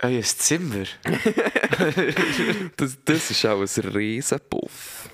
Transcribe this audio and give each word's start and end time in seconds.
Euer 0.00 0.22
Zimmer? 0.22 0.86
Das, 2.76 2.98
das 3.04 3.30
ist 3.30 3.46
auch 3.46 3.60
ein 3.60 3.90
Riesenpuff. 3.94 5.10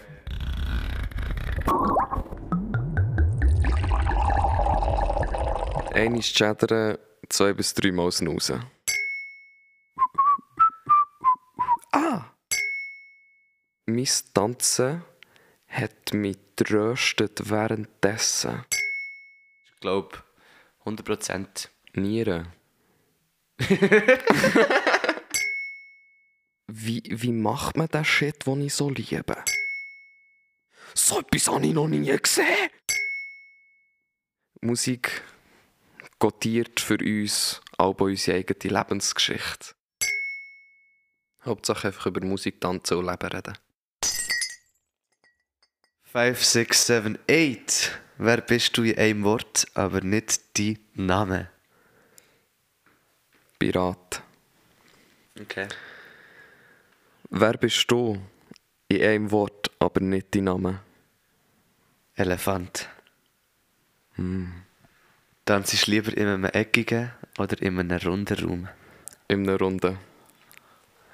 Einmal 5.92 6.20
chattern, 6.20 6.98
zwei 7.28 7.52
bis 7.52 7.74
dreimal 7.74 8.10
snoozen. 8.12 8.64
Ah! 11.92 12.30
Mein 13.86 14.08
Tanzen 14.32 15.02
hat 15.68 16.12
mich 16.12 16.38
tröstet 16.56 17.50
währenddessen. 17.50 18.64
Ich 19.66 19.80
glaube, 19.80 20.18
100%. 20.84 21.68
Nieren. 21.94 22.48
wie, 26.66 27.02
wie 27.06 27.32
macht 27.32 27.76
man 27.76 27.88
den 27.88 28.04
Shit, 28.04 28.46
den 28.46 28.62
ich 28.62 28.74
so 28.74 28.90
liebe? 28.90 29.44
So 30.94 31.20
etwas 31.20 31.48
habe 31.48 31.66
ich 31.66 31.72
noch 31.72 31.88
nie 31.88 32.04
gesehen! 32.04 32.70
Musik 34.60 35.22
gotiert 36.18 36.80
für 36.80 36.98
uns 36.98 37.60
auch 37.76 37.94
bei 37.94 38.06
unsere 38.06 38.38
eigene 38.38 38.78
Lebensgeschichte. 38.78 39.74
Hauptsache 41.44 41.88
einfach 41.88 42.06
über 42.06 42.24
Musik, 42.24 42.60
Tanzen 42.60 42.96
und 42.96 43.06
Leben 43.06 43.28
reden. 43.28 43.58
5, 46.04 46.42
6, 46.42 46.86
7, 46.86 47.18
8. 47.28 48.00
Wer 48.18 48.40
bist 48.40 48.76
du 48.76 48.84
in 48.84 48.96
einem 48.96 49.24
Wort, 49.24 49.66
aber 49.74 50.00
nicht 50.00 50.58
dein 50.58 50.78
Name? 50.94 51.50
Pirat. 53.64 54.22
Okay. 55.40 55.66
Wer 57.30 57.54
bist 57.54 57.90
du? 57.90 58.20
In 58.88 59.02
einem 59.02 59.30
Wort, 59.30 59.70
aber 59.78 60.00
nicht 60.00 60.34
dein 60.34 60.44
Name. 60.44 60.80
Elefant. 62.14 62.86
Hm. 64.16 64.52
Tanzst 65.46 65.86
du 65.86 65.92
lieber 65.92 66.14
in 66.14 66.26
einem 66.26 66.44
eckigen 66.44 67.12
oder 67.38 67.56
in 67.62 67.80
einem 67.80 67.98
runden 68.06 68.38
Raum? 68.44 68.68
In 69.28 69.48
einer 69.48 69.58
Runde. 69.58 69.96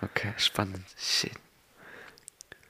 Okay, 0.02 0.32
spannend. 0.36 0.86
Shit. 0.98 1.38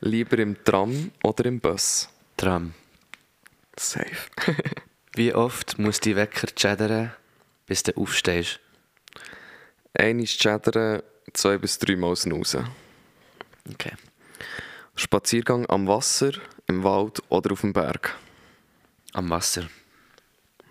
Lieber 0.00 0.39
im 0.41 0.62
Tram 0.62 1.11
oder 1.25 1.47
im 1.47 1.59
Bus? 1.59 2.11
Tram. 2.37 2.75
Safe. 3.78 4.28
Wie 5.15 5.33
oft 5.33 5.78
muss 5.78 6.00
die 6.00 6.17
Wecker 6.17 6.48
chattern, 6.55 7.15
bis 7.65 7.83
du 7.83 7.97
aufstehst? 7.97 8.61
Einmal 9.95 10.27
chattern, 10.27 11.03
zwei 11.33 11.59
bis 11.59 11.79
dreimal 11.79 12.17
snoozen. 12.17 12.69
Okay. 13.73 13.93
Spaziergang 14.95 15.67
am 15.69 15.87
Wasser, 15.89 16.33
im 16.67 16.85
Wald 16.85 17.23
oder 17.29 17.53
auf 17.53 17.63
dem 17.63 17.73
Berg. 17.73 18.17
Am 19.13 19.31
Wasser. 19.31 19.69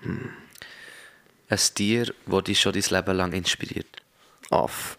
Hm. 0.02 0.32
Ein 1.50 1.60
Tier, 1.74 2.14
das 2.28 2.44
dich 2.44 2.62
schon 2.62 2.74
dein 2.74 2.84
Leben 2.90 3.18
lang 3.18 3.34
inspiriert. 3.34 4.04
Aff. 4.52 4.98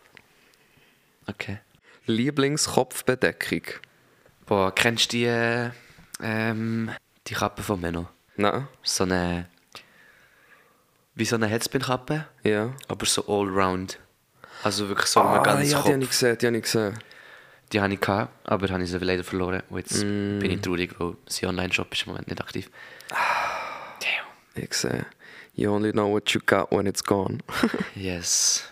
Okay. 1.26 1.58
Lieblingskopfbedeckung? 2.06 3.62
Boah, 4.46 4.74
kennst 4.74 5.12
du 5.12 5.16
die, 5.18 5.24
äh, 5.26 5.70
ähm, 6.20 6.90
die 7.28 7.34
Kappe 7.34 7.62
von 7.62 7.80
Menno? 7.80 8.08
Nein. 8.36 8.66
So 8.82 9.04
eine. 9.04 9.48
Wie 11.14 11.24
so 11.24 11.36
eine 11.36 11.46
Headspin-Kappe, 11.46 12.26
Ja. 12.42 12.74
aber 12.88 13.06
so 13.06 13.22
allround. 13.28 13.98
Also 14.62 14.88
wirklich 14.88 15.06
so 15.08 15.20
Ah, 15.20 15.38
ganzes 15.42 15.72
ja, 15.72 15.78
die 15.78 15.82
Kopf. 15.82 15.92
habe 15.92 16.02
ich 16.04 16.10
gesehen, 16.10 16.38
die 16.38 16.46
habe 16.46 16.56
ich 16.56 16.62
gesehen. 16.62 16.98
Die 17.72 17.80
hatte 17.80 17.94
ich, 17.94 18.00
gehabt, 18.00 18.32
aber 18.48 18.68
habe 18.68 18.82
ich 18.82 18.90
sie 18.90 18.98
leider 18.98 19.22
verloren. 19.24 19.62
Und 19.70 19.78
jetzt 19.78 20.00
bin 20.00 20.42
ich 20.50 20.60
traurig, 20.60 20.90
weil 20.98 21.14
sie 21.26 21.46
Online-Shop 21.46 21.92
ist 21.92 22.02
im 22.06 22.12
Moment 22.12 22.28
nicht 22.28 22.40
aktiv. 22.40 22.68
Damn. 23.08 24.62
Ich 24.64 24.74
sehe. 24.74 25.06
You 25.54 25.70
only 25.72 25.92
know 25.92 26.10
what 26.10 26.30
you 26.30 26.40
got 26.44 26.70
when 26.72 26.86
it's 26.86 27.02
gone. 27.02 27.38
Yes. 27.94 28.64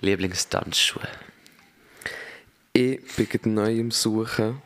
Lieblingstanzschuhe. 0.00 1.08
ich 2.72 3.00
bin 3.42 3.54
neu 3.54 3.74
im 3.74 3.90
Suchen, 3.90 4.60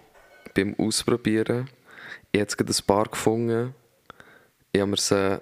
beim 0.54 0.74
Ausprobieren. 0.78 1.70
Ich 2.32 2.40
habe 2.40 2.50
jetzt 2.58 2.80
ein 2.80 2.86
paar 2.86 3.04
gefunden. 3.06 3.74
Ich 4.72 4.80
habe 4.80 4.90
mir 4.90 4.96
sie 4.96 5.40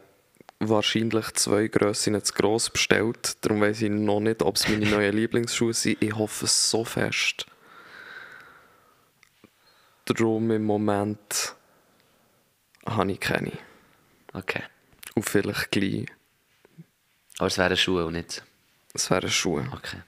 wahrscheinlich 0.60 1.32
zwei 1.34 1.68
Grössen 1.68 2.22
zu 2.22 2.32
gross 2.32 2.70
bestellt. 2.70 3.36
Darum 3.42 3.60
weiß 3.60 3.82
ich 3.82 3.90
noch 3.90 4.20
nicht, 4.20 4.42
ob 4.42 4.56
es 4.56 4.68
meine 4.68 4.86
neuen 4.90 5.14
Lieblingsschuhe 5.14 5.74
sind. 5.74 6.02
Ich 6.02 6.14
hoffe 6.14 6.46
es 6.46 6.70
so 6.70 6.84
fest. 6.84 7.46
Darum 10.04 10.50
im 10.50 10.64
Moment 10.64 11.54
habe 12.86 13.12
ich 13.12 13.20
keine. 13.20 13.52
Okay. 14.32 14.62
Und 15.14 15.28
vielleicht 15.28 15.70
gleich. 15.70 16.06
Aber 17.38 17.48
es 17.48 17.58
wären 17.58 17.76
Schuhe 17.76 18.06
und 18.06 18.14
nicht. 18.14 18.42
Es 18.94 19.10
wären 19.10 19.30
Schuhe. 19.30 19.68
Okay. 19.72 20.02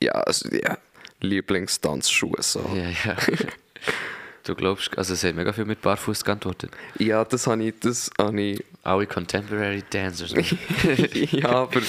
Ja, 0.00 0.12
also, 0.12 0.48
ja. 0.50 0.78
Lieblingstanzschuhe 1.20 2.42
so. 2.42 2.60
Ja, 2.74 2.90
ja. 3.04 3.16
du 4.44 4.54
glaubst, 4.54 4.96
also 4.96 5.14
es 5.14 5.24
hat 5.24 5.34
mega 5.34 5.52
viel 5.52 5.64
mit 5.64 5.80
Barfuß 5.80 6.24
geantwortet. 6.24 6.70
Ja, 6.98 7.24
das 7.24 7.46
habe 7.46 7.64
ich, 7.64 7.74
das 7.80 8.10
habe 8.18 8.40
ich 8.40 8.64
Alle 8.84 9.06
Contemporary 9.06 9.82
Dancers. 9.88 10.34
ja, 11.32 11.48
aber 11.48 11.80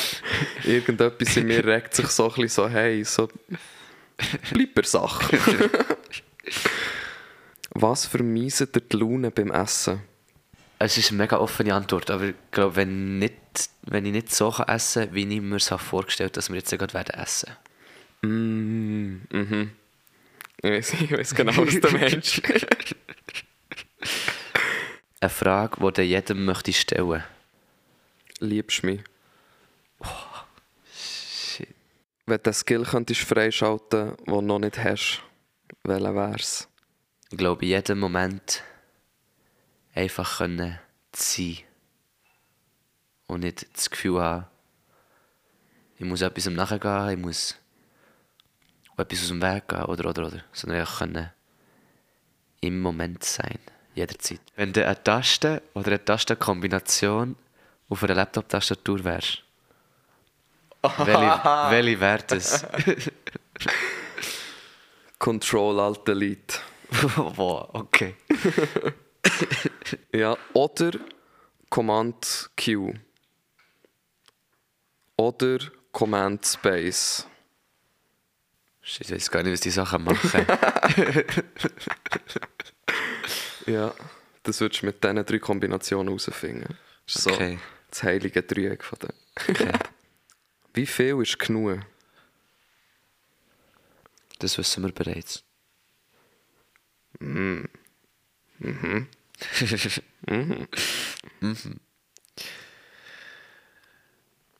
irgendetwas 0.63 1.35
in 1.35 1.47
mir 1.47 1.66
regt 1.66 1.94
sich 1.94 2.07
so 2.07 2.29
ein 2.29 2.29
bisschen 2.29 2.50
so, 2.50 2.69
hey, 2.69 3.03
so, 3.03 3.28
bleib 4.53 4.73
bei 4.73 4.83
Sache. 4.83 5.38
Was 7.72 8.05
vermeiset 8.05 8.73
dir 8.73 8.81
die 8.81 8.95
Laune 8.95 9.29
beim 9.29 9.51
Essen? 9.51 10.01
Es 10.79 10.97
ist 10.97 11.09
eine 11.09 11.17
mega 11.17 11.38
offene 11.38 11.73
Antwort, 11.73 12.09
aber 12.09 12.29
ich 12.29 12.35
glaube, 12.51 12.78
wenn, 12.78 13.19
nicht, 13.19 13.35
wenn 13.81 14.05
ich 14.05 14.13
nicht 14.13 14.34
so 14.34 14.51
kann 14.51 14.69
essen 14.69 15.07
kann, 15.07 15.16
wie 15.16 15.35
ich 15.35 15.41
mir 15.41 15.57
es 15.57 15.72
habe 15.72 15.84
vorgestellt 15.84 16.38
dass 16.38 16.50
wir 16.50 16.55
jetzt 16.55 16.72
gerade 16.72 16.94
werden 16.94 17.19
essen. 17.19 17.51
Mm, 18.22 19.22
mhm. 19.31 19.72
Ich 20.61 20.72
weiß, 20.72 20.94
ich 20.94 21.11
weiß 21.11 21.35
genau, 21.35 21.57
was 21.57 21.78
du 21.78 21.91
meinst. 21.91 22.41
Eine 25.25 25.31
Frage, 25.31 25.77
die 25.81 25.91
du 25.91 26.01
jedem 26.03 26.45
möchte 26.45 26.71
stellen 26.71 27.23
Liebst 28.37 28.83
du 28.83 28.85
mich? 28.85 29.01
Shit. 30.95 31.73
Wenn 32.27 32.43
du 32.43 32.53
Skill 32.53 32.83
könntest 32.83 33.21
freischalten, 33.21 34.17
den 34.17 34.25
du 34.27 34.41
noch 34.41 34.59
nicht 34.59 34.77
hast, 34.77 35.23
welcher 35.81 36.13
wär's? 36.13 36.67
Ich 37.31 37.39
glaube, 37.39 37.63
in 37.63 37.69
jedem 37.69 38.01
Moment 38.01 38.61
einfach 39.95 40.37
können 40.37 40.77
sein. 41.11 41.57
Und 43.25 43.39
nicht 43.39 43.65
das 43.75 43.89
Gefühl 43.89 44.21
haben, 44.21 44.45
ich 45.97 46.05
muss 46.05 46.21
etwas 46.21 46.45
nachgehen, 46.45 47.09
ich 47.09 47.17
muss 47.17 47.55
etwas 48.95 49.21
aus 49.23 49.29
dem 49.29 49.41
Weg 49.41 49.67
gehen 49.69 49.85
oder, 49.85 50.07
oder, 50.07 50.27
oder. 50.27 50.43
Sondern 50.53 50.81
einfach 50.81 50.99
können 50.99 51.31
im 52.61 52.79
Moment 52.79 53.23
sein. 53.23 53.57
Jederzeit. 53.95 54.41
Wenn 54.56 54.73
du 54.73 54.85
eine 54.85 55.01
Taste 55.01 55.61
oder 55.73 55.88
eine 55.88 56.03
Tastenkombination 56.03 57.35
auf 57.89 58.03
einer 58.03 58.16
Laptop-Tastatur 58.16 59.03
wärst, 59.03 59.44
welche, 60.97 61.41
welche 61.69 62.00
wäre 62.00 62.23
das? 62.28 62.66
Control 65.19 65.79
Alt 65.79 66.07
Delete. 66.07 66.59
wow, 67.16 67.69
okay. 67.73 68.16
Ja, 70.13 70.38
oder 70.53 70.91
Command 71.69 72.50
Q. 72.55 72.94
Oder 75.17 75.59
Command 75.91 76.45
Space. 76.45 77.25
Shit, 78.81 79.09
Ich 79.09 79.16
weiß 79.16 79.31
gar 79.31 79.41
nicht, 79.41 79.53
was 79.53 79.61
die 79.61 79.72
Sachen 79.72 80.03
machen. 80.03 80.46
Ja, 83.66 83.94
das 84.44 84.62
würdest 84.62 84.82
du 84.82 84.85
mit 84.88 85.03
diesen 85.03 85.26
drei 85.26 85.40
Kombinationen 85.40 86.08
herausfinden. 86.08 86.78
Das 87.06 87.16
ist 87.17 87.28
Okay. 87.28 87.56
so 87.56 87.62
das 87.91 88.03
heilige 88.03 88.44
Dreieck 88.44 88.84
von 88.84 89.00
dem. 89.00 89.09
Okay. 89.50 89.72
Wie 90.73 90.85
viel 90.85 91.22
ist 91.22 91.40
genug? 91.40 91.79
Das 94.40 94.58
wissen 94.58 94.84
wir 94.84 94.91
bereits. 94.91 95.44
Mhm. 97.20 97.67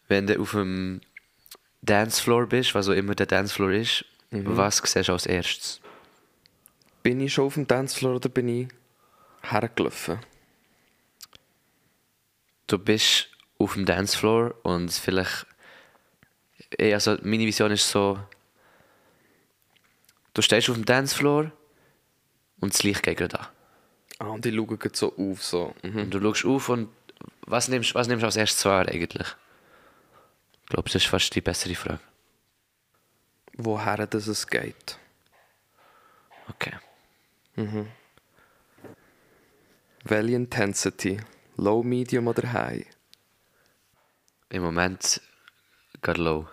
Wenn 0.08 0.28
du 0.28 0.40
auf 0.40 0.52
dem 0.52 1.02
Dancefloor 1.82 2.48
bist, 2.48 2.76
was 2.76 2.88
auch 2.88 2.94
immer 2.94 3.16
der 3.16 3.26
Dancefloor 3.26 3.72
ist, 3.72 4.06
was 4.32 4.78
siehst 4.78 5.08
du 5.08 5.14
als 5.14 5.26
erstes? 5.26 5.82
Bin 7.04 7.20
ich 7.22 7.34
schon 7.34 7.46
auf 7.46 7.54
dem 7.56 7.68
Dancefloor 7.68 8.16
oder 8.18 8.30
bin 8.30 8.48
ich 8.48 8.68
hergelaufen? 9.52 10.20
Du 12.68 12.78
bist 12.78 13.30
auf 13.58 13.74
dem 13.74 13.86
Dancefloor 13.86 14.56
und 14.64 14.92
vielleicht 14.92 15.46
ey, 16.78 16.94
also 16.94 17.18
meine 17.22 17.46
Vision 17.46 17.72
ist 17.72 17.90
so, 17.90 18.20
du 20.34 20.42
stehst 20.42 20.70
auf 20.70 20.76
dem 20.76 20.86
Dancefloor 20.86 21.52
und 22.60 22.74
das 22.74 22.84
Licht 22.84 23.04
geht 23.04 23.18
gerade 23.18 23.40
an. 23.40 23.48
Ah, 24.20 24.28
und 24.28 24.46
die 24.46 24.56
schauen 24.56 24.80
so 24.94 25.16
auf, 25.18 25.44
so. 25.44 25.76
Mhm. 25.84 26.02
Und 26.02 26.12
du 26.12 26.22
schaust 26.22 26.46
auf 26.46 26.70
und 26.70 26.90
was 27.42 27.68
nimmst, 27.68 27.94
was 27.96 28.08
nimmst 28.08 28.24
du 28.24 28.26
als 28.28 28.38
erstes 28.38 28.66
wahr 28.66 28.88
eigentlich? 28.88 29.28
Ich 30.64 30.70
glaube, 30.70 30.90
das 30.90 30.96
ist 30.96 31.08
fast 31.08 31.36
die 31.36 31.42
bessere 31.42 31.76
Frage. 31.76 32.00
Woher 33.54 34.08
das 34.08 34.28
es 34.28 34.48
geht. 34.48 34.98
Okay. 36.50 36.74
Welche 40.08 40.36
Intensity? 40.36 41.20
Low, 41.58 41.82
Medium 41.82 42.28
oder 42.28 42.54
High? 42.54 42.86
Im 44.50 44.62
Moment 44.62 45.20
gerade 46.00 46.22
low. 46.22 46.48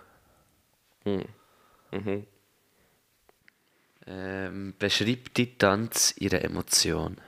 Ähm, 4.07 4.73
beschreib 4.79 5.35
die 5.35 5.55
Tanz 5.55 6.15
ihre 6.17 6.41
Emotion. 6.41 7.21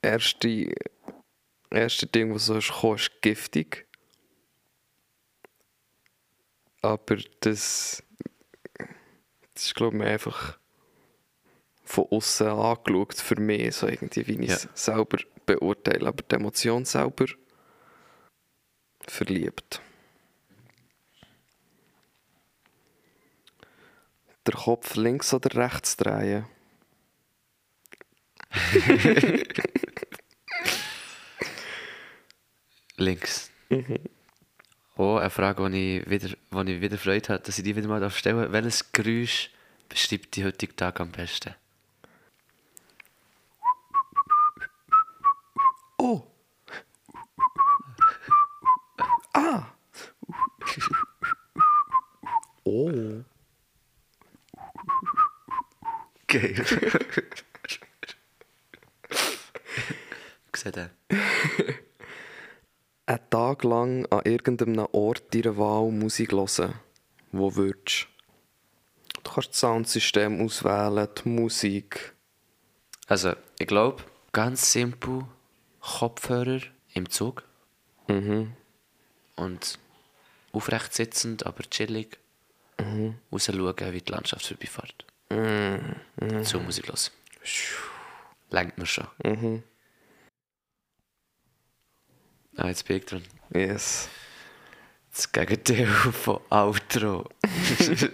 Erste, 0.00 0.72
erste 1.70 2.06
Ding, 2.06 2.34
was 2.34 2.46
so 2.46 2.56
ist 2.56 2.72
ist 2.82 3.20
giftig. 3.20 3.86
Aber 6.80 7.18
das, 7.40 8.02
das 9.60 9.66
ist, 9.66 9.74
glaube 9.74 9.98
ich, 9.98 10.02
einfach 10.04 10.58
von 11.84 12.06
außen 12.10 12.46
angeschaut 12.48 13.16
für 13.16 13.38
mich, 13.38 13.74
so 13.76 13.86
irgendwie, 13.88 14.26
wie 14.26 14.42
ich 14.44 14.50
es 14.50 14.64
Ja. 14.64 14.70
selber 14.72 15.18
beurteile. 15.44 16.08
Aber 16.08 16.22
die 16.22 16.34
Emotion 16.34 16.86
selber 16.86 17.26
verliebt. 19.06 19.82
Der 24.46 24.54
Kopf 24.54 24.96
links 24.96 25.34
oder 25.34 25.54
rechts 25.54 25.94
drehen. 25.98 26.46
Links. 32.96 33.50
Oh, 35.02 35.16
eine 35.16 35.30
Frage, 35.30 35.70
die 35.70 36.00
ich 36.00 36.10
wieder, 36.10 36.28
wo 36.50 36.60
ich 36.60 36.78
wieder 36.78 36.98
Freude 36.98 37.26
habe, 37.30 37.42
dass 37.42 37.56
ich 37.56 37.64
die 37.64 37.74
wieder 37.74 37.88
mal 37.88 38.10
stellen 38.10 38.36
darf. 38.36 38.52
Welches 38.52 38.92
Geräusch 38.92 39.48
beschreibt 39.88 40.36
die 40.36 40.44
heutige 40.44 40.76
Tag 40.76 41.00
am 41.00 41.10
besten? 41.10 41.54
Oh! 45.96 46.22
Ah! 49.32 49.68
Oh! 52.64 53.22
Geil. 56.26 56.62
Seht 60.54 60.76
ihr? 60.76 60.90
Einen 63.10 63.28
Tag 63.28 63.64
lang 63.64 64.06
an 64.12 64.20
irgendeinem 64.22 64.86
Ort 64.92 65.34
deiner 65.34 65.56
Wahl 65.56 65.90
Musik 65.90 66.30
hören. 66.30 66.74
Wo 67.32 67.56
würdest 67.56 68.06
du? 69.14 69.20
Du 69.24 69.32
kannst 69.32 69.50
das 69.50 69.58
Soundsystem 69.58 70.40
auswählen, 70.40 71.08
die 71.18 71.28
Musik. 71.28 72.14
Also, 73.08 73.32
ich 73.58 73.66
glaube, 73.66 74.04
ganz 74.30 74.70
simpel 74.70 75.24
Kopfhörer 75.80 76.60
im 76.92 77.10
Zug. 77.10 77.42
Und 78.06 79.78
aufrecht 80.52 80.94
sitzend, 80.94 81.44
aber 81.46 81.64
chillig. 81.64 82.16
Raus 82.78 83.46
schauen, 83.46 83.92
wie 83.92 84.02
die 84.02 84.12
Landschaft 84.12 84.46
vorbeifährt. 84.46 85.04
So 86.46 86.60
Musik 86.60 86.86
los. 86.86 87.10
Lenkt 88.50 88.78
mir 88.78 88.86
schon. 88.86 89.64
Ah, 92.60 92.68
jetzt 92.68 92.86
bin 92.86 92.98
ich 92.98 93.06
dran. 93.06 93.22
Yes. 93.54 94.10
Das 95.14 95.32
Gegenteil 95.32 95.86
von 95.86 96.40
Outro. 96.50 97.26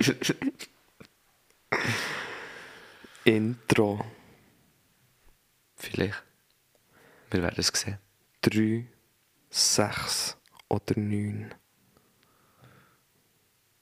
Intro. 3.25 4.07
Vielleicht. 5.75 6.23
Wir 7.33 7.43
werden 7.43 7.57
es 7.59 7.73
sehen. 7.75 7.99
3, 8.43 8.87
6 9.51 10.37
oder 10.69 10.97
9. 10.97 11.53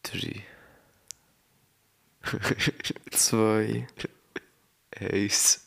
Drei. 0.02 0.46
2. 3.10 3.86
Eins. 4.98 5.66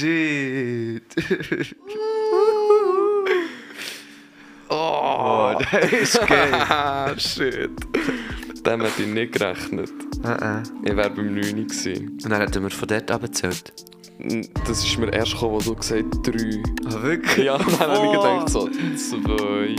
Shit. 0.00 1.14
Oh, 4.72 5.49
das 5.72 5.92
ist 5.92 6.26
geil. 6.26 6.52
ah, 6.54 7.12
shit. 7.18 7.70
Dem 8.66 8.82
hätte 8.82 9.02
ich 9.02 9.08
nicht 9.08 9.32
gerechnet. 9.32 9.90
Ich 10.84 10.96
wäre 10.96 11.10
beim 11.10 11.34
9 11.34 11.66
gewesen. 11.66 12.18
Und 12.22 12.28
dann 12.30 12.40
hätten 12.40 12.62
wir 12.62 12.70
von 12.70 12.88
dort 12.88 13.10
abgezählt. 13.10 13.72
Das 14.66 14.84
ist 14.84 14.98
mir 14.98 15.12
erst 15.12 15.32
gekommen, 15.32 15.56
als 15.56 15.64
du 15.64 15.74
gesagt 15.74 16.04
hast 16.04 16.26
3. 16.26 16.62
Ah, 16.86 17.02
wirklich? 17.02 17.46
Ja, 17.46 17.56
dann 17.56 17.78
habe 17.78 18.06
ich 18.06 18.12
gedacht 18.12 18.48
so 18.50 18.68
2. 18.68 19.76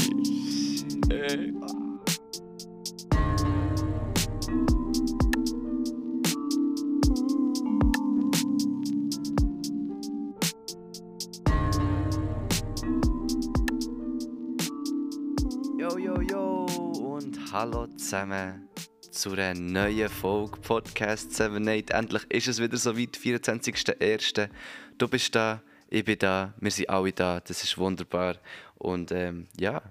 zusammen 18.11 18.67
zu 19.09 19.31
einer 19.31 19.53
neuen 19.53 20.09
Folge 20.09 20.59
Podcast 20.59 21.31
78. 21.39 21.95
Endlich 21.95 22.23
ist 22.29 22.49
es 22.49 22.61
wieder 22.61 22.75
so 22.75 22.97
weit, 22.97 23.15
24.01. 23.15 24.49
Du 24.97 25.07
bist 25.07 25.33
da, 25.33 25.61
ich 25.87 26.03
bin 26.03 26.19
da, 26.19 26.53
wir 26.59 26.71
sind 26.71 26.89
alle 26.89 27.13
da, 27.13 27.39
das 27.39 27.63
ist 27.63 27.77
wunderbar. 27.77 28.35
Und 28.75 29.13
ähm, 29.13 29.47
ja, 29.57 29.81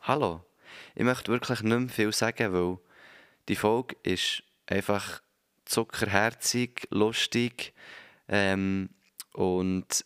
hallo. 0.00 0.44
Ich 0.96 1.04
möchte 1.04 1.30
wirklich 1.30 1.62
nicht 1.62 1.78
mehr 1.78 1.88
viel 1.88 2.12
sagen, 2.12 2.52
weil 2.52 2.78
die 3.48 3.54
Folge 3.54 3.94
ist 4.02 4.42
einfach 4.66 5.22
zuckerherzig, 5.64 6.88
lustig 6.90 7.74
ähm, 8.26 8.88
und 9.34 10.04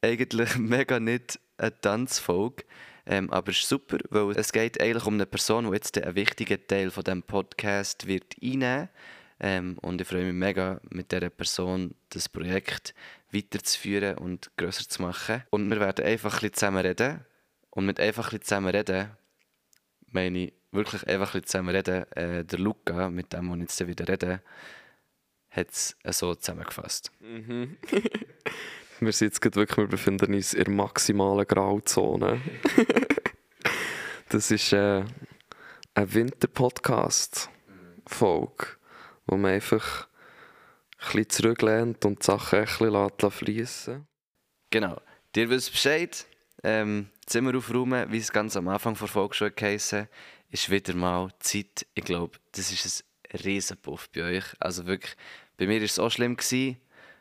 eigentlich 0.00 0.56
mega 0.58 1.00
nicht 1.00 1.40
eine 1.58 1.80
Tanzfolge. 1.80 2.62
Ähm, 3.06 3.30
aber 3.30 3.50
es 3.50 3.58
ist 3.58 3.68
super, 3.68 3.98
weil 4.10 4.36
es 4.36 4.52
geht 4.52 4.80
eigentlich 4.80 5.06
um 5.06 5.14
eine 5.14 5.26
Person, 5.26 5.66
die 5.66 5.72
jetzt 5.74 5.96
einen 5.96 6.16
wichtigen 6.16 6.66
Teil 6.66 6.90
von 6.90 7.04
dem 7.04 7.22
Podcast 7.22 8.06
wird 8.06 8.34
einnehmen 8.42 8.88
ähm, 9.38 9.78
Und 9.80 10.00
ich 10.00 10.08
freue 10.08 10.24
mich 10.24 10.34
mega, 10.34 10.80
mit 10.90 11.12
dieser 11.12 11.30
Person 11.30 11.94
das 12.08 12.28
Projekt 12.28 12.94
weiterzuführen 13.30 14.18
und 14.18 14.50
grösser 14.56 14.88
zu 14.88 15.02
machen. 15.02 15.44
Und 15.50 15.70
wir 15.70 15.78
werden 15.78 16.04
einfach 16.04 16.42
ein 16.42 16.52
zusammen 16.52 16.84
reden. 16.84 17.24
Und 17.70 17.86
mit 17.86 18.00
einfach 18.00 18.32
ein 18.32 18.42
zusammen 18.42 18.74
reden, 18.74 19.10
meine 20.08 20.38
ich 20.38 20.52
wirklich 20.72 21.06
einfach 21.06 21.34
ein 21.34 21.44
zusammen 21.44 21.76
reden. 21.76 22.10
Äh, 22.12 22.44
der 22.44 22.58
Luca, 22.58 23.08
mit 23.08 23.32
dem, 23.32 23.54
ich 23.54 23.60
jetzt 23.60 23.86
wieder 23.86 24.08
rede, 24.08 24.42
hat 25.50 25.68
es 25.70 25.96
so 26.10 26.34
zusammengefasst. 26.34 27.12
Wir 29.00 29.12
sind 29.12 29.34
jetzt 29.34 29.56
wirklich, 29.56 29.76
wir 29.76 29.86
befinden 29.86 30.34
uns 30.34 30.54
in 30.54 30.64
der 30.64 30.74
maximalen 30.74 31.46
Grauzone. 31.46 32.40
das 34.30 34.50
ist 34.50 34.72
äh, 34.72 35.04
ein 35.94 36.14
Winter-Podcast-Folge, 36.14 38.66
wo 39.26 39.36
man 39.36 39.52
einfach 39.52 40.08
ein 40.98 41.06
bisschen 41.06 41.30
zurücklehnt 41.30 42.04
und 42.04 42.20
die 42.22 42.26
Sachen 42.26 42.58
ein 42.60 42.64
bisschen 42.64 43.30
fließen 43.30 44.06
Genau. 44.70 45.00
Dir 45.34 45.50
wisst 45.50 45.72
Bescheid. 45.72 46.26
Ähm, 46.62 47.10
Zimmer 47.26 47.54
aufräumen, 47.56 48.10
wie 48.10 48.18
es 48.18 48.32
ganz 48.32 48.56
am 48.56 48.68
Anfang 48.68 48.94
der 48.94 49.08
Folge 49.08 49.34
schon 49.34 49.52
geheißen 49.54 50.08
ist 50.50 50.70
wieder 50.70 50.94
mal 50.94 51.30
Zeit. 51.40 51.86
Ich 51.94 52.04
glaube, 52.04 52.38
das 52.52 52.72
ist 52.72 53.04
ein 53.30 53.40
Riesenpuff 53.40 54.08
bei 54.10 54.22
euch. 54.22 54.44
Also 54.58 54.86
wirklich, 54.86 55.14
bei 55.56 55.66
mir 55.66 55.78
war 55.78 55.84
es 55.84 55.98
auch 55.98 56.10
schlimm. 56.10 56.36
Gewesen. 56.36 56.78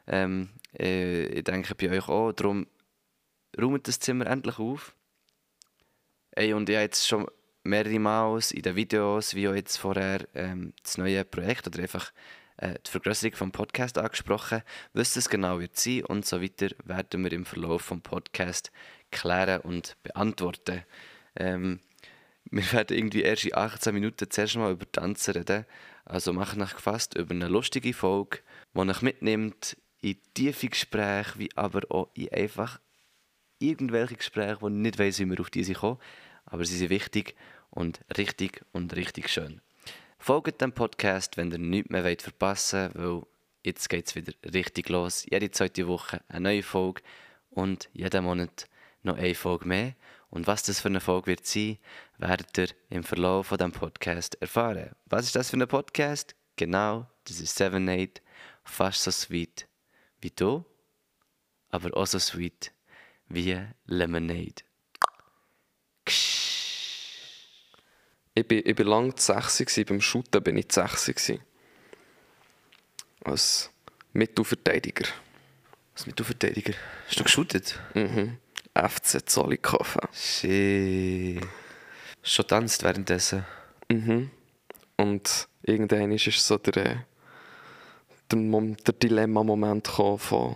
Ähm, 0.07 0.49
äh, 0.79 1.25
ich 1.25 1.43
denke 1.43 1.75
bei 1.75 1.89
euch 1.89 2.07
auch. 2.07 2.31
Darum 2.31 2.67
räumt 3.59 3.87
das 3.87 3.99
Zimmer 3.99 4.27
endlich 4.27 4.59
auf. 4.59 4.95
Ey, 6.31 6.53
und 6.53 6.69
ich 6.69 6.75
habe 6.75 6.83
jetzt 6.83 7.07
schon 7.07 7.27
mehrere 7.63 7.99
Mal 7.99 8.39
in 8.51 8.61
den 8.61 8.75
Videos, 8.75 9.35
wie 9.35 9.47
auch 9.47 9.55
jetzt 9.55 9.77
vorher, 9.77 10.27
ähm, 10.33 10.73
das 10.83 10.97
neue 10.97 11.23
Projekt 11.25 11.67
oder 11.67 11.81
einfach 11.81 12.11
äh, 12.57 12.75
die 12.85 12.91
Vergrößerung 12.91 13.35
vom 13.35 13.51
Podcast 13.51 13.97
angesprochen. 13.97 14.61
Was 14.93 15.15
es 15.15 15.29
genau 15.29 15.59
wird 15.59 15.77
sein 15.77 16.03
und 16.05 16.25
so 16.25 16.41
weiter, 16.41 16.69
werden 16.83 17.23
wir 17.23 17.31
im 17.31 17.45
Verlauf 17.45 17.81
vom 17.81 18.01
Podcast 18.01 18.71
klären 19.11 19.61
und 19.61 19.97
beantworten. 20.03 20.83
Ähm, 21.35 21.79
wir 22.51 22.71
werden 22.71 22.97
irgendwie 22.97 23.23
erst 23.23 23.45
in 23.45 23.55
18 23.55 23.93
Minuten 23.93 24.29
zuerst 24.29 24.55
mal 24.55 24.71
über 24.71 24.89
Tanzen 24.91 25.33
reden. 25.33 25.65
Also 26.05 26.33
machen 26.33 26.61
euch 26.61 26.75
gefasst 26.75 27.15
über 27.15 27.33
eine 27.33 27.47
lustige 27.47 27.93
Folge, 27.93 28.39
die 28.73 28.79
euch 28.79 29.01
mitnimmt 29.01 29.75
in 30.05 30.17
tiefe 30.35 30.69
Gespräche, 30.69 31.39
wie 31.39 31.49
aber 31.55 31.81
auch 31.89 32.11
in 32.13 32.31
einfach 32.31 32.79
irgendwelche 33.57 34.15
Gespräche, 34.15 34.61
wo 34.61 34.67
ich 34.67 34.73
nicht 34.73 34.99
weiss, 34.99 35.17
wie 35.17 35.25
wir 35.25 35.39
auf 35.39 35.49
diese 35.49 35.73
kommen. 35.73 35.99
Aber 36.45 36.63
sie 36.63 36.77
sind 36.77 36.91
wichtig 36.91 37.35
und 37.71 38.01
richtig 38.15 38.63
und 38.71 38.95
richtig 38.95 39.29
schön. 39.29 39.61
Folgt 40.19 40.61
dem 40.61 40.73
Podcast, 40.73 41.37
wenn 41.37 41.51
ihr 41.51 41.57
nichts 41.57 41.89
mehr 41.89 42.03
wollt 42.03 42.21
verpassen 42.21 42.91
wollt, 42.93 43.03
weil 43.03 43.23
jetzt 43.63 43.89
geht 43.89 44.05
es 44.05 44.13
wieder 44.13 44.33
richtig 44.53 44.89
los. 44.89 45.25
Jede 45.27 45.49
zweite 45.49 45.87
Woche 45.87 46.21
eine 46.27 46.41
neue 46.41 46.63
Folge 46.63 47.01
und 47.49 47.89
jeden 47.93 48.25
Monat 48.25 48.67
noch 49.01 49.17
eine 49.17 49.33
Folge 49.33 49.67
mehr. 49.67 49.95
Und 50.29 50.45
was 50.45 50.61
das 50.61 50.81
für 50.81 50.89
eine 50.89 50.99
Folge 50.99 51.27
wird 51.27 51.47
sein, 51.47 51.79
werdet 52.19 52.55
ihr 52.59 52.67
im 52.91 53.03
Verlauf 53.03 53.47
von 53.47 53.57
diesem 53.57 53.71
Podcast 53.71 54.39
erfahren. 54.39 54.91
Was 55.07 55.25
ist 55.25 55.35
das 55.35 55.49
für 55.49 55.57
ein 55.57 55.67
Podcast? 55.67 56.35
Genau, 56.57 57.07
das 57.23 57.39
ist 57.39 57.59
7-8, 57.59 58.21
fast 58.63 59.01
so 59.01 59.09
sweet 59.09 59.67
wie 60.25 60.31
du, 60.31 60.65
aber 61.69 61.95
auch 61.95 62.07
so 62.07 62.17
sweet 62.17 62.71
wie 63.27 63.61
Lemonade. 63.85 64.63
Ich 68.33 68.47
bin, 68.47 68.63
ich 68.65 68.75
bin 68.75 68.87
lange 68.87 69.13
6 69.15 69.85
beim 69.85 70.01
Shooten 70.01 70.43
bin 70.43 70.57
ich 70.57 70.71
6 70.71 71.33
Als 73.23 73.69
Mittelverteidiger. 74.13 75.07
Was 75.93 76.07
mit 76.07 76.19
du 76.19 76.23
Verteidiger? 76.23 76.73
Hast 77.07 77.19
du 77.19 77.23
geshootet? 77.23 77.79
Mhm. 77.93 78.39
FC 78.73 79.29
Zollikofen. 79.29 80.01
Shit. 80.11 81.45
Schon 82.23 82.47
tanzt 82.47 82.83
währenddessen. 82.83 83.45
Mhm. 83.89 84.31
Und 84.97 85.47
irgendwann 85.61 86.11
ist 86.11 86.27
es 86.27 86.47
so 86.47 86.57
der, 86.57 87.05
äh, 88.25 88.29
der, 88.31 88.39
Mom- 88.39 88.77
der 88.77 88.93
Dilemma-Moment 88.93 89.87
von 89.87 90.55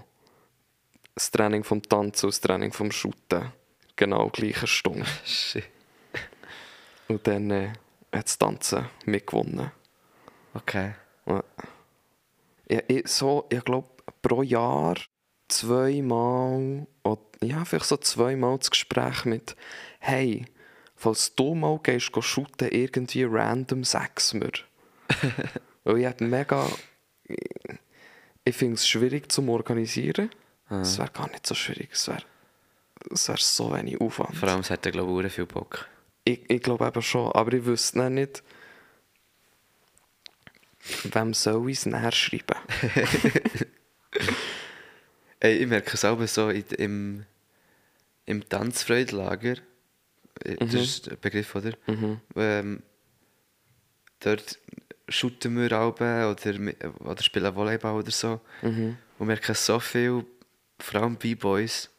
das 1.16 1.32
Training 1.32 1.64
vom 1.64 1.82
Tanzen 1.82 2.26
und 2.28 2.34
das 2.34 2.42
Training 2.42 2.72
vom 2.72 2.92
Shooten. 2.92 3.52
Genau 3.96 4.30
gleiche 4.30 4.68
Stunde. 4.68 5.06
Shit. 5.26 5.66
Und 7.08 7.26
dann 7.28 7.52
äh, 7.52 7.70
hat 8.14 8.26
das 8.26 8.38
Tanzen 8.38 8.86
mitgewonnen. 9.06 9.72
Okay. 10.54 10.94
Ja. 11.26 11.44
Ja, 12.70 12.82
ich, 12.88 13.08
so, 13.08 13.46
ich 13.50 13.64
glaube, 13.66 13.90
pro 14.22 14.44
Jahr 14.44 14.96
zweimal, 15.48 16.86
oder, 17.04 17.22
ja, 17.42 17.66
vielleicht 17.66 17.86
so 17.86 17.98
zweimal 17.98 18.58
das 18.60 18.70
Gespräch 18.70 19.26
mit, 19.26 19.56
hey, 20.00 20.46
falls 20.96 21.34
du 21.36 21.56
mal 21.56 21.80
gehst, 21.82 22.12
go 22.12 22.22
shooten, 22.22 22.70
irgendwie 22.70 23.24
random, 23.24 23.84
sag's 23.84 24.34
mir. 24.34 24.52
Weil 25.84 25.98
ich 25.98 26.06
hab 26.06 26.22
mega, 26.22 26.68
ich 28.44 28.56
finde 28.56 28.76
es 28.76 28.88
schwierig 28.88 29.32
zum 29.32 29.50
Organisieren. 29.50 30.30
Es 30.70 30.98
wäre 31.00 31.10
gar 31.12 31.30
nicht 31.30 31.48
so 31.48 31.56
schwierig, 31.56 31.90
es 31.94 32.08
wäre 32.08 32.24
wär 33.10 33.38
so 33.38 33.74
wenig 33.74 34.00
Aufwand. 34.00 34.36
Vor 34.36 34.50
allem, 34.50 34.60
es 34.60 34.70
hat 34.70 34.86
er, 34.86 34.92
glaube 34.92 35.26
ich, 35.26 35.34
viel 35.34 35.46
Bock. 35.46 35.88
Ich, 36.26 36.48
ich 36.50 36.62
glaube 36.62 36.86
eben 36.86 37.02
schon, 37.02 37.32
aber 37.32 37.54
ich 37.54 37.66
wüsste 37.66 37.98
dann 38.00 38.14
nicht, 38.16 38.44
wem 41.12 41.34
soll 41.34 41.70
ich 41.72 41.78
es 41.80 41.86
näher 41.88 42.12
schreiben. 42.12 42.56
Ey, 45.40 45.58
ich 45.58 45.68
merke 45.68 45.92
es 45.94 46.04
auch 46.06 46.22
so 46.28 46.50
in, 46.50 46.64
im, 46.78 47.26
im 48.26 48.48
Tanzfreudlager. 48.50 49.56
Äh, 50.44 50.56
Das 50.58 50.74
ist 50.74 51.08
der 51.08 51.16
Begriff, 51.16 51.56
oder? 51.56 51.74
Ähm, 52.36 52.84
dort 54.20 54.60
shooten 55.10 55.58
wir 55.58 55.72
auch 55.80 55.94
oder, 55.94 56.30
oder 57.00 57.24
spielen 57.24 57.56
Volleyball 57.56 57.96
oder 57.96 58.12
so. 58.12 58.40
Und 58.62 58.98
merken 59.28 59.56
so 59.56 59.80
viel, 59.80 60.26
vor 60.80 61.02
allem 61.02 61.16
B-Boys, 61.16 61.90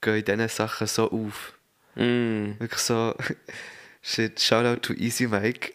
gehen 0.00 0.16
in 0.16 0.24
diesen 0.24 0.48
Sachen 0.48 0.86
so 0.86 1.10
auf. 1.10 1.52
Mm. 1.94 2.58
Wirklich 2.58 2.80
so, 2.80 3.14
shit, 4.02 4.40
Shoutout 4.40 4.80
to 4.80 4.92
Easy 4.94 5.26
Mike. 5.26 5.70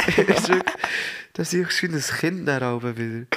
Da 1.33 1.45
sehe 1.45 1.63
ich 1.63 1.71
schon 1.71 1.93
ein 1.93 2.01
Kind 2.01 2.43
nach 2.45 2.61
oben 2.61 2.97
wieder. 2.97 3.27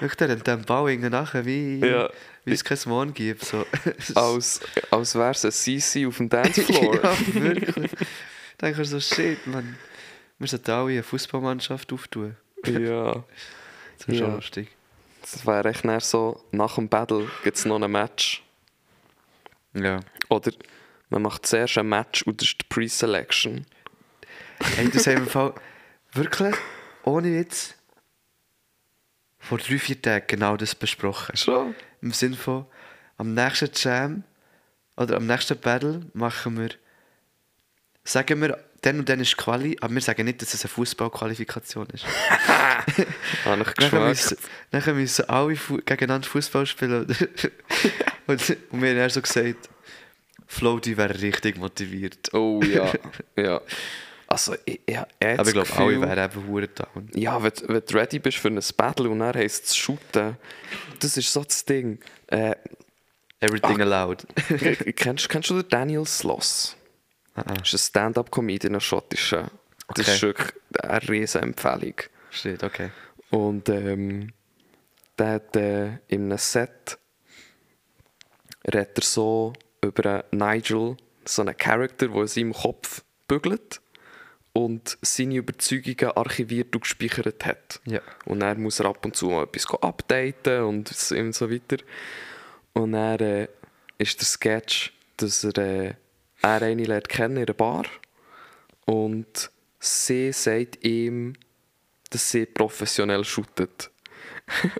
Wirklich, 0.00 0.42
der 0.42 0.56
Ball 0.56 0.90
irgendwie 0.90 1.10
nachher, 1.10 1.46
wie, 1.46 1.78
Ja. 1.78 2.10
wie 2.44 2.52
es 2.52 2.64
kein 2.64 2.78
Morgen 2.86 3.14
gibt. 3.14 3.44
So. 3.44 3.64
Als, 4.14 4.60
als 4.90 5.14
wäre 5.14 5.30
es 5.30 5.44
ein 5.44 5.52
CC 5.52 6.06
auf 6.06 6.16
dem 6.16 6.28
Dancefloor. 6.28 6.94
ja, 7.02 7.34
wirklich. 7.34 7.90
Dann 8.58 8.74
denkst 8.74 8.78
du 8.78 8.84
so, 8.84 9.00
shit, 9.00 9.46
man. 9.46 9.76
Wir 10.38 10.48
sollten 10.48 10.70
alle 10.72 10.90
eine 10.90 11.02
Fußballmannschaft 11.04 11.92
auftun. 11.92 12.36
Ja. 12.68 13.24
Das 13.98 14.06
schon 14.06 14.14
Ja. 14.14 14.34
lustig. 14.34 14.68
Das 15.22 15.46
wäre 15.46 15.68
echt 15.70 15.84
dann 15.84 16.00
so, 16.00 16.44
nach 16.50 16.74
dem 16.74 16.88
Battle 16.88 17.28
gibt 17.42 17.56
es 17.56 17.64
noch 17.64 17.80
ein 17.80 17.90
Match. 17.90 18.42
Ja. 19.72 20.00
Oder 20.28 20.52
man 21.08 21.22
macht 21.22 21.46
zuerst 21.46 21.78
ein 21.78 21.88
Match 21.88 22.22
und 22.22 22.40
das 22.40 22.48
ist 22.48 22.60
die 22.60 22.66
Pre-Selection. 22.68 23.66
Hey, 24.76 24.88
das 24.90 25.06
haben 25.06 25.24
wir 25.24 25.30
Fall 25.30 25.54
wirklich, 26.12 26.54
ohne 27.04 27.32
Witz, 27.32 27.74
vor 29.38 29.58
drei, 29.58 29.78
vier 29.78 30.00
Tagen 30.00 30.26
genau 30.26 30.56
das 30.56 30.74
besprochen. 30.74 31.36
Schon? 31.36 31.74
Im 32.00 32.12
Sinne 32.12 32.36
von, 32.36 32.66
am 33.16 33.34
nächsten 33.34 33.70
Jam 33.74 34.24
oder 34.96 35.16
am 35.16 35.26
nächsten 35.26 35.58
Battle 35.58 36.02
machen 36.14 36.58
wir, 36.58 36.70
sagen 38.04 38.40
wir, 38.40 38.58
dann 38.84 38.98
und 38.98 39.08
dann 39.08 39.20
ist 39.20 39.36
Quali, 39.36 39.76
aber 39.80 39.94
wir 39.94 40.00
sagen 40.02 40.24
nicht, 40.24 40.42
dass 40.42 40.52
es 40.54 40.62
eine 40.64 40.68
Fußballqualifikation 40.70 41.86
ist. 41.92 42.04
Ich 42.96 43.46
Nachher 43.46 43.72
geschmeckt. 43.72 44.04
müssen, 44.06 44.36
nachher 44.70 44.94
müssen 44.94 45.28
alle 45.28 45.56
Fu 45.56 45.76
gegeneinander 45.78 46.28
Fußball 46.28 46.66
spielen. 46.66 47.06
Und, 48.26 48.50
und 48.70 48.82
wir 48.82 48.90
haben 48.90 48.96
dann 48.98 49.10
so 49.10 49.22
gesagt, 49.22 49.68
Floaty 50.46 50.96
wäre 50.96 51.20
richtig 51.20 51.56
motiviert. 51.56 52.32
Oh 52.34 52.60
ja, 52.62 52.92
ja. 53.36 53.60
Also, 54.26 54.54
ich, 54.64 54.80
ich, 54.86 54.94
ich 54.94 54.96
habe 54.96 55.08
Aber 55.38 55.48
ich 55.48 55.54
glaube, 55.54 55.76
alle 55.76 56.00
wären 56.00 56.30
eben 56.30 56.46
hure 56.46 56.68
down. 56.68 57.10
Ja, 57.14 57.42
wenn, 57.42 57.52
wenn 57.66 57.82
du 57.86 57.94
ready 57.94 58.18
bist 58.18 58.38
für 58.38 58.48
ein 58.48 58.60
Battle 58.76 59.08
und 59.08 59.18
dann 59.20 59.34
heisst 59.34 59.66
es 59.66 59.76
shooten, 59.76 60.36
das 61.00 61.16
ist 61.16 61.32
so 61.32 61.42
das 61.42 61.64
Ding. 61.64 61.98
Äh, 62.28 62.54
Everything 63.40 63.80
allowed. 63.80 64.26
kennst, 64.96 65.28
kennst 65.28 65.50
du 65.50 65.60
den 65.60 65.68
Daniel 65.68 66.06
Sloss? 66.06 66.76
Das 67.34 67.72
ist 67.72 67.74
ein 67.74 67.78
Stand-up-Comedian, 67.78 68.74
ein 68.74 68.80
schottischer. 68.80 69.50
Das 69.88 70.06
Okay. 70.06 70.14
ist 70.14 70.22
wirklich 70.22 70.52
eine 70.82 71.08
riesen 71.08 71.42
Empfehlung. 71.42 71.94
Shit, 72.30 72.62
okay. 72.64 72.90
Und 73.30 73.68
ähm, 73.68 74.32
der 75.18 75.26
hat 75.28 75.56
äh, 75.56 75.98
in 76.08 76.26
einem 76.26 76.38
Set 76.38 76.98
redet 78.66 78.98
er 78.98 79.04
so 79.04 79.52
über 79.82 80.24
Nigel, 80.30 80.96
so 81.24 81.42
einen 81.42 81.56
Charakter, 81.56 82.08
der 82.08 82.20
in 82.22 82.26
seinem 82.26 82.52
Kopf 82.52 83.04
bügelt 83.28 83.80
und 84.52 84.96
seine 85.02 85.36
Überzeugungen 85.36 86.16
archiviert 86.16 86.74
und 86.74 86.82
gespeichert 86.82 87.44
hat. 87.44 87.80
Ja. 87.84 88.00
Und 88.24 88.40
dann 88.40 88.62
muss 88.62 88.80
er 88.80 88.86
ab 88.86 89.04
und 89.04 89.16
zu 89.16 89.26
mal 89.28 89.44
etwas 89.44 89.66
updaten 89.82 90.62
und 90.62 90.88
so 90.88 91.14
und 91.16 91.34
so 91.34 91.50
weiter. 91.50 91.78
Und 92.72 92.92
dann 92.92 93.20
äh, 93.20 93.48
ist 93.98 94.20
der 94.20 94.26
Sketch, 94.26 94.92
dass 95.16 95.44
er, 95.44 95.58
äh, 95.58 95.94
er 96.44 96.62
eine 96.62 96.84
lernt 96.84 97.08
kennen 97.08 97.36
in 97.36 97.42
einer 97.44 97.54
Bar 97.54 97.84
und 98.86 99.50
sie 99.80 100.32
sagt 100.32 100.84
ihm, 100.84 101.34
dass 102.10 102.30
sie 102.30 102.46
professionell 102.46 103.24
shootet. 103.24 103.90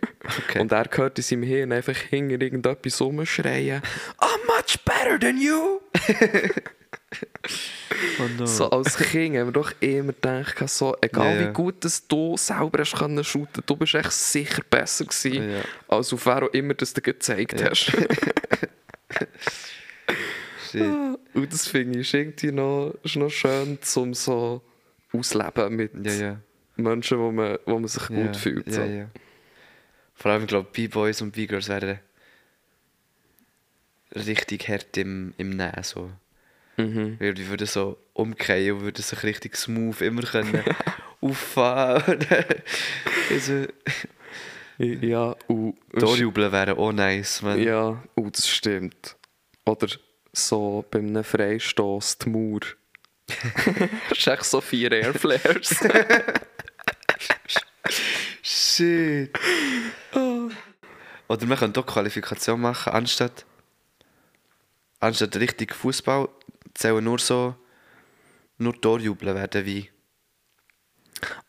Okay. 0.49 0.61
Und 0.61 0.73
er 0.73 0.89
hört 0.91 1.19
in 1.19 1.23
seinem 1.23 1.43
Hirn 1.43 1.71
einfach 1.73 1.97
hinter 1.97 2.41
irgendetwas 2.41 2.99
rumschreien 3.03 3.83
I'm 4.19 4.47
much 4.47 4.79
better 4.87 5.19
than 5.21 5.39
you! 5.39 5.81
Oh 8.19 8.29
no. 8.39 8.47
So 8.47 8.71
als 8.71 8.97
Kind 8.97 9.37
haben 9.37 9.49
wir 9.49 9.53
doch 9.53 9.73
immer 9.81 10.13
gedacht, 10.13 10.69
so, 10.69 10.97
egal 11.01 11.41
ja. 11.41 11.49
wie 11.49 11.53
gut 11.53 11.85
dass 11.85 12.07
du 12.09 12.37
selber 12.37 12.81
hast 12.81 12.97
können 12.97 13.23
shooten, 13.23 13.63
du 13.67 13.77
bist 13.77 13.95
echt 13.95 14.13
sicher 14.13 14.63
besser 14.69 15.05
gewesen, 15.05 15.51
Ja. 15.51 15.61
als 15.89 16.13
auf 16.13 16.27
wer 16.27 16.43
auch 16.45 16.53
immer 16.53 16.75
das 16.75 16.93
dir 16.95 17.03
gezeigt 17.03 17.61
Ja. 17.61 17.71
hast. 17.71 17.93
Shit. 20.79 21.19
Und 21.35 21.53
das 21.53 21.67
finde 21.67 22.01
ich 22.01 22.15
irgendwie 22.15 22.53
noch, 22.53 22.95
ist 23.03 23.17
noch 23.17 23.31
schön, 23.31 23.79
zum 23.83 24.15
so 24.15 24.63
ausleben 25.13 25.77
mit 25.77 25.93
Ja, 26.05 26.13
ja. 26.13 26.41
Menschen, 26.77 27.19
wo 27.19 27.31
man, 27.31 27.59
wo 27.67 27.79
man 27.79 27.89
sich 27.89 28.09
ja. 28.09 28.27
gut 28.27 28.37
fühlt. 28.37 28.73
So. 28.73 28.83
Vor 30.15 30.31
allem, 30.31 30.43
ich 30.43 30.49
glaube, 30.49 30.69
B-Boys 30.73 31.23
und 31.23 31.33
B-Girls 31.33 31.69
wären 31.69 31.99
richtig 34.15 34.69
hart 34.69 34.97
im, 34.97 35.35
im 35.37 35.51
Nähen. 35.51 35.83
So. 35.83 36.11
Mhm. 36.77 37.17
Weil 37.19 37.35
die 37.35 37.49
würden 37.49 37.67
so 37.67 37.99
umkehren 38.13 38.79
und 38.79 38.83
würden 38.83 39.03
sich 39.03 39.23
richtig 39.23 39.57
smooth 39.57 40.01
immer 40.01 40.23
können 40.23 40.63
auffahren. 41.21 42.19
also, 43.31 43.67
Ja, 44.79 45.37
und... 45.47 45.77
Torjubeln 45.99 46.53
wäre 46.53 46.77
auch 46.77 46.93
nice, 46.93 47.43
man. 47.43 47.61
Ja, 47.61 48.03
oh, 48.17 48.29
das 48.31 48.49
stimmt. 48.49 49.17
Oder 49.65 49.89
so 50.35 50.85
bei 50.91 50.99
einem 50.99 51.25
Freistoß 51.25 52.19
die 52.19 52.29
Mauer. 52.31 52.61
das 54.11 54.19
ist 54.19 54.27
echt 54.27 54.45
so 54.45 54.61
vier 54.61 54.93
Airflares. 54.93 55.81
Shit. 58.43 59.39
Oder 61.29 61.49
wir 61.49 61.57
können 61.57 61.73
doch 61.73 61.87
Qualifikation 61.87 62.61
machen, 62.61 62.93
anstatt, 62.93 63.47
anstatt 65.01 65.37
richtig 65.37 65.75
Fußball 65.75 66.29
zählen 66.75 67.03
nur 67.03 67.19
so, 67.19 67.55
nur 68.59 68.79
Torjubeln 68.81 69.35
werden 69.35 69.65
wie. 69.65 69.91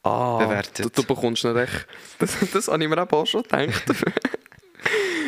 ah, 0.03 0.37
Bewertet. 0.37 0.85
Du, 0.85 0.89
du 0.89 1.03
bekommst 1.03 1.43
nicht 1.43 1.55
echt... 1.55 1.87
Das, 2.19 2.37
das 2.53 2.67
habe 2.67 2.83
ich 2.83 2.89
mir 2.89 3.11
auch 3.11 3.25
schon 3.25 3.43
gedacht. 3.43 3.83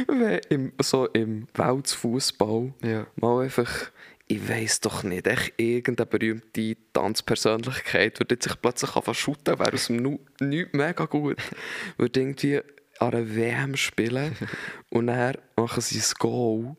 Wenn 0.08 0.40
im, 0.50 0.74
so 0.82 1.08
im 1.08 1.48
Weltfußball 1.54 2.74
Ja. 2.84 3.08
mal 3.16 3.44
einfach... 3.44 3.92
Ich 4.30 4.46
weiß 4.50 4.82
doch 4.82 5.04
nicht, 5.04 5.26
echt 5.26 5.54
irgendeine 5.56 6.06
berühmte 6.06 6.76
Tanzpersönlichkeit 6.92 8.20
würde 8.20 8.38
sich 8.38 8.60
plötzlich 8.62 8.94
anfangen 8.94 9.16
shooten, 9.16 9.58
wäre 9.58 9.72
aus 9.72 9.88
dem 9.88 9.96
Nu 9.98 10.20
nichts 10.42 10.74
mega 10.74 11.06
gut. 11.06 11.38
Würde 11.98 12.20
irgendwie 12.20 12.58
an 13.00 13.14
einer 13.14 13.36
WM 13.36 13.78
spielen 13.78 14.36
und 14.90 15.08
dann 15.08 15.38
machen 15.56 15.80
sie 15.80 16.00
ein 16.00 16.12
Goal 16.20 16.76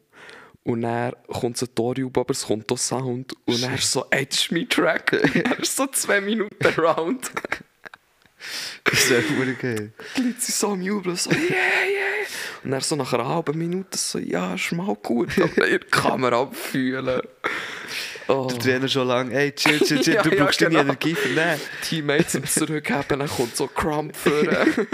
und 0.64 0.82
dann 0.82 1.14
kommt 1.28 1.62
ein 1.62 1.75
Torjubel, 1.75 2.20
aber 2.20 2.32
es 2.32 2.44
kommt 2.44 2.70
auch 2.70 2.76
Sound 2.76 3.34
und 3.46 3.62
dann 3.62 3.75
ist 3.76 3.92
so, 3.92 4.04
ist 4.10 4.52
mein 4.52 4.68
Track. 4.68 5.18
dann 5.32 5.58
ist 5.58 5.75
so 5.75 5.87
zwei 5.87 6.20
Minuten 6.20 6.68
Round. 6.78 7.30
Das 8.84 9.10
wäre 9.10 9.22
verdammt 9.22 9.58
geil. 9.58 9.92
Die 10.16 10.20
Leute 10.22 10.40
sind 10.40 10.54
so 10.54 10.68
am 10.68 10.80
Jubeln, 10.80 11.16
so, 11.16 11.30
yeah, 11.30 11.40
yeah. 11.40 12.07
Und 12.64 12.70
dann 12.70 12.80
so 12.80 12.96
nach 12.96 13.12
einer 13.12 13.28
halben 13.28 13.56
Minute 13.56 13.96
so, 13.96 14.18
ja, 14.18 14.54
ist 14.54 14.72
mal 14.72 14.94
gut, 14.96 15.30
aber 15.38 15.68
ihr 15.68 15.78
Kamera 15.78 16.42
abfühlen. 16.42 17.22
Oh. 18.26 18.46
Der 18.50 18.58
Trainer 18.58 18.88
schon 18.88 19.08
lange, 19.08 19.34
ey, 19.34 19.52
chill, 19.52 19.78
chill, 19.80 20.00
chill, 20.00 20.14
Ja, 20.16 20.22
du 20.22 20.34
ja, 20.34 20.44
brauchst 20.44 20.60
deine 20.60 20.70
genau. 20.70 20.82
Energie 20.82 21.14
für 21.14 21.28
den. 21.34 21.60
Teammates 21.82 22.34
im 22.34 22.46
Zurückhaben, 22.46 23.20
dann 23.20 23.28
kommt 23.28 23.56
so 23.56 23.66
Crump 23.66 24.14
für. 24.14 24.66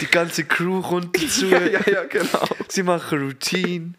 Die 0.00 0.06
ganze 0.06 0.44
Crew 0.44 0.80
kommt 0.80 1.14
dazu. 1.14 1.46
ja, 1.48 1.60
ja, 1.60 1.80
ja, 1.86 2.04
genau. 2.04 2.46
Sie 2.68 2.82
machen 2.82 3.18
Routine. 3.20 3.92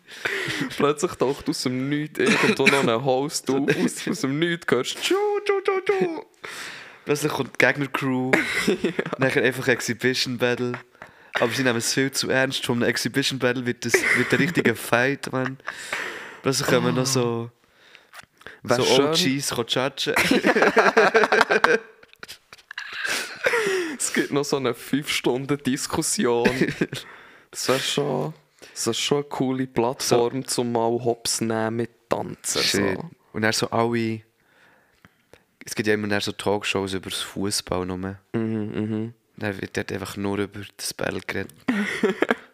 Plötzlich 0.76 1.12
taucht 1.12 1.48
aus 1.48 1.62
dem 1.62 1.90
Nichts 1.90 2.18
irgendwo 2.18 2.66
noch 2.66 2.88
ein 2.88 3.06
Host 3.06 3.48
auf. 3.52 3.70
Aus, 3.70 4.08
aus 4.08 4.22
dem 4.22 4.40
Nichts 4.40 4.66
hörst 4.72 4.96
du 4.96 5.00
«Tschu, 5.00 5.16
tschu, 5.46 5.62
tschu, 5.62 5.82
tschu». 5.86 6.26
Plötzlich 7.06 7.32
kommt 7.32 7.52
die 7.54 7.66
Gegner-Crew. 7.66 8.32
Nachher 9.20 9.44
einfach 9.44 9.68
Exhibition 9.68 10.40
Battle. 10.40 10.74
Aber 11.40 11.52
sie 11.52 11.64
nehmen 11.64 11.78
es 11.78 11.94
viel 11.94 12.12
zu 12.12 12.30
ernst. 12.30 12.66
Vom 12.66 12.82
Exhibition 12.84 13.40
Battle 13.40 13.66
wird, 13.66 13.86
das, 13.86 13.94
wird 13.94 14.32
der 14.32 14.40
richtige 14.40 14.76
Fight, 14.76 15.32
man. 15.32 15.58
Plötzlich 16.42 16.68
kommen 16.68 16.96
noch 16.96 17.06
so, 17.06 17.52
Wär 18.64 18.78
so 18.78 18.84
schön. 18.84 19.08
OGs 19.08 19.50
judgen. 19.74 20.16
Es 23.98 24.14
gibt 24.14 24.32
noch 24.32 24.44
so 24.44 24.58
eine 24.58 24.74
5-Stunden-Diskussion. 24.74 26.50
Das 27.52 27.70
wäre 27.70 27.80
schon, 27.80 28.34
das 28.74 28.88
wär 28.88 28.94
schon 28.94 29.18
eine 29.20 29.26
coole 29.26 29.68
Plattform, 29.68 30.46
zum 30.48 30.72
mal 30.72 30.92
Hops 31.04 31.40
nehmen 31.40 31.76
mit 31.78 32.10
Tanzen. 32.10 32.62
So. 32.62 33.10
Und 33.34 33.44
dann 33.44 33.54
so 33.54 33.70
alle... 33.70 34.22
Es 35.64 35.76
gibt 35.76 35.88
ja 35.88 35.94
immer 35.94 36.20
so 36.20 36.32
Talkshows 36.32 36.94
über 36.94 37.12
das 37.12 37.22
Fußball. 37.22 37.86
Mhm, 37.86 38.18
mhm. 38.34 39.14
Dann 39.42 39.60
wird 39.60 39.76
dort 39.76 39.92
einfach 39.92 40.18
nur 40.18 40.38
über 40.38 40.62
das 40.78 40.94
Battle 40.94 41.22
geredet. 41.26 41.54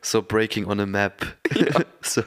so 0.01 0.21
Breaking 0.21 0.65
on 0.65 0.79
a 0.79 0.85
Map. 0.85 1.25
so. 2.01 2.23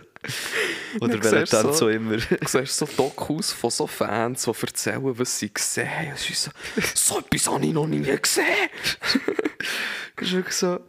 Oder 1.00 1.22
welcher 1.24 1.62
Tanz 1.62 1.78
so- 1.78 1.88
immer. 1.88 2.18
Du 2.18 2.46
siehst 2.46 2.76
so 2.76 2.86
Dokus 2.86 3.52
von 3.52 3.70
so 3.70 3.86
Fans, 3.86 4.44
die 4.44 4.50
erzählen, 4.50 5.18
was 5.18 5.38
sie 5.38 5.52
gesehen 5.52 5.88
haben. 5.88 6.12
Es 6.14 6.28
ist 6.28 6.42
so, 6.44 6.50
so 6.94 7.18
etwas 7.20 7.46
habe 7.46 7.64
ich 7.64 7.72
noch 7.72 7.86
nie 7.86 8.02
gesehen. 8.02 8.44
Das 10.16 10.28
ist 10.28 10.32
wirklich 10.32 10.56
so... 10.56 10.80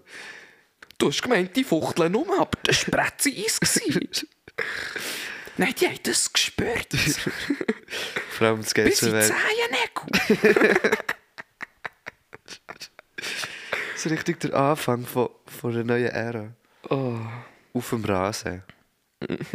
Du 0.98 1.08
hast 1.08 1.22
gemeint, 1.24 1.56
die 1.56 1.64
Fuchteln 1.64 2.12
nur, 2.12 2.40
aber 2.40 2.52
das 2.64 2.92
war 2.92 3.08
gewesen. 3.20 4.28
Nein, 5.58 5.74
die 5.80 5.88
haben 5.88 6.00
das 6.04 6.32
gespürt. 6.32 6.94
Vor 8.38 8.48
allem 8.48 8.62
das 8.62 8.74
Bis 8.74 9.02
Geilste 9.02 9.10
in 9.10 9.14
die. 9.14 9.22
Zehennägel. 10.38 10.98
So 14.02 14.10
richtig 14.10 14.40
der 14.40 14.56
Anfang 14.56 15.06
von, 15.06 15.30
von 15.46 15.76
einer 15.76 15.84
neuen 15.84 16.08
Ära. 16.08 16.48
Oh. 16.90 17.20
Auf 17.72 17.92
dem 17.92 18.04
Rasen. 18.04 18.64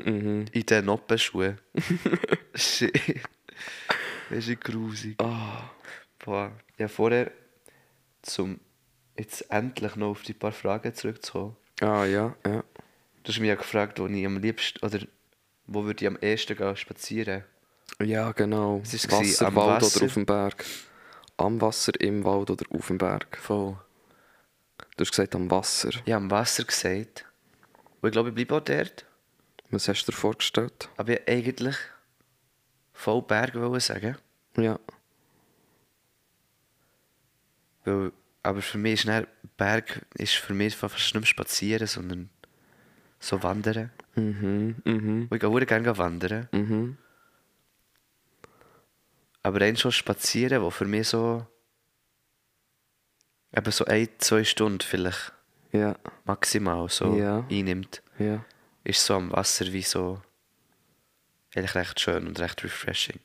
Mhm. 0.04 0.44
In 0.52 0.66
den 0.66 0.84
Noppenschuhen. 0.84 1.58
Shit. 2.54 3.22
Das 4.30 4.46
ist 4.46 4.60
grusig. 4.60 5.20
Ah. 5.20 5.68
Boah. 6.24 6.52
Ja, 6.78 6.86
vorher, 6.86 7.32
zum 8.22 8.60
jetzt 9.18 9.50
endlich 9.50 9.96
noch 9.96 10.10
auf 10.10 10.22
die 10.22 10.32
paar 10.32 10.52
Fragen 10.52 10.94
zurückzukommen. 10.94 11.56
Ah, 11.80 12.04
ja, 12.04 12.36
ja. 12.46 12.62
Du 13.24 13.32
hast 13.32 13.40
mich 13.40 13.48
ja 13.48 13.56
gefragt, 13.56 13.98
wo 13.98 14.06
ich 14.06 14.24
am 14.24 14.38
liebsten, 14.38 14.78
oder 14.86 15.00
wo 15.66 15.84
würde 15.86 16.04
ich 16.04 16.08
am 16.08 16.18
ehesten 16.20 16.56
gehen 16.56 16.76
spazieren. 16.76 17.42
Ja, 18.00 18.30
genau. 18.30 18.80
Was 18.80 18.94
ist 18.94 19.06
es 19.06 19.10
gewesen? 19.10 19.44
Am 19.44 19.56
Wasserwald 19.56 19.82
Wasser? 19.82 19.96
oder 19.96 20.06
auf 20.06 20.14
dem 20.14 20.26
Berg? 20.26 20.64
Am 21.36 21.60
Wasser, 21.60 22.00
im 22.00 22.22
Wald 22.22 22.48
oder 22.50 22.64
auf 22.70 22.86
dem 22.86 22.98
Berg? 22.98 23.38
Voll. 23.38 23.76
Du 24.96 25.02
hast 25.02 25.10
gesagt 25.10 25.34
am 25.34 25.50
Wasser. 25.50 25.90
Habe 25.90 26.14
am 26.14 26.30
Wasser 26.30 26.64
gesagt. 26.64 27.24
Und 28.00 28.08
ich 28.08 28.12
glaube, 28.12 28.30
ich 28.30 28.34
bleibe 28.34 28.56
auch 28.56 28.60
dort. 28.60 29.04
Was 29.70 29.88
hast 29.88 30.04
du 30.04 30.12
dir 30.12 30.16
vorgestellt? 30.16 30.88
Aber 30.96 31.12
ich 31.12 31.28
eigentlich 31.28 31.76
voll 32.92 33.22
Berg 33.22 33.54
wollen 33.54 33.80
sagen. 33.80 34.16
Ja. 34.56 34.78
Weil, 37.84 38.12
aber 38.42 38.62
für 38.62 38.78
mich 38.78 38.94
ist 39.00 39.08
dann, 39.08 39.26
Berg 39.56 40.04
ist 40.14 40.34
für 40.34 40.54
mich 40.54 40.76
fast 40.76 41.14
nicht 41.14 41.26
spazieren, 41.28 41.86
sondern 41.86 42.30
so 43.18 43.42
wandern. 43.42 43.90
Mhm, 44.14 44.76
mhm, 44.84 45.26
Und 45.30 45.32
ich 45.36 45.40
gehe 45.40 45.48
auch 45.48 45.66
gerne 45.66 45.98
wandern. 45.98 46.48
mhm. 46.52 46.98
Aber 49.42 49.60
dann 49.60 49.76
schon 49.76 49.92
spazieren, 49.92 50.62
wo 50.62 50.70
für 50.70 50.86
mich 50.86 51.08
so 51.08 51.46
eben 53.56 53.72
so 53.72 53.84
ein, 53.86 54.08
zwei 54.18 54.44
Stunden 54.44 54.80
vielleicht 54.80 55.32
Ja, 55.72 55.96
maximal 56.24 56.88
so 56.88 57.14
Ja. 57.16 57.44
einnimmt, 57.50 58.02
ja. 58.18 58.44
ist 58.84 59.04
so 59.04 59.14
am 59.14 59.32
Wasser 59.32 59.72
wie 59.72 59.82
so 59.82 60.22
eigentlich 61.54 61.74
recht 61.74 62.00
schön 62.00 62.26
und 62.26 62.38
recht 62.38 62.62
refreshing. 62.64 63.18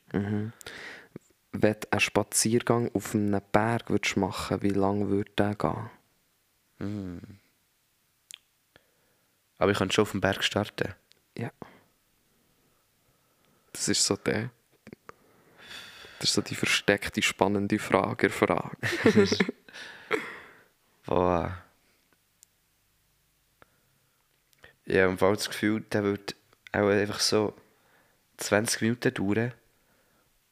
Wenn 1.53 1.73
du 1.73 1.91
einen 1.91 1.99
Spaziergang 1.99 2.89
auf 2.93 3.13
einem 3.13 3.41
Berg 3.51 3.89
würdest 3.89 4.15
machen 4.17 4.61
wie 4.61 4.69
lange 4.69 5.09
würde 5.09 5.31
der 5.37 5.55
gehen? 5.55 5.89
Aber 9.57 9.71
ich 9.71 9.77
könnte 9.77 9.93
schon 9.93 10.03
auf 10.03 10.11
dem 10.11 10.21
Berg 10.21 10.43
starten. 10.43 10.95
Ja. 11.37 11.51
Das 13.73 13.87
ist 13.89 14.03
so 14.05 14.15
der. 14.15 14.49
Das 16.19 16.29
ist 16.29 16.33
so 16.35 16.41
die 16.41 16.55
versteckte, 16.55 17.21
spannende 17.21 17.79
Frage, 17.79 18.29
Frage. 18.29 18.77
Boah. 21.05 21.57
Ich 24.85 24.97
habe 24.97 25.17
Fall 25.17 25.35
das 25.35 25.49
Gefühl, 25.49 25.81
der 25.91 26.03
wird 26.03 26.35
auch 26.71 26.87
einfach 26.89 27.19
so 27.19 27.53
20 28.37 28.81
Minuten 28.81 29.13
dauern. 29.13 29.53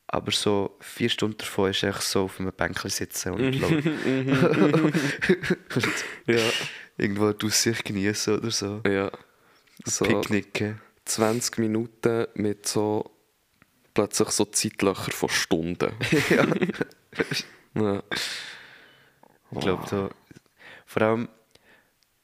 Aber 0.07 0.31
so 0.31 0.75
vier 0.79 1.09
Stunden 1.09 1.38
davon 1.38 1.69
ist 1.69 1.83
einfach 1.83 2.01
so 2.01 2.23
auf 2.23 2.39
einem 2.39 2.51
Bänkchen 2.51 2.89
sitzen 2.89 3.33
und 3.33 3.51
laut- 3.59 3.83
ja. 6.25 6.49
irgendwo 6.97 7.31
die 7.31 7.45
Aussicht 7.45 7.85
genießen 7.85 8.39
oder 8.39 8.49
so. 8.49 8.81
Ja. 8.88 9.12
So 9.85 10.05
Picknicken. 10.05 10.81
20 11.05 11.59
Minuten 11.59 12.25
mit 12.35 12.67
so 12.67 13.12
plötzlich 13.93 14.29
so 14.29 14.45
Zeitlöcher 14.45 15.12
von 15.12 15.29
Stunden. 15.29 15.91
ja. 16.29 16.45
ja. 17.75 18.03
Ich 19.51 19.59
glaube, 19.59 19.85
da, 19.89 20.09
vor 20.89 21.02
allem, 21.04 21.30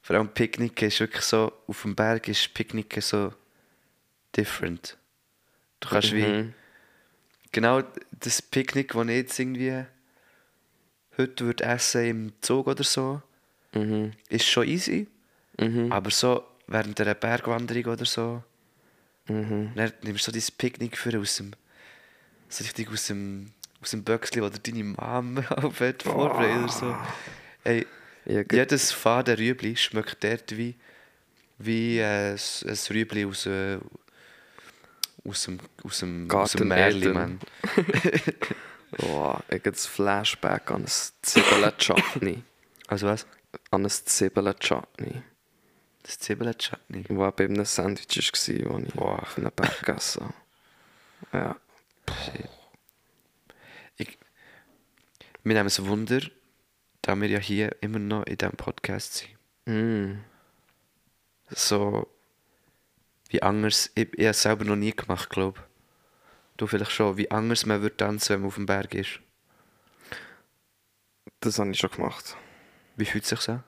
vor 0.02 0.16
allem 0.16 0.28
Picknicken 0.28 0.88
ist 0.88 0.98
wirklich 0.98 1.22
so, 1.22 1.52
auf 1.68 1.82
dem 1.82 1.94
Berg 1.94 2.26
ist 2.26 2.52
Picknicken 2.52 3.00
so 3.00 3.32
different. 4.36 4.96
Du 5.78 5.88
kannst 5.88 6.12
wie, 6.12 6.24
Mhm. 6.24 6.54
genau 7.52 7.82
das 8.10 8.42
Picknick, 8.42 8.92
das 8.94 9.06
ich 9.06 9.14
jetzt 9.14 9.38
irgendwie 9.38 9.84
heute 11.16 11.44
würde 11.46 11.64
essen 11.64 12.04
im 12.06 12.32
Zug 12.40 12.66
oder 12.66 12.82
so, 12.82 13.22
Mhm. 13.72 14.12
ist 14.28 14.46
schon 14.46 14.66
easy. 14.66 15.06
Mhm. 15.60 15.92
Aber 15.92 16.10
so 16.10 16.44
während 16.66 17.00
einer 17.00 17.14
Bergwanderung 17.14 17.92
oder 17.92 18.04
so, 18.04 18.42
Mhm. 19.28 19.72
dann 19.76 19.92
nimmst 20.02 20.26
du 20.26 20.32
so 20.32 20.38
dein 20.38 20.56
Picknick 20.58 20.98
für 20.98 21.16
aus 21.20 21.36
dem, 21.36 21.52
so 22.48 22.64
richtig 22.64 22.90
aus 22.90 23.06
dem, 23.06 23.52
aus 23.80 23.92
dem 23.92 24.02
Böckchen, 24.02 24.42
oder 24.42 24.58
deine 24.58 24.82
Mom 24.82 25.38
auf 25.50 25.76
vorbereitet 26.02 26.58
oder 26.64 26.68
so. 26.68 26.96
Ey, 27.62 27.86
Ja, 28.26 28.42
Jedes 28.50 28.92
fade 28.92 29.38
Rüebli 29.38 29.76
schmeckt 29.76 30.22
dort 30.24 30.56
wie, 30.56 30.74
wie 31.58 31.98
äh, 31.98 32.32
ein 32.32 32.38
ein 32.68 32.78
Rüebli 32.90 33.24
aus, 33.24 33.46
äh, 33.46 33.78
aus 35.24 35.44
dem, 35.44 35.60
aus 35.84 36.00
dem, 36.00 36.30
aus 36.30 36.52
dem 36.52 36.68
Märli. 36.68 37.08
Mann. 37.08 37.40
Oh, 39.02 39.36
ich 39.48 39.54
habe 39.54 39.72
das 39.72 39.84
Flashback 39.84 40.70
an 40.70 40.82
ein 40.82 40.86
Zwiebeln-Chutney. 40.86 42.42
Also 42.86 43.08
was? 43.08 43.26
an 43.70 43.84
ein 43.84 43.90
Zwiebeln-Chutney. 43.90 45.22
Das 46.02 46.18
Zwiebeln-Chutney. 46.18 47.04
Das 47.04 47.34
bei 47.36 47.44
einem 47.44 47.64
Sandwich 47.64 48.16
war, 48.16 48.30
das 48.30 48.48
ich 48.48 48.94
Boah. 48.94 49.22
auf 49.22 49.38
einem 49.38 49.50
Berg 49.54 49.80
gegessen 49.80 50.32
habe. 51.32 51.38
Ja. 51.38 51.56
Ich, 53.96 54.18
wir 55.42 55.54
nehmen 55.54 55.66
es 55.66 55.84
Wunder, 55.84 56.20
da 57.06 57.14
wir 57.14 57.28
ja 57.28 57.38
hier 57.38 57.76
immer 57.82 58.00
noch 58.00 58.24
in 58.24 58.36
diesem 58.36 58.56
Podcast 58.56 59.24
sind. 59.64 60.12
Mm. 60.12 60.24
So 61.50 62.08
wie 63.28 63.42
anders, 63.42 63.90
ich, 63.94 64.12
ich 64.14 64.24
habe 64.24 64.30
es 64.30 64.42
selber 64.42 64.64
noch 64.64 64.74
nie 64.76 64.90
gemacht, 64.90 65.30
glaube 65.30 65.62
Du 66.56 66.66
vielleicht 66.66 66.90
schon, 66.90 67.16
wie 67.16 67.30
anders 67.30 67.66
man 67.66 67.82
würde 67.82 67.96
tanzen, 67.96 68.30
wenn 68.30 68.40
man 68.40 68.48
auf 68.48 68.54
dem 68.56 68.66
Berg 68.66 68.94
ist. 68.94 69.20
Das 71.40 71.58
habe 71.58 71.70
ich 71.70 71.78
schon 71.78 71.90
gemacht. 71.90 72.36
Wie 72.96 73.04
fühlt 73.04 73.24
es 73.24 73.30
sich 73.30 73.48
an? 73.50 73.62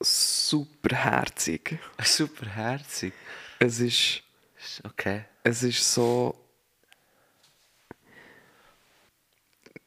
Super 0.00 0.94
herzig. 0.94 1.78
Super 2.04 2.46
herzig. 2.46 3.14
Es 3.58 3.80
ist, 3.80 4.22
Okay. 4.84 5.24
es 5.42 5.62
ist 5.62 5.92
so. 5.92 6.38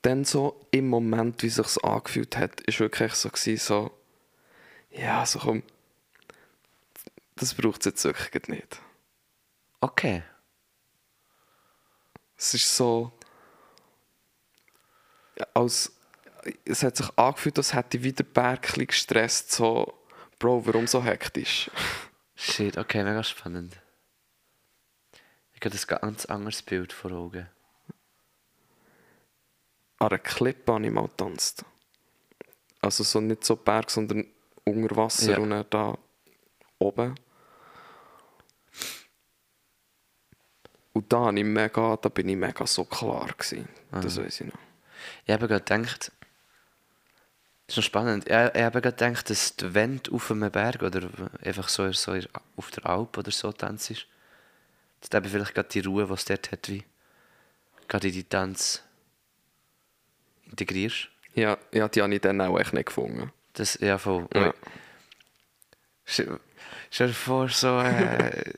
Dann 0.03 0.25
so 0.25 0.67
im 0.71 0.89
Moment, 0.89 1.41
wie 1.43 1.49
sich 1.49 1.83
angefühlt 1.83 2.35
hat, 2.37 2.59
ist 2.61 2.81
wirklich 2.81 3.13
so 3.13 3.29
gewesen, 3.29 3.57
so. 3.57 3.91
Ja, 4.91 5.25
so 5.25 5.39
komm. 5.39 5.63
Das 7.35 7.53
braucht 7.53 7.79
es 7.79 7.85
jetzt 7.85 8.03
wirklich 8.03 8.47
nicht. 8.49 8.81
Okay. 9.79 10.23
Es 12.37 12.53
ist 12.53 12.75
so. 12.75 13.13
Als, 15.53 15.93
es 16.65 16.83
hat 16.83 16.97
sich 16.97 17.07
angefühlt, 17.17 17.57
als 17.57 17.73
hätte 17.73 17.97
ich 17.97 18.03
wieder 18.03 18.25
Bergli 18.25 18.85
gestresst. 18.85 19.53
So, 19.53 19.97
Bro, 20.37 20.65
warum 20.65 20.85
so 20.85 21.01
hektisch? 21.01 21.71
Shit, 22.35 22.77
okay, 22.77 23.05
mega 23.05 23.23
spannend. 23.23 23.79
Ich 25.53 25.61
habe 25.63 25.73
ein 25.73 26.01
ganz 26.01 26.25
anderes 26.25 26.61
Bild 26.61 26.91
vor 26.91 27.13
Augen. 27.13 27.49
An 30.03 30.09
einer 30.09 30.19
Klippe 30.19 30.73
habe 30.73 30.85
ich 30.85 30.91
mal 30.91 31.07
getanzt. 31.07 31.63
Also 32.81 33.03
so 33.03 33.21
nicht 33.21 33.45
so 33.45 33.55
Berg, 33.55 33.89
sondern 33.89 34.25
unter 34.65 34.95
Wasser 34.97 35.31
Ja. 35.31 35.37
und 35.37 35.51
dann 35.51 35.65
da 35.69 35.97
oben. 36.79 37.15
Und 40.91 41.11
da, 41.11 41.31
ich 41.31 41.43
mega, 41.43 41.97
da 41.97 42.09
bin 42.09 42.29
ich 42.29 42.35
mega 42.35 42.67
so 42.67 42.83
klar 42.83 43.27
gewesen. 43.27 43.67
Das 43.91 44.17
weiß 44.17 44.41
ich 44.41 44.47
noch. 44.47 44.59
Ich 45.25 45.33
habe 45.33 45.47
gerade 45.47 45.63
gedacht, 45.63 46.11
das 47.67 47.69
ist 47.69 47.77
noch 47.77 47.83
spannend, 47.83 48.25
ich, 48.25 48.31
ich 48.31 48.35
habe 48.35 48.81
gerade 48.81 48.81
gedacht, 48.81 49.29
dass 49.29 49.55
die 49.55 49.73
Wände 49.73 50.11
auf 50.11 50.29
einem 50.31 50.51
Berg 50.51 50.83
oder 50.83 51.07
einfach 51.43 51.69
so, 51.69 51.89
so 51.93 52.17
auf 52.57 52.71
der 52.71 52.85
Alp 52.85 53.17
oder 53.17 53.31
so 53.31 53.51
tanzt 53.53 53.89
ist, 53.91 54.05
du 55.09 55.17
eben 55.17 55.29
vielleicht 55.29 55.55
gerade 55.55 55.69
die 55.69 55.79
Ruhe, 55.79 56.05
die 56.05 56.13
es 56.13 56.25
dort 56.25 56.51
hat, 56.51 56.67
wie 56.69 56.83
gerade 57.87 58.07
in 58.09 58.13
die 58.13 58.23
Tanz 58.25 58.83
integrierst. 60.49 61.09
Ja, 61.35 61.57
ja, 61.71 61.87
die 61.87 62.01
habe 62.01 62.13
ich 62.13 62.21
dann 62.21 62.41
auch 62.41 62.59
echt 62.59 62.73
nicht 62.73 62.87
gefunden. 62.87 63.31
Das, 63.53 63.79
ja, 63.79 63.97
voll. 63.97 64.27
Ja. 64.33 64.53
Stell 66.05 67.07
dir 67.07 67.13
vor, 67.13 67.49
so, 67.49 67.79
äh, 67.79 68.53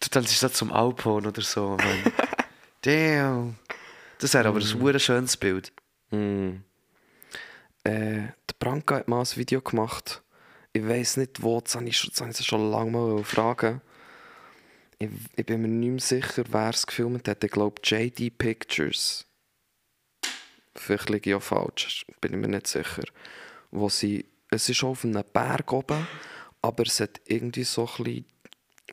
du 0.00 0.08
tanzt 0.10 0.38
so 0.38 0.48
zum 0.48 0.72
Alphorn 0.72 1.26
oder 1.26 1.42
so, 1.42 1.76
man. 1.76 2.12
Damn. 2.82 3.56
Das 4.18 4.34
wäre 4.34 4.48
aber 4.48 4.60
ein 4.60 4.78
mhm. 4.78 4.98
schönes 4.98 5.36
Bild. 5.36 5.72
Mm. 6.10 6.56
Äh, 7.84 7.90
der 7.90 8.54
Branka 8.58 8.96
hat 8.96 9.08
mal 9.08 9.20
ein 9.20 9.36
Video 9.36 9.60
gemacht. 9.60 10.22
Ich 10.72 10.86
weiß 10.86 11.16
nicht 11.16 11.42
wo, 11.42 11.60
das 11.60 11.74
habe 11.74 11.86
ich 11.86 11.98
schon, 11.98 12.12
das 12.16 12.40
ich 12.40 12.46
schon 12.46 12.70
lange 12.70 12.90
mal 12.90 13.24
fragen. 13.24 13.80
Ich, 14.98 15.08
ich 15.36 15.46
bin 15.46 15.62
mir 15.62 15.68
nicht 15.68 15.90
mehr 15.90 16.22
sicher, 16.22 16.44
wer 16.50 16.70
es 16.70 16.86
gefilmt 16.86 17.26
hat. 17.26 17.42
Ich 17.42 17.50
glaube 17.50 17.80
JD 17.82 18.36
Pictures. 18.36 19.26
Vielleicht 20.74 21.10
liege 21.10 21.30
ich 21.30 21.36
auch 21.36 21.42
falsch, 21.42 22.06
bin 22.20 22.32
ich 22.32 22.38
mir 22.38 22.48
nicht 22.48 22.66
sicher. 22.66 23.04
Wo 23.70 23.88
sie, 23.88 24.26
es 24.50 24.68
ist 24.68 24.84
auf 24.84 25.04
einem 25.04 25.24
Berg 25.32 25.72
oben, 25.72 26.06
aber 26.62 26.84
es 26.84 27.00
hat 27.00 27.20
irgendwie 27.26 27.64
so 27.64 27.86
ein 27.86 28.04
bisschen 28.04 28.24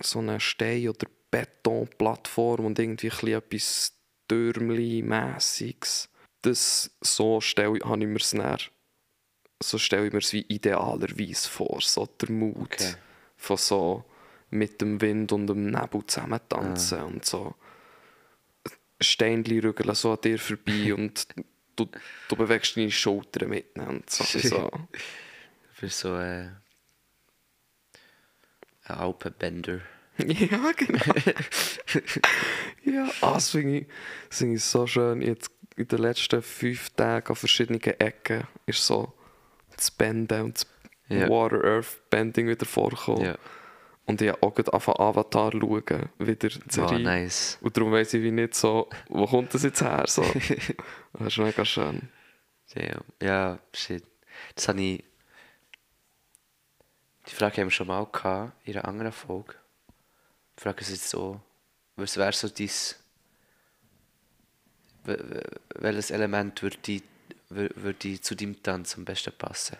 so 0.02 0.20
eine 0.20 0.40
Stein- 0.40 0.90
oder 0.90 1.08
Betonplattform 1.32 2.66
und 2.66 2.80
irgendwie 2.80 3.12
ein 3.12 3.28
etwas 3.28 3.94
Türmli-mässiges. 4.28 6.10
Das, 6.42 6.92
so 7.02 7.42
stelle, 7.42 7.80
habe 7.84 8.02
ich 8.02 8.08
mir 8.08 8.18
es 8.18 8.32
dann, 8.32 8.58
so 9.62 9.78
stelle 9.78 10.08
ich 10.08 10.14
mir 10.14 10.20
es 10.20 10.34
wie 10.34 10.42
idealerweise 10.48 11.50
vor, 11.50 11.82
so 11.82 12.06
der 12.06 12.32
Mut 12.32 12.58
Okay. 12.62 12.94
von 13.36 13.58
so 13.58 14.06
mit 14.50 14.80
dem 14.82 15.02
Wind 15.02 15.32
und 15.32 15.48
dem 15.48 15.72
Nebel 15.72 16.06
zusammen 16.06 16.40
tanzen 16.48 17.02
und 17.02 17.26
so 17.26 17.56
Steinchen 19.02 19.60
rügeln 19.60 19.94
so 19.94 20.12
an 20.12 20.22
dir 20.22 20.40
vorbei 20.40 20.94
und 20.98 21.28
du, 21.78 21.90
du 22.28 22.36
bewegst 22.36 22.76
deine 22.76 22.92
Schultern 22.92 23.50
mit 23.50 23.76
ihnen 23.76 23.88
und 23.88 24.10
so. 24.10 24.24
so. 24.40 24.70
Für 25.74 25.90
so 25.90 26.16
äh, 26.18 26.50
ein 28.84 28.98
Alpenbänder. 28.98 29.80
Ja, 30.18 30.72
genau. 30.76 31.00
ja, 32.84 33.08
ah, 33.22 33.34
das 33.36 33.52
finde 33.52 33.78
ich, 33.78 33.88
das 34.30 34.40
finde 34.40 34.56
ich 34.56 34.64
so 34.64 34.88
schön. 34.88 35.22
Jetzt 35.22 35.52
in 35.76 35.88
den 35.88 36.00
letzten 36.00 36.42
fünf 36.42 36.90
Tagen 36.90 37.28
an 37.28 37.36
verschiedenen 37.36 37.80
Ecken 37.84 38.48
ist 38.66 38.84
so 38.84 39.14
das 39.76 39.92
Benden 39.92 40.42
und 40.42 40.56
das 40.56 40.68
Ja. 41.10 41.30
Water-Earth-Bending 41.30 42.48
wieder 42.48 42.66
vorgekommen. 42.66 43.26
Ja. 43.26 43.38
Und 44.08 44.22
ich 44.22 44.30
habe 44.30 44.42
auch 44.42 44.56
gerade 44.56 44.72
angefangen, 44.74 45.00
Avatar 45.02 45.52
zu 45.52 45.60
schauen, 45.60 46.10
wieder 46.18 46.48
die 46.50 46.58
Oh, 46.58 46.70
Serie. 46.70 47.00
nice. 47.00 47.58
Und 47.62 47.76
darum 47.78 47.92
weiss 47.92 48.14
ich 48.14 48.24
wie 48.24 48.32
nicht 48.32 48.56
so, 48.56 48.90
wo 49.10 49.28
kommt 49.28 49.54
das 49.54 49.64
jetzt 49.64 49.82
her? 49.82 50.06
So. 50.08 50.22
das 51.14 51.28
ist 51.28 51.38
mega 51.38 51.64
schön. 51.66 52.10
Damn. 52.74 53.02
Ja, 53.22 53.60
shit. 53.74 54.04
Das 54.56 54.68
habe 54.70 54.82
ich. 54.82 55.04
Die 57.28 57.36
Frage 57.36 57.58
haben 57.62 57.68
wir 57.68 57.72
schon 57.72 57.88
mal 57.88 58.06
gehabt, 58.06 58.54
in 58.66 58.76
einer 58.78 58.88
anderen 58.88 59.12
Folge. 59.12 59.56
Die 60.58 60.62
Frage 60.64 60.80
ist 60.82 60.90
jetzt 60.90 61.10
so: 61.10 61.42
Was 61.98 62.16
wäre 62.16 62.32
so 62.32 62.48
dein. 62.48 62.70
wel- 65.06 65.18
wel- 65.30 65.44
Welches 65.76 66.12
Element 66.12 66.62
würde 66.62 66.78
die, 66.86 67.04
wür- 67.52 67.72
würde 67.76 68.22
zu 68.22 68.36
deinem 68.36 68.62
Tanz 68.64 68.96
am 68.98 69.06
besten 69.06 69.34
passen? 69.38 69.78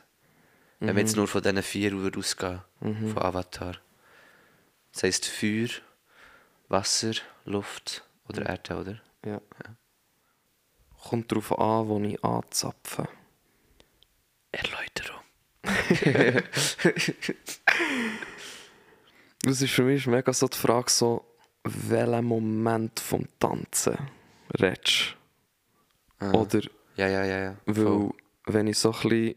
Wenn 0.80 0.96
wir 0.96 1.02
jetzt 1.02 1.16
nur 1.16 1.28
von 1.28 1.42
diesen 1.42 1.64
vier 1.64 1.94
ausgehen, 1.96 2.62
von 2.82 3.18
Avatar. 3.18 3.78
Das 4.98 5.04
heisst 5.04 5.28
Feuer, 5.28 5.68
Wasser, 6.70 7.12
Luft 7.46 8.04
oder 8.30 8.48
Erde, 8.48 8.78
oder? 8.78 9.00
Ja. 9.24 9.40
Kommt 11.08 11.32
darauf 11.32 11.52
an, 11.60 11.88
wo 11.88 12.00
ich 12.00 12.24
anzapfe. 12.24 13.08
Erläuterung. 14.52 15.22
Das 19.44 19.62
ist 19.62 19.72
für 19.72 19.84
mich 19.84 20.08
mega 20.08 20.34
so 20.34 20.48
die 20.48 20.58
Frage, 20.58 20.90
so, 20.90 21.24
welchen 21.64 22.26
Moment 22.26 23.00
vom 23.00 23.28
Tanzen 23.40 23.96
redest 24.60 25.16
Ah. 26.20 26.32
Oder, 26.32 26.62
Ja, 26.96 27.08
ja, 27.08 27.24
ja, 27.24 27.40
ja. 27.44 27.58
weil, 27.68 27.86
Voll. 27.86 28.14
wenn 28.48 28.66
ich 28.66 28.80
so 28.80 28.92
ein 28.92 29.00
bisschen 29.10 29.36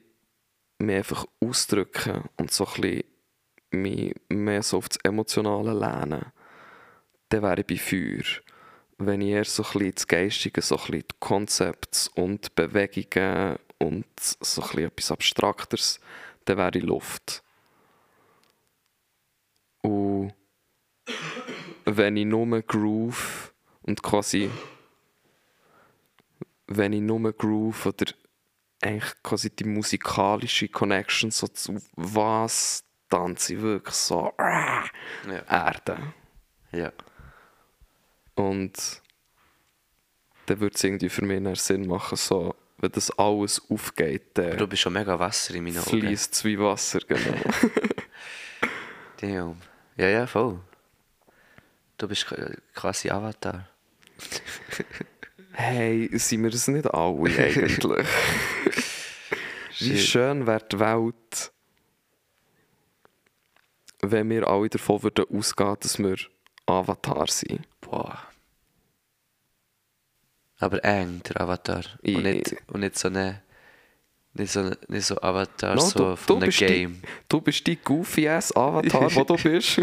mich 0.79 0.97
einfach 0.97 1.27
ausdrücke 1.45 2.25
und 2.39 2.51
so 2.51 2.67
ein 2.67 2.81
bisschen 2.81 3.05
mich 3.71 4.15
mehr 4.29 4.63
so 4.63 4.79
auf 4.79 4.89
das 4.89 4.99
Emotionale 5.03 5.73
lehne, 5.73 6.33
dann 7.29 7.43
wäre 7.43 7.61
ich 7.61 7.67
bei 7.67 7.77
Feuer. 7.77 8.25
Wenn 8.99 9.23
ich 9.23 9.29
eher 9.29 9.45
so 9.45 9.63
ein 9.63 9.73
bisschen 9.73 9.95
das 9.95 10.07
Geistige, 10.07 10.63
so 10.63 10.77
ein 10.77 10.81
bisschen 10.81 11.05
die 11.11 11.17
Konzepte 11.21 12.11
und 12.17 12.55
Bewegungen 12.55 13.59
und 13.79 14.07
so 14.19 14.63
ein 14.63 14.69
bisschen 14.69 14.85
etwas 14.85 15.13
Abstrakteres, 15.13 16.01
dann 16.45 16.59
wäre 16.59 16.79
ich 16.79 16.85
Luft. 16.85 17.43
Und 19.83 20.35
wenn 21.87 22.17
ich 22.17 22.27
nur 22.27 22.63
Groove 22.63 23.55
und 23.83 24.03
quasi 24.03 24.51
wenn 26.71 26.93
ich 26.93 27.01
nur 27.01 27.33
Groove 27.33 27.87
oder 27.87 28.13
eigentlich 28.81 29.23
quasi 29.23 29.51
die 29.51 29.65
musikalische 29.65 30.69
Connection 30.69 31.31
so 31.31 31.49
zu 31.49 31.77
was 31.97 32.85
tanze 33.11 33.55
ich 33.55 33.61
wirklich 33.61 33.95
so 33.95 34.33
Ja. 34.39 34.85
Erde. 35.49 35.99
ja. 36.73 36.93
Und 38.37 39.03
dann 40.47 40.61
würde 40.61 40.75
es 40.75 40.83
irgendwie 40.85 41.09
für 41.11 41.25
mich 41.25 41.43
eher 41.43 41.57
Sinn 41.57 41.87
machen, 41.87 42.17
so 42.17 42.55
wenn 42.79 42.93
das 42.93 43.11
alles 43.19 43.61
aufgeht, 43.69 44.39
Du 44.39 44.57
dann 44.57 44.69
bist 44.71 44.81
schon 44.83 44.95
mega 44.95 45.19
Wasser 45.19 45.55
in 45.55 45.65
meinen 45.65 45.77
Augen. 45.79 45.91
fließt 45.91 46.33
es 46.33 46.45
wie 46.45 46.59
Wasser, 46.59 47.01
genau. 47.01 47.35
Damn. 49.21 49.57
Ja, 49.97 50.07
ja, 50.09 50.27
voll. 50.27 50.61
Du 51.99 52.09
bist 52.09 52.27
quasi 52.75 53.11
Avatar. 53.11 53.69
hey, 55.53 56.09
sind 56.19 56.43
wir 56.43 56.55
es 56.55 56.69
nicht 56.69 56.87
alle 56.93 57.19
eigentlich? 57.39 58.07
wie 59.79 59.99
schön 59.99 60.47
wäre 60.47 60.65
die 60.73 60.79
Welt, 60.81 61.53
wenn 64.11 64.29
wir 64.31 64.47
alle 64.49 64.69
davon 64.69 65.03
würden 65.03 65.25
ausgehen, 65.33 65.77
dass 65.81 65.99
wir 65.99 66.17
Avatar 66.67 67.27
sind. 67.29 67.67
Boah. 67.81 68.19
Aber 70.59 70.85
eng, 70.85 71.23
der 71.29 71.41
Avatar. 71.41 71.85
I- 72.05 72.15
Und 72.17 72.23
nicht, 72.25 72.57
und 72.69 72.81
nicht 72.81 72.99
so 72.99 73.09
eine. 73.09 73.43
Nicht 74.33 74.53
so, 74.53 74.71
nicht 74.87 75.07
so 75.07 75.21
Avatar, 75.21 75.75
No, 75.75 75.81
so 75.81 75.99
du, 76.11 76.17
von 76.17 76.27
du, 76.27 76.35
einem 76.37 76.47
bist 76.47 76.59
Game. 76.61 77.01
Die, 77.03 77.09
du 77.29 77.41
bist 77.41 77.67
die 77.67 77.77
goofy-ass 77.77 78.55
Avatar, 78.55 79.13
wo 79.17 79.25
du 79.25 79.35
bist. 79.37 79.81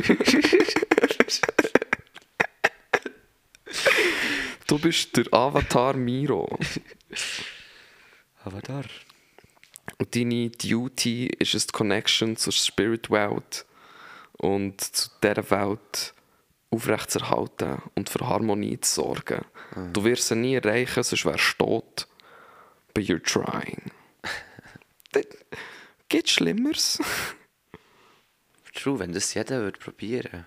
du 4.67 4.79
bist 4.79 5.15
der 5.17 5.25
Avatar 5.33 5.93
Miro. 5.95 6.57
Avatar. 8.43 8.85
Und 9.97 10.15
deine 10.15 10.49
Duty 10.49 11.27
ist 11.39 11.53
es, 11.55 11.67
die 11.67 11.71
Connection 11.73 12.37
zur 12.37 12.53
Spirit 12.53 13.09
Welt 13.09 13.65
und 14.37 14.81
zu 14.81 15.09
dieser 15.21 15.49
Welt 15.51 16.13
aufrechtzuerhalten 16.69 17.81
und 17.95 18.09
für 18.09 18.27
Harmonie 18.27 18.79
zu 18.79 19.01
sorgen. 19.01 19.45
Du 19.93 20.03
wirst 20.03 20.27
sie 20.27 20.35
nie 20.35 20.55
erreichen, 20.55 21.03
sonst 21.03 21.25
wärst 21.25 21.55
du 21.59 21.65
tot. 21.65 22.07
But 22.93 23.05
you're 23.05 23.23
trying. 23.23 23.91
Geht 26.09 26.29
Schlimmeres? 26.29 26.99
True, 28.73 28.99
wenn 28.99 29.11
das 29.11 29.33
jeder 29.33 29.61
würde 29.61 29.79
probieren, 29.79 30.45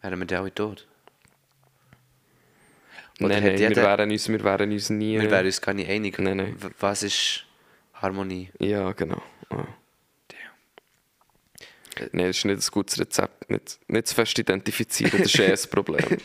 wären 0.00 0.28
wir 0.28 0.38
alle 0.38 0.54
tot. 0.54 0.86
Oder 3.20 3.40
nein, 3.40 3.44
nein, 3.44 3.58
wir 3.58 3.76
wären, 3.76 4.10
uns, 4.10 4.28
wir 4.28 4.44
wären 4.44 4.72
uns 4.72 4.90
nie... 4.90 5.20
Wir 5.20 5.30
wären 5.30 5.46
uns 5.46 5.60
gar 5.60 5.74
nicht 5.74 5.88
einig. 5.88 6.18
Nein, 6.18 6.36
nein. 6.38 6.56
Was 6.80 7.02
ist 7.02 7.46
Harmonie? 7.94 8.50
Ja, 8.58 8.92
genau. 8.92 9.22
Ah. 9.50 9.66
Nein, 12.12 12.26
das 12.28 12.38
ist 12.38 12.44
nicht 12.44 12.62
ein 12.62 12.70
gutes 12.72 12.98
Rezept. 12.98 13.50
Nicht, 13.50 13.78
nicht 13.88 14.06
zu 14.06 14.14
fest 14.14 14.38
identifizieren, 14.38 15.18
das 15.22 15.34
ist 15.34 15.38
eh 15.38 15.52
ein 15.52 15.58
Problem. 15.70 16.18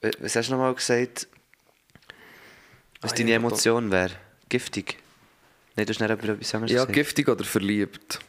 Was 0.20 0.36
hast 0.36 0.48
du 0.48 0.52
nochmal 0.52 0.74
gesagt? 0.74 1.26
Was 3.00 3.12
Ah, 3.12 3.16
deine 3.16 3.30
ja, 3.30 3.36
Emotion 3.36 3.90
wäre? 3.90 4.12
Giftig? 4.48 4.96
Nein, 5.76 5.86
du 5.86 5.92
hast 5.92 6.00
nicht 6.00 6.10
etwas 6.10 6.54
anderes 6.54 6.72
ja, 6.72 6.78
gesagt. 6.78 6.92
giftig 6.92 7.28
oder 7.28 7.44
verliebt. 7.44 8.20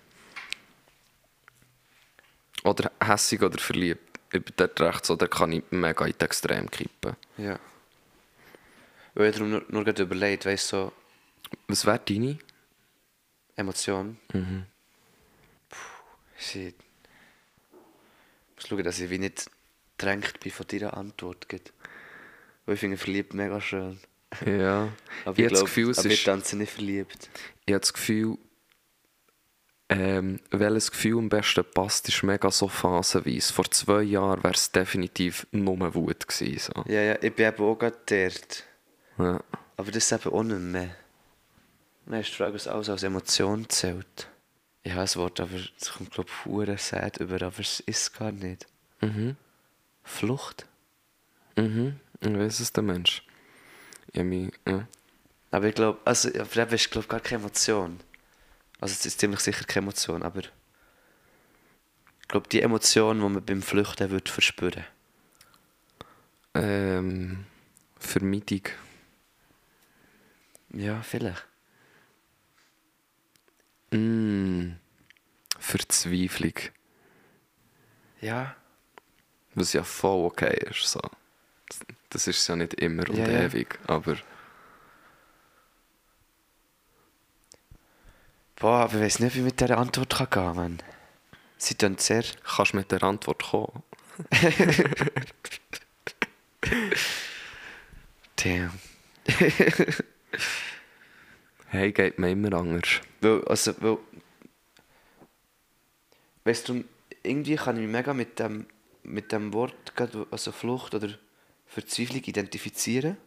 Oder 2.64 2.92
hässig 3.04 3.42
oder 3.42 3.58
verliebt. 3.60 4.20
Ich 4.32 4.44
bin 4.44 4.54
dort 4.58 4.80
rechts, 4.82 5.10
oder 5.10 5.28
kann 5.28 5.52
ich 5.54 5.64
mega 5.72 6.06
in 6.06 6.14
die 6.20 6.26
Extrem 6.26 6.70
kippen. 6.70 7.16
Ja. 7.38 7.58
Weil 9.16 9.30
ich 9.30 9.36
darum 9.36 9.50
nur, 9.52 9.64
nur 9.70 9.84
gerade 9.84 10.04
überlegt, 10.04 10.46
weißt 10.46 10.72
du, 10.74 10.78
so 10.78 10.92
Was 11.68 11.86
wäre 11.86 12.00
deine? 12.00 12.38
Emotion. 13.60 14.18
Mhm. 14.34 14.66
Puh. 15.70 15.78
Ich 16.40 16.74
muss 18.56 18.68
schauen, 18.68 18.84
dass 18.84 19.00
ich 19.00 19.10
wie 19.10 19.20
nicht 19.20 19.50
drängt 19.98 20.40
bin 20.40 20.52
von 20.52 20.66
deiner 20.68 20.96
Antwort. 20.96 21.50
Geht. 21.50 21.74
Weil 22.66 22.76
ich 22.76 22.80
finde 22.80 22.98
verliebt 22.98 23.34
mega 23.34 23.60
schön. 23.62 24.00
Ja. 24.46 24.90
Aber 25.26 25.38
ich 25.38 25.40
ich 25.40 25.46
habe 25.46 25.50
das 25.50 25.50
glaube, 25.50 25.66
Gefühl, 25.66 25.90
es 25.90 26.00
aber 26.00 26.10
ist... 26.10 26.24
tanze 26.24 26.58
nicht 26.58 26.72
verliebt. 26.72 27.30
Ich 27.66 27.74
habe 27.74 27.82
das 27.82 27.94
Gefühl, 27.94 28.38
ähm, 29.90 30.40
welches 30.52 30.92
Gefühl 30.92 31.18
am 31.18 31.30
besten 31.30 31.66
passt, 31.74 32.08
ist 32.08 32.22
mega 32.24 32.52
so 32.52 32.68
phasenweise. 32.68 33.52
Vor 33.52 33.70
zwei 33.72 34.04
Jahren 34.04 34.44
wäre 34.44 34.54
es 34.54 34.72
definitiv 34.72 35.48
nur 35.52 35.96
Wut 35.96 36.28
gewesen. 36.28 36.60
So. 36.60 36.84
Ja, 36.88 37.02
ja, 37.02 37.16
ich 37.22 37.34
bin 37.34 37.48
eben 37.48 37.64
auch 37.64 37.76
gerade 37.76 37.98
dort. 38.06 38.64
Ja. 39.18 39.44
Aber 39.78 39.92
das 39.92 40.12
ist 40.12 40.12
eben 40.12 40.34
auch 40.34 40.44
nicht 40.44 40.60
mehr. 40.60 40.96
Dann 42.10 42.24
Frage, 42.24 42.56
was 42.56 42.68
alles 42.68 42.90
als 42.90 43.04
Emotion 43.04 43.70
zählt. 43.70 44.28
Ich 44.82 44.94
habe 44.94 45.04
ein 45.04 45.16
Wort, 45.16 45.40
aber 45.40 45.58
es 45.80 45.92
kommt, 45.92 46.10
glaube 46.10 46.30
ich, 46.30 46.46
hure 46.46 46.78
sad 46.80 47.18
über, 47.18 47.36
aber 47.36 47.60
es 47.60 47.82
ist 47.82 48.18
gar 48.18 48.32
nicht. 48.32 48.66
Mhm. 49.00 49.36
Flucht. 50.04 50.66
Mhm. 51.56 52.00
Ich 52.20 52.34
weiß 52.34 52.62
es, 52.62 52.74
der 52.74 52.82
Mensch. 52.82 53.24
Ich 54.12 54.24
mich, 54.24 54.52
ja. 54.68 54.88
Aber 55.52 55.68
ich 55.68 55.76
glaube, 55.76 56.00
also 56.04 56.30
für 56.46 56.62
eben 56.62 56.74
ist 56.74 56.90
glaube 56.90 57.08
gar 57.08 57.20
keine 57.20 57.42
Emotion. 57.42 58.00
Also 58.82 58.94
es 58.94 59.06
ist 59.06 59.20
ziemlich 59.20 59.42
sicher 59.42 59.66
keine 59.66 59.86
Emotion, 59.86 60.24
aber 60.24 60.40
ich 60.40 62.28
glaube 62.28 62.50
die 62.50 62.64
Emotion, 62.64 63.18
die 63.18 63.30
man 63.30 63.46
beim 63.46 63.62
Flüchten 63.62 64.10
würde 64.10 64.32
verspüren. 64.32 64.86
Ähm, 66.56 67.46
Vermeidung. 68.00 68.64
Ja, 70.74 71.04
vielleicht. 71.04 71.46
Verzweiflung. 75.70 76.54
Ja. 78.22 78.56
Was 79.56 79.74
ja 79.74 79.84
voll 79.84 80.26
okay 80.26 80.58
ist. 80.70 80.84
So. 80.92 81.02
Das 82.10 82.28
ist 82.28 82.48
ja 82.48 82.56
nicht 82.56 82.74
immer 82.76 83.08
und 83.10 83.18
Ja, 83.18 83.28
ja. 83.30 83.42
ewig, 83.44 83.78
aber 83.88 84.18
Boah, 88.56 88.80
aber 88.84 88.96
ich 88.96 89.02
weiß 89.02 89.20
nicht, 89.20 89.36
wie 89.36 89.40
ich 89.40 89.46
mit 89.46 89.60
dieser 89.62 89.78
Antwort 89.78 90.14
kann 90.14 90.30
gehen 90.30 90.56
kann. 90.56 90.84
Sie 91.58 91.76
tun 91.76 91.98
sehr. 91.98 92.24
kannst 92.44 92.74
du 92.74 92.78
mit 92.78 92.92
der 92.92 93.04
Antwort 93.04 93.44
kommen. 93.44 93.84
Damn. 98.36 98.72
Hey, 101.68 101.92
geht 101.92 102.20
mir 102.20 102.32
immer 102.32 102.54
anders. 102.54 103.02
Weil, 103.22 103.44
also, 103.46 103.74
weil. 103.80 103.98
Weißt 106.50 106.68
du, 106.68 106.84
irgendwie 107.22 107.58
kann 107.58 107.76
ich 107.76 107.84
mich 107.84 107.92
mega 107.92 108.12
mit 108.12 108.40
dem, 108.40 108.66
mit 109.04 109.32
dem 109.32 109.54
Wort, 109.54 109.94
also 110.32 110.52
Flucht 110.52 110.96
oder 110.96 111.10
Verzweiflung, 111.68 112.24
identifizieren. 112.24 113.18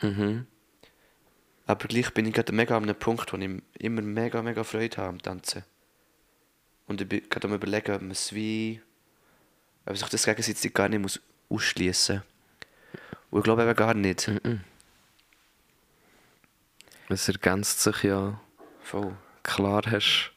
Mhm. 0.00 0.48
Aber 1.64 1.86
gleich 1.86 2.12
bin 2.12 2.26
ich 2.26 2.34
gerade 2.34 2.52
mega 2.52 2.76
an 2.76 2.82
einem 2.82 2.96
Punkt, 2.96 3.32
wo 3.32 3.36
ich 3.36 3.62
immer 3.78 4.02
mega, 4.02 4.42
mega 4.42 4.64
Freude 4.64 4.96
habe 4.96 5.10
am 5.10 5.22
Tanzen. 5.22 5.62
Und 6.88 7.00
ich 7.00 7.08
bin 7.08 7.22
gerade 7.30 7.46
am 7.46 7.54
überlegen, 7.54 7.94
ob 7.94 8.02
man 8.02 8.10
es 8.10 8.32
wie. 8.34 8.82
ob 9.86 9.96
sich 9.96 10.08
das 10.08 10.24
gegenseitig 10.24 10.74
gar 10.74 10.88
nicht 10.88 11.02
muss 11.02 11.20
ausschließen 11.50 12.16
muss. 12.16 12.24
Und 13.30 13.38
ich 13.38 13.44
glaube 13.44 13.62
eben 13.62 13.76
gar 13.76 13.94
nicht. 13.94 14.28
Es 17.08 17.28
ergänzt 17.28 17.80
sich 17.80 18.02
ja. 18.02 18.40
Voll. 18.80 19.16
Klar 19.44 19.82
hast, 19.86 20.31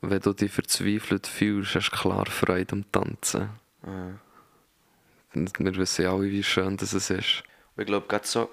wenn 0.00 0.20
du 0.20 0.32
dich 0.32 0.52
verzweifelt 0.52 1.26
fühlst, 1.26 1.74
hast 1.74 1.90
du 1.90 1.96
klar 1.96 2.26
Freude 2.26 2.72
am 2.72 2.90
Tanzen. 2.90 3.50
Ja. 3.86 4.18
Und 5.34 5.58
wir 5.58 5.76
wissen 5.76 6.02
ja 6.02 6.12
alle, 6.12 6.30
wie 6.30 6.42
schön 6.42 6.76
das 6.76 6.92
es 6.92 7.10
ist. 7.10 7.42
Und 7.76 7.82
ich 7.82 7.86
glaube 7.86 8.06
gerade 8.08 8.26
so. 8.26 8.50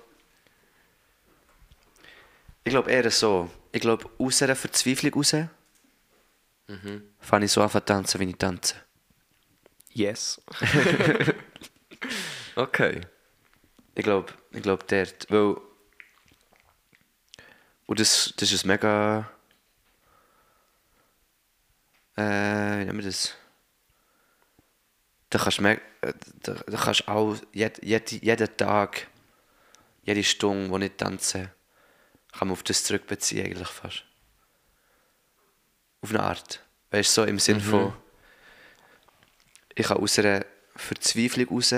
Ich 2.63 2.71
glaube 2.71 2.91
eher 2.91 3.09
so. 3.11 3.49
Ich 3.71 3.81
glaube, 3.81 4.09
aus 4.19 4.41
einer 4.41 4.55
Verzweiflung 4.55 5.13
raus 5.13 5.35
fange 7.19 7.45
ich 7.45 7.51
so 7.51 7.61
an 7.61 7.69
zu 7.69 7.83
tanzen, 7.83 8.19
wie 8.19 8.29
ich 8.29 8.35
tanze. 8.35 8.75
Yes. 9.89 10.41
okay. 12.55 13.01
Ich 13.95 14.03
glaube, 14.03 14.33
ich 14.51 14.61
glaube 14.61 14.83
dort. 14.87 15.25
Weil. 15.29 15.55
Und 17.85 17.99
das, 17.99 18.33
das 18.37 18.51
ist 18.51 18.65
ein 18.65 18.67
mega. 18.67 19.31
Äh, 22.17 22.21
wie 22.79 22.85
nennen 22.85 22.97
wir 22.97 23.05
das? 23.05 23.35
Da 25.29 25.39
kannst 25.39 25.59
du 25.59 25.61
me- 25.61 25.81
äh, 26.01 26.13
da, 26.41 26.53
da 26.53 26.77
kannst 26.77 27.07
auch 27.07 27.35
jed, 27.53 27.83
jed, 27.83 28.11
jeden 28.11 28.57
Tag, 28.57 29.07
jede 30.03 30.23
Stunde, 30.23 30.69
wo 30.69 30.77
ich 30.77 30.91
tanze, 30.97 31.51
kann 32.31 32.47
man 32.47 32.53
auf 32.53 32.63
das 32.63 32.83
zurückbeziehen 32.83 33.45
eigentlich 33.45 33.67
fast. 33.67 34.03
Auf 36.01 36.09
eine 36.11 36.23
Art. 36.23 36.63
Weißt 36.91 37.17
du, 37.17 37.21
so 37.21 37.27
im 37.27 37.39
Sinn 37.39 37.59
von, 37.59 37.93
ich 39.75 39.85
kann 39.87 39.97
aus 39.97 40.17
einer 40.17 40.45
Verzweiflung 40.75 41.49
raus 41.49 41.69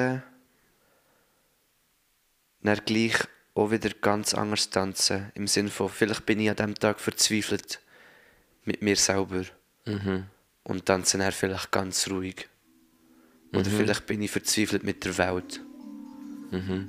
dann 2.62 2.86
gleich 2.86 3.16
auch 3.56 3.72
wieder 3.72 3.90
ganz 3.90 4.34
anders 4.34 4.70
tanzen. 4.70 5.32
Im 5.34 5.48
Sinne 5.48 5.70
von, 5.70 5.90
vielleicht 5.90 6.26
bin 6.26 6.40
ich 6.40 6.50
an 6.50 6.56
diesem 6.56 6.76
Tag 6.76 7.00
verzweifelt 7.00 7.82
mit 8.64 8.82
mir 8.82 8.96
selber. 8.96 9.44
Und 10.64 10.86
tanze 10.86 11.18
dann 11.18 11.32
vielleicht 11.32 11.72
ganz 11.72 12.10
ruhig. 12.10 12.48
Oder 13.54 13.66
vielleicht 13.66 14.06
bin 14.06 14.22
ich 14.22 14.32
verzweifelt 14.32 14.84
mit 14.84 15.04
der 15.06 15.18
Welt. 15.18 15.62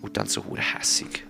Und 0.02 0.16
dann 0.16 0.26
so 0.26 0.44
hure 0.44 0.60
hässig. 0.60 1.24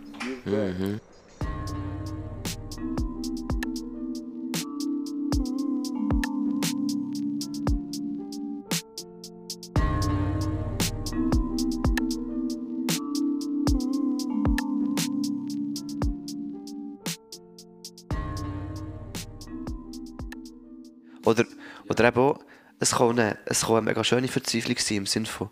Oder, 21.30 21.44
oder 21.88 22.04
eben 22.04 22.18
auch, 22.18 22.40
es 22.78 22.92
kann, 22.92 23.18
eine, 23.18 23.38
es 23.44 23.62
kann 23.62 23.76
eine 23.76 23.82
mega 23.82 24.02
schöne 24.04 24.28
Verzweiflung 24.28 24.78
sein 24.78 24.98
im 24.98 25.06
Sinne 25.06 25.26
von, 25.26 25.50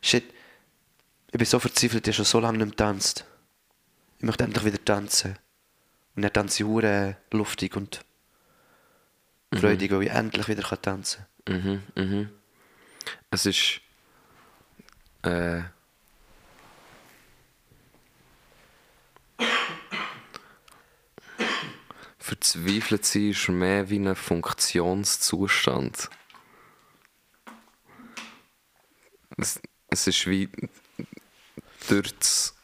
shit, 0.00 0.24
ich 1.30 1.38
bin 1.38 1.46
so 1.46 1.58
verzweifelt, 1.58 2.06
ich 2.06 2.14
habe 2.14 2.24
schon 2.24 2.24
so 2.24 2.40
lange 2.40 2.58
nicht 2.58 2.66
mehr 2.66 2.70
getanzt. 2.70 3.24
Ich 4.18 4.24
möchte 4.24 4.44
endlich 4.44 4.64
wieder 4.64 4.84
tanzen. 4.84 5.38
Und 6.14 6.22
dann 6.22 6.32
tanze 6.32 6.62
ich 6.62 6.68
hure 6.68 7.16
luftig 7.30 7.74
und 7.76 8.04
freudig, 9.52 9.90
weil 9.90 10.02
ich 10.02 10.10
endlich 10.10 10.48
wieder 10.48 10.62
kann 10.62 10.82
tanzen 10.82 11.26
Mhm, 11.48 11.82
mhm. 11.96 12.28
Es 13.30 13.46
ist. 13.46 13.80
Äh. 15.22 15.62
Verzweifelt 22.32 23.04
sein 23.04 23.28
ist 23.28 23.50
mehr 23.50 23.90
wie 23.90 23.98
ein 23.98 24.16
Funktionszustand. 24.16 26.08
Es, 29.36 29.60
es 29.90 30.06
ist 30.06 30.26
wie 30.26 30.48
durch 31.90 32.18
das, 32.18 32.54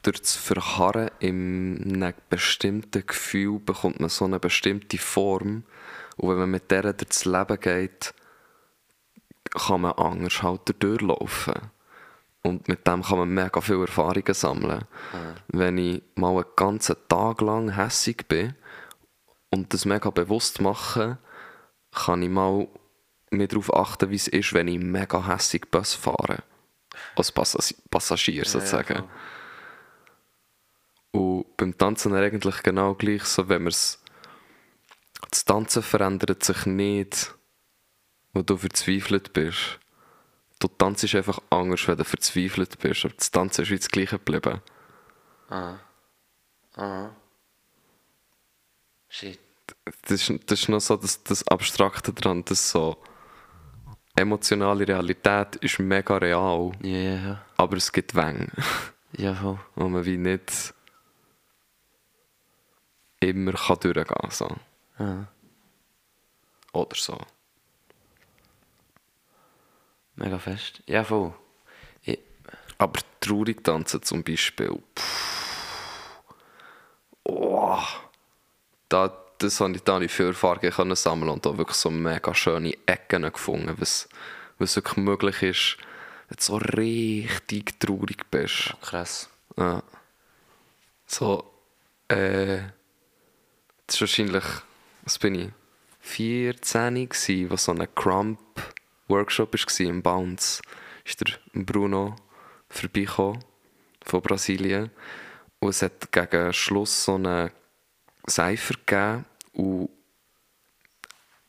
durch 0.00 0.20
das 0.20 0.36
Verharren 0.36 1.10
in 1.18 2.02
einem 2.02 2.14
bestimmten 2.30 3.06
Gefühl 3.06 3.58
bekommt 3.58 4.00
man 4.00 4.08
so 4.08 4.24
eine 4.24 4.40
bestimmte 4.40 4.96
Form. 4.96 5.64
Und 6.16 6.30
wenn 6.30 6.38
man 6.38 6.50
mit 6.50 6.70
der 6.70 6.94
durchs 6.94 7.26
Leben 7.26 7.60
geht, 7.60 8.14
kann 9.50 9.82
man 9.82 9.92
anders 9.92 10.42
halt 10.42 10.82
durchlaufen. 10.82 11.70
Und 12.42 12.68
mit 12.68 12.86
dem 12.86 13.02
kann 13.02 13.18
man 13.18 13.28
mega 13.28 13.60
viele 13.60 13.82
Erfahrungen 13.82 14.34
sammeln. 14.34 14.84
Wenn 15.48 15.76
ich 15.78 16.02
mal 16.14 16.36
einen 16.36 16.44
ganzen 16.56 16.96
Tag 17.08 17.42
lang 17.42 17.74
hässig 17.74 18.28
bin 18.28 18.54
und 19.50 19.74
das 19.74 19.84
mega 19.84 20.10
bewusst 20.10 20.60
mache, 20.60 21.18
kann 21.92 22.22
ich 22.22 22.30
mal 22.30 22.68
mir 23.30 23.46
darauf 23.46 23.74
achten, 23.74 24.10
wie 24.10 24.16
es 24.16 24.28
ist, 24.28 24.52
wenn 24.52 24.68
ich 24.68 24.78
mega 24.78 25.26
hässig 25.26 25.70
Bus 25.70 25.94
fahre. 25.94 26.42
Als 27.14 27.30
Passas 27.30 27.74
Passagier 27.90 28.44
sozusagen. 28.44 29.04
Und 31.12 31.56
beim 31.56 31.76
Tanzen 31.76 32.14
eigentlich 32.14 32.62
genau 32.62 32.94
gleich, 32.94 33.24
so 33.24 33.48
wenn 33.48 33.62
man 33.62 33.68
es. 33.70 34.02
Das 35.30 35.44
Tanzen 35.44 35.82
verändert 35.82 36.42
sich 36.42 36.66
nicht, 36.66 37.34
wo 38.32 38.42
du 38.42 38.56
verzweifelt 38.56 39.32
bist. 39.32 39.78
Du 40.60 40.68
tanzt 40.68 41.12
einfach 41.14 41.40
anders, 41.50 41.88
wenn 41.88 41.96
du 41.96 42.04
verzweifelt 42.04 42.78
bist. 42.78 43.04
Aber 43.04 43.14
das 43.14 43.30
Tanzen 43.32 43.62
ist 43.62 43.70
wie 43.70 43.78
das 43.78 43.88
Gleiche 43.88 44.18
geblieben. 44.18 44.60
Shit. 49.08 49.38
Das 50.02 50.28
ist, 50.28 50.50
das 50.50 50.60
ist 50.60 50.68
noch 50.68 50.80
so 50.80 50.96
das, 50.96 51.22
das 51.24 51.46
Abstrakte 51.48 52.12
daran, 52.12 52.44
dass 52.44 52.70
so 52.70 52.96
emotionale 54.16 54.86
Realität 54.86 55.56
ist 55.56 55.78
mega 55.78 56.16
real, 56.18 56.72
Ja, 56.82 56.96
ja, 56.96 57.14
ja. 57.16 57.44
aber 57.56 57.76
es 57.76 57.90
gibt 57.90 58.14
Wänge, 58.14 58.48
Ja, 59.16 59.34
voll. 59.34 59.58
wo 59.76 59.88
man 59.88 60.04
wie 60.04 60.16
nicht 60.18 60.74
immer 63.20 63.52
kann 63.52 63.78
durchgehen 63.80 64.04
kann. 64.06 64.30
So. 64.30 64.56
Ah, 64.98 65.24
Oder 66.72 66.96
so. 66.96 67.18
Mega 70.20 70.38
fest. 70.38 70.82
Ja, 70.86 71.04
voll. 71.04 71.32
Ich, 72.02 72.18
Aber 72.78 73.00
traurig 73.20 73.64
tanzen 73.64 74.02
zum 74.02 74.22
Beispiel. 74.22 74.78
Oh. 77.24 77.78
Da, 78.88 79.16
das 79.38 79.60
habe 79.60 79.74
ich, 79.74 79.82
da 79.82 80.00
ich 80.00 80.12
viel 80.12 80.34
können 80.34 80.96
sammeln 80.96 81.30
und 81.30 81.46
da 81.46 81.56
wirklich 81.56 81.76
so 81.76 81.90
mega 81.90 82.34
schöne 82.34 82.76
Ecken 82.86 83.22
gefunden, 83.22 83.74
was, 83.78 84.08
was 84.58 84.76
wirklich 84.76 84.96
möglich 84.96 85.42
ist, 85.42 85.76
wenn 86.28 86.36
du 86.36 86.42
so 86.42 86.56
richtig 86.56 87.78
traurig 87.80 88.30
bist. 88.30 88.74
krass. 88.80 89.28
Ja. 89.56 89.82
So, 91.06 91.44
äh, 92.08 92.58
das 93.86 93.96
ist 93.96 94.00
wahrscheinlich, 94.00 94.44
was 95.02 95.18
bin 95.18 95.34
ich, 95.34 95.50
14 96.00 97.08
gsi, 97.08 97.46
was 97.48 97.64
so 97.64 97.72
ein 97.72 97.88
Crump-Workshop 99.10 99.52
war 99.54 99.86
im 99.86 100.02
Bounce. 100.02 100.62
Ist 101.04 101.20
der 101.20 101.34
Bruno 101.52 102.14
vorbeigekommen, 102.68 103.44
von 104.04 104.22
Brasilien. 104.22 104.90
Und 105.58 105.70
es 105.70 105.82
hat 105.82 106.12
gegen 106.12 106.52
Schluss 106.52 107.04
so 107.04 107.16
einen 107.16 107.50
Cypher 108.28 108.74
gegeben 108.86 109.24
und 109.52 109.90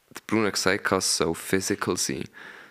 der 0.09 0.21
Bruno 0.27 0.47
hat 0.47 0.53
gesagt, 0.53 0.91
es 0.91 1.17
soll 1.17 1.35
physical 1.35 1.95
sein. 1.97 2.23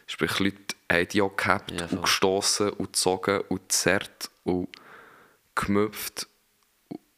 Sprich, 0.07 0.39
Leute 0.41 0.75
haben 0.91 1.09
die 1.09 1.23
auch 1.23 1.37
gehabt 1.37 1.71
Ja, 1.71 1.87
und 1.87 2.03
gestossen 2.03 2.71
und 2.71 2.93
gezogen 2.93 3.41
und 3.49 3.69
gezerrt 3.69 4.31
und 4.45 4.69
gemüpft. 5.55 6.27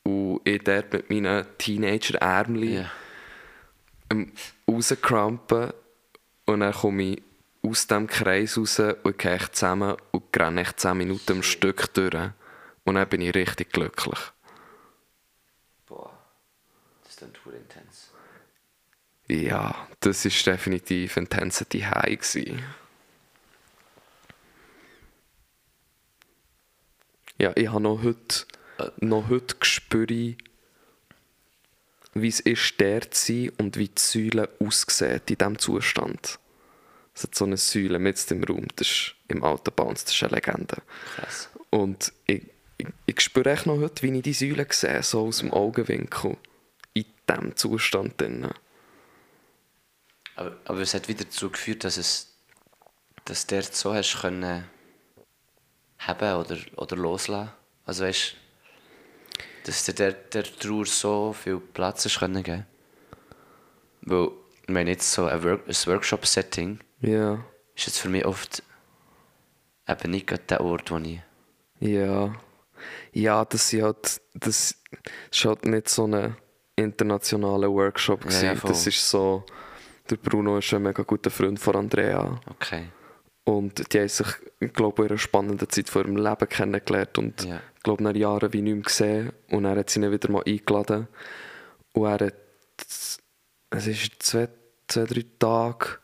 Und 0.04 0.40
ich 0.44 0.62
dort 0.62 0.92
mit 0.92 1.10
meinen 1.10 1.46
Teenager-Ärmchen 1.58 2.72
Ja. 2.74 2.90
ähm, 4.10 4.32
rauskrampen 4.68 5.72
und 6.46 6.60
dann 6.60 6.72
komme 6.74 7.02
ich 7.02 7.22
aus 7.62 7.86
dem 7.86 8.06
Kreis 8.06 8.58
raus 8.58 8.80
und 8.80 9.18
gehe 9.18 9.34
echt 9.34 9.56
zusammen 9.56 9.96
und 10.10 10.36
renne 10.36 10.62
echt 10.62 10.80
10 10.80 10.96
Minuten 10.96 11.32
am 11.32 11.42
Stück 11.42 11.94
durch. 11.94 12.30
Und 12.84 12.96
dann 12.96 13.08
bin 13.08 13.20
ich 13.20 13.34
richtig 13.34 13.72
glücklich. 13.72 14.18
Boah. 15.86 16.18
Das 17.02 17.12
ist 17.12 17.22
dann 17.22 17.32
total 17.32 17.60
intens. 17.60 18.10
Ja, 19.28 19.88
das 20.00 20.24
war 20.24 20.52
definitiv 20.52 21.16
Intensity 21.16 21.80
High. 21.80 22.18
Gewesen. 22.18 22.62
Ja, 27.38 27.52
ich 27.54 27.68
habe 27.68 27.80
noch 27.80 28.02
heute, 28.02 28.46
noch 28.98 29.28
heute 29.28 29.56
gespürt, 29.56 30.10
wie 32.14 32.28
es 32.28 32.40
ist, 32.40 32.78
der 32.80 33.10
zu 33.10 33.32
sein 33.32 33.50
und 33.58 33.76
wie 33.78 33.88
die 33.88 34.00
Säule 34.00 34.48
aussieht 34.58 35.30
in 35.30 35.38
diesem 35.38 35.58
Zustand. 35.58 36.38
Es 37.14 37.24
hat 37.24 37.34
so 37.34 37.44
eine 37.44 37.56
Säule 37.56 37.98
mit 37.98 38.30
im 38.30 38.44
Raum, 38.44 38.66
das 38.76 38.88
ist 38.88 39.14
im 39.28 39.44
alten 39.44 39.72
Bounce, 39.74 40.04
das 40.04 40.14
ist 40.14 40.22
eine 40.22 40.36
Legende. 40.36 40.82
Krass. 41.14 41.50
Und 41.70 42.12
ich, 42.26 42.42
ich, 42.78 42.86
ich 43.06 43.20
spüre 43.20 43.52
echt 43.52 43.66
noch 43.66 43.78
heute, 43.78 44.02
wie 44.02 44.16
ich 44.16 44.22
die 44.22 44.32
Säule 44.32 44.66
sehe, 44.70 45.02
so 45.02 45.26
aus 45.26 45.38
dem 45.38 45.52
Augenwinkel. 45.52 46.36
In 46.94 47.04
diesem 47.28 47.56
Zustand 47.56 48.20
drin. 48.20 48.48
Aber, 50.36 50.56
aber 50.64 50.80
es 50.80 50.94
hat 50.94 51.08
wieder 51.08 51.24
dazu 51.24 51.50
geführt, 51.50 51.84
dass 51.84 51.96
es 51.96 52.28
dass 53.24 53.46
der 53.46 53.62
so 53.62 53.94
hast 53.94 54.20
können 54.20 54.64
haben 55.98 56.36
oder, 56.36 56.58
oder 56.76 56.96
loslassen. 56.96 57.52
Also 57.86 58.04
weißt 58.04 58.36
dass 59.64 59.84
dir 59.84 59.94
der, 59.94 60.12
der 60.12 60.42
Trauer 60.42 60.86
so 60.86 61.32
viel 61.32 61.60
Platz 61.60 62.04
hast 62.04 62.18
können 62.18 62.42
geben. 62.42 62.66
Weil, 64.00 64.30
ich 64.62 64.68
meine 64.68 64.90
jetzt 64.90 65.12
so 65.12 65.26
ein, 65.26 65.42
Work, 65.44 65.68
ein 65.68 65.74
Workshop-Setting 65.74 66.80
Ja, 67.02 67.44
ist 67.74 67.86
jetzt 67.86 67.98
für 67.98 68.08
mich 68.08 68.24
oft 68.24 68.62
eben 69.88 70.10
nicht 70.10 70.26
gerade 70.26 70.42
der 70.48 70.60
Ort, 70.62 70.90
wo 70.90 70.98
ich... 70.98 71.20
ja. 71.80 72.34
Ja, 73.12 73.44
das, 73.44 73.68
sind 73.68 73.82
halt, 73.82 74.20
das 74.34 74.74
ist 75.30 75.44
halt 75.44 75.66
nicht 75.66 75.88
so 75.88 76.04
ein 76.06 76.36
internationaler 76.74 77.70
Workshop. 77.70 78.24
Ja, 78.24 78.28
gewesen. 78.28 78.44
ja, 78.46 78.54
das 78.54 78.86
ist 78.88 79.08
so, 79.08 79.44
der 80.10 80.16
Bruno 80.16 80.58
ist 80.58 80.72
ein 80.74 80.82
mega 80.82 81.04
guter 81.04 81.30
Freund 81.30 81.60
von 81.60 81.76
Andrea. 81.76 82.40
Okay. 82.50 82.88
Und 83.44 83.92
die 83.92 84.00
haben 84.00 84.08
sich, 84.08 84.26
ich 84.58 84.72
glaube, 84.72 85.02
in 85.04 85.10
einer 85.10 85.18
spannenden 85.18 85.68
Zeit 85.68 85.88
von 85.90 86.02
ihrem 86.02 86.16
Leben 86.16 86.48
kennengelernt 86.48 87.18
und 87.18 87.44
Ja. 87.44 87.60
ich 87.76 87.82
glaube, 87.84 88.02
nach 88.02 88.14
Jahren 88.16 88.52
wie 88.52 88.62
nicht 88.62 88.74
mehr 88.74 88.82
gesehen. 88.82 89.32
Und 89.50 89.64
er 89.64 89.76
hat 89.76 89.90
sie 89.90 90.00
dann 90.00 90.10
wieder 90.10 90.30
mal 90.30 90.42
eingeladen. 90.44 91.06
Und 91.92 92.04
er 92.06 92.26
hat, 92.26 92.34
es 93.70 93.86
ist 93.86 94.22
zwei, 94.22 94.48
zwei 94.88 95.04
drei 95.04 95.24
Tage 95.38 95.98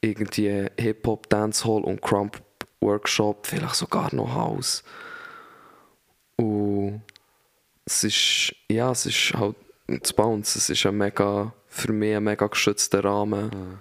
irgendwie 0.00 0.66
Hip-Hop, 0.78 1.28
Dancehall 1.28 1.82
und 1.82 2.00
Crump-Workshop, 2.00 3.46
vielleicht 3.46 3.74
sogar 3.74 4.14
noch 4.14 4.34
House. 4.34 4.84
Und 6.36 7.02
es 7.84 8.04
ist, 8.04 8.54
ja, 8.70 8.90
es 8.92 9.06
ist 9.06 9.34
halt 9.34 9.56
das 9.86 10.12
Bounce, 10.12 10.58
es 10.58 10.70
ist 10.70 10.86
ein 10.86 10.96
mega, 10.96 11.52
für 11.66 11.92
mich 11.92 12.14
ein 12.14 12.24
mega 12.24 12.46
geschützter 12.46 13.04
Rahmen 13.04 13.80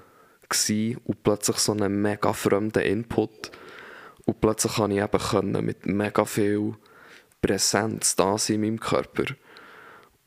gewesen 0.49 1.01
und 1.05 1.23
plötzlich 1.23 1.57
so 1.57 1.73
einen 1.73 2.01
mega 2.01 2.33
fremden 2.33 2.83
Input. 2.83 3.51
Und 4.25 4.41
plötzlich 4.41 4.75
kann 4.75 4.91
ich 4.91 5.01
eben 5.01 5.19
können 5.19 5.65
mit 5.65 5.85
mega 5.85 6.25
viel 6.25 6.75
Präsenz 7.41 8.15
da 8.15 8.37
sein 8.37 8.55
in 8.55 8.61
meinem 8.61 8.79
Körper. 8.79 9.25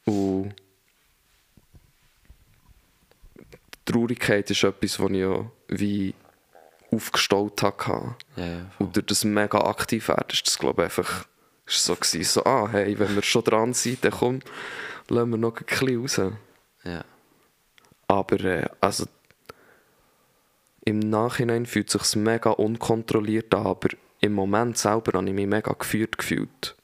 Und 0.04 0.54
Traurigkeit 3.84 4.50
ist 4.50 4.64
etwas, 4.64 4.96
das 4.98 5.10
ich 5.10 5.16
ja 5.16 5.50
wie 5.70 6.14
aufgestaut 6.90 7.62
hatte. 7.62 8.16
Ja, 8.36 8.46
ja. 8.46 8.70
Und 8.78 8.96
durch 8.96 9.06
das 9.06 9.24
mega 9.24 9.58
aktiv 9.58 10.08
werden, 10.08 10.26
ist 10.32 10.46
das, 10.46 10.58
glaube 10.58 10.82
ich, 10.82 10.84
einfach 10.86 11.26
ist 11.66 11.84
so, 11.84 11.94
gewesen, 11.94 12.24
so, 12.24 12.44
ah, 12.44 12.68
hey, 12.70 12.98
wenn 12.98 13.14
wir 13.14 13.22
schon 13.22 13.44
dran 13.44 13.72
sind, 13.74 14.04
dann 14.04 14.10
komm, 14.12 14.40
lassen 15.08 15.30
wir 15.30 15.36
noch 15.38 15.56
ein 15.56 15.64
bisschen 15.64 16.00
raus. 16.00 16.20
ja. 16.84 17.04
Aber, 18.08 18.40
äh, 18.40 18.68
also, 18.80 19.06
im 20.84 20.98
Nachhinein 20.98 21.66
fühlt 21.66 21.94
es 21.94 22.10
sich 22.10 22.16
mega 22.16 22.50
unkontrolliert 22.50 23.54
an, 23.54 23.66
aber 23.66 23.90
im 24.20 24.32
Moment 24.32 24.76
selber 24.78 25.16
habe 25.16 25.28
ich 25.28 25.34
mich 25.34 25.46
mega 25.46 25.72
geführt 25.72 26.18
gefühlt. 26.18 26.74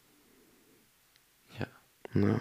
ja. 1.58 1.66
Ja. 2.14 2.40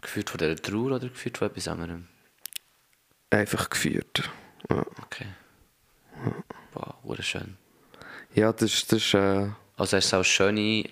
Geführt 0.00 0.30
von 0.30 0.38
dieser 0.38 0.56
Trauer 0.56 0.92
oder 0.92 1.08
geführt 1.08 1.38
von 1.38 1.48
etwas 1.48 1.66
anderem? 1.66 2.06
Einfach 3.30 3.68
geführt. 3.68 4.30
Ja, 4.70 4.84
Okay. 5.02 5.26
Wow, 6.74 6.94
wurde 7.02 7.22
schön. 7.22 7.56
ja 8.34 8.52
das, 8.52 8.72
ist- 8.74 8.92
das 8.92 8.98
ist, 9.02 9.14
äh, 9.14 9.48
Also 9.76 9.96
hast 9.96 10.12
du 10.12 10.16
auch 10.18 10.24
schöne... 10.24 10.84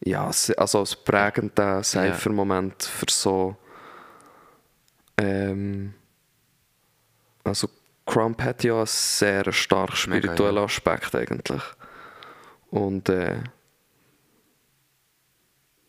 ja, 0.00 0.26
also 0.26 0.78
als 0.80 0.94
prägender 0.96 1.82
Cypher-Moment 1.82 2.82
für 2.84 3.06
so. 3.10 3.56
Ähm, 5.18 5.94
also, 7.44 7.68
Crump 8.04 8.42
hat 8.42 8.62
ja 8.64 8.76
einen 8.76 8.86
sehr 8.86 9.50
stark 9.52 9.90
Mega, 9.90 9.96
spirituellen 10.20 10.56
ja. 10.56 10.64
Aspekt 10.64 11.14
eigentlich. 11.14 11.62
Und 12.70 13.08
äh, 13.08 13.42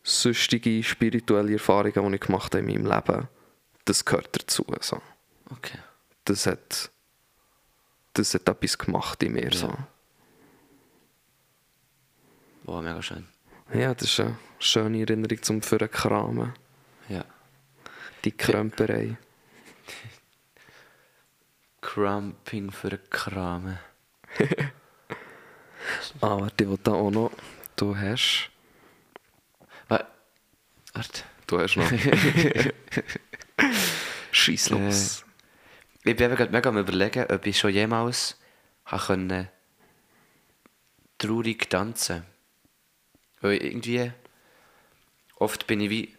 sonstige 0.02 0.82
spirituelle 0.82 1.52
Erfahrungen, 1.54 2.12
die 2.12 2.16
ich 2.16 2.20
gemacht 2.22 2.54
habe 2.54 2.60
in 2.70 2.82
meinem 2.82 2.86
Leben, 2.92 3.28
das 3.84 4.04
gehört 4.04 4.34
dazu. 4.40 4.64
So. 4.80 5.00
Okay. 5.50 5.78
Das, 6.24 6.46
hat, 6.46 6.90
das 8.18 8.34
hat 8.34 8.48
etwas 8.48 8.76
gemacht 8.78 9.22
in 9.22 9.32
mir. 9.32 9.52
So. 9.52 9.72
Wow, 12.64 12.82
mega 12.82 13.00
schön. 13.02 13.26
Ja, 13.72 13.94
das 13.94 14.08
ist 14.10 14.20
eine 14.20 14.38
schöne 14.58 15.00
Erinnerung 15.00 15.42
zum 15.42 15.62
für 15.62 15.88
Kramen. 15.88 16.52
Ja. 17.08 17.24
Die 18.24 18.32
Krömperei. 18.32 19.16
Crumping 21.80 22.70
für 22.70 22.90
den 22.90 23.10
Kram. 23.10 23.78
Ah, 26.20 26.38
warte, 26.40 26.64
ich 26.64 26.70
will 26.70 26.78
da 26.82 26.92
auch 26.92 27.10
noch. 27.10 27.30
Du 27.76 27.96
hast. 27.96 28.50
Wa- 29.88 30.06
Warte. 30.92 31.22
Du 31.46 31.58
hast 31.58 31.76
noch. 31.76 31.90
Scheiß 34.32 34.70
los. 34.70 35.24
Ich 36.08 36.16
bin 36.16 36.34
gerade 36.34 36.50
mega 36.50 36.70
am 36.70 36.78
überlegen, 36.78 37.26
ob 37.30 37.44
ich 37.44 37.58
schon 37.58 37.70
jemals 37.70 38.38
können 38.86 39.48
traurig 41.18 41.68
tanzen 41.68 42.22
Weil 43.42 43.62
irgendwie 43.62 44.10
oft 45.36 45.66
bin 45.66 45.80
ich 45.82 45.90
wie 45.90 46.14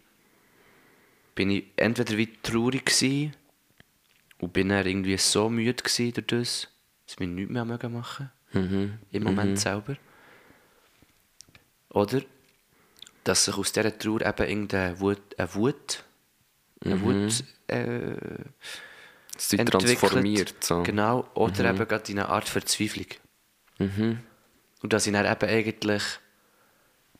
bin 1.34 1.50
ich 1.50 1.64
entweder 1.74 2.16
wie 2.16 2.32
traurig 2.40 3.32
und 4.38 4.52
bin 4.52 4.68
dann 4.68 4.86
irgendwie 4.86 5.16
so 5.16 5.50
müde 5.50 5.82
gsi 5.82 6.12
durch 6.12 6.26
das, 6.28 6.68
dass 7.06 7.14
ich 7.14 7.18
mir 7.18 7.26
nichts 7.26 7.50
mehr 7.52 7.64
mögen 7.64 7.92
machen 7.92 8.30
Mhm. 8.52 8.98
im 9.10 9.22
Moment 9.24 9.58
selber. 9.58 9.96
Oder 11.88 12.20
dass 13.24 13.44
sich 13.44 13.56
aus 13.56 13.72
dieser 13.72 13.96
Trauer 13.98 14.20
eben 14.22 14.48
irgendeine 14.48 15.00
Wut, 15.00 15.20
eine 15.36 15.54
Wut, 15.54 16.04
eine 16.84 17.00
Wut 17.00 17.44
äh, 17.68 18.44
Entwickelt. 19.50 20.00
transformiert. 20.00 20.54
So. 20.60 20.82
Genau, 20.82 21.28
oder 21.34 21.70
eben 21.70 21.88
gerade 21.88 22.12
in 22.12 22.18
eine 22.18 22.28
Art 22.28 22.48
Verzweiflung. 22.48 23.06
Mhm. 23.78 24.20
Und 24.82 24.92
dass 24.92 25.06
ich 25.06 25.12
dann 25.12 25.26
eben 25.26 25.50
eigentlich, 25.50 26.02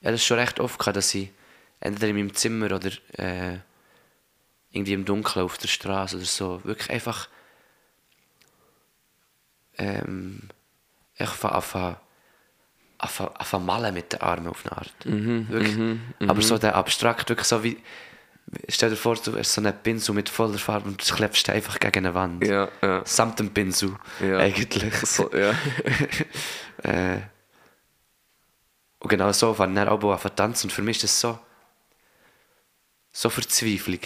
ja, 0.00 0.10
das 0.10 0.20
ist 0.20 0.26
schon 0.26 0.38
recht 0.38 0.60
oft 0.60 0.78
gehabt, 0.78 0.96
dass 0.96 1.14
ich 1.14 1.30
entweder 1.80 2.08
in 2.08 2.16
meinem 2.16 2.34
Zimmer 2.34 2.66
oder 2.66 2.90
äh, 3.18 3.58
irgendwie 4.70 4.92
im 4.92 5.04
Dunkeln 5.04 5.44
auf 5.44 5.58
der 5.58 5.68
Straße 5.68 6.16
oder 6.16 6.24
so, 6.24 6.60
wirklich 6.64 6.90
einfach 6.90 7.28
ähm, 9.78 10.40
ich 11.16 11.28
fange 11.28 11.96
anfangen, 12.98 13.66
malen 13.66 13.94
mit 13.94 14.12
den 14.12 14.20
Armen 14.20 14.48
auf 14.48 14.64
eine 14.64 14.76
Art. 14.76 14.92
wirklich. 15.04 15.98
Aber 16.26 16.42
so 16.42 16.58
der 16.58 16.76
abstrakt, 16.76 17.28
wirklich 17.28 17.46
so 17.46 17.64
wie, 17.64 17.78
stell 18.68 18.90
dir 18.90 18.96
vor, 18.96 19.16
du 19.16 19.36
hast 19.38 19.52
so 19.54 19.60
einen 19.60 19.72
Pinsel 19.82 20.14
mit 20.14 20.28
voller 20.28 20.58
Farbe 20.58 20.88
und 20.88 21.08
du 21.10 21.14
klebst 21.14 21.48
einfach 21.50 21.78
gegen 21.78 21.98
eine 22.06 22.14
Wand. 22.14 22.44
Ja, 22.46 22.68
ja. 22.82 23.02
Samt 23.04 23.38
dem 23.38 23.50
Pinsel, 23.52 23.96
Ja. 24.20 24.38
eigentlich. 24.38 24.94
So, 25.06 25.30
ja. 25.32 25.54
äh, 26.82 27.20
und 28.98 29.08
genau 29.08 29.32
so 29.32 29.54
fange 29.54 29.72
ich 29.80 29.86
dann 29.86 29.88
auch 29.88 30.24
an 30.24 30.36
tanzen. 30.36 30.66
Und 30.66 30.72
für 30.72 30.82
mich 30.82 30.96
ist 30.98 31.04
das 31.04 31.20
so, 31.20 31.38
so 33.12 33.30
Verzweiflung. 33.30 34.00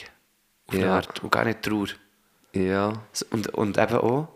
Auf 0.67 0.75
eine 0.75 0.85
Ja. 0.85 0.95
Art. 0.97 1.23
Und 1.23 1.31
gar 1.33 1.45
nicht 1.45 1.63
Trauer. 1.63 1.89
ja. 2.53 2.93
Und, 3.31 3.49
und 3.55 3.77
eben 3.79 3.97
auch, 3.97 4.29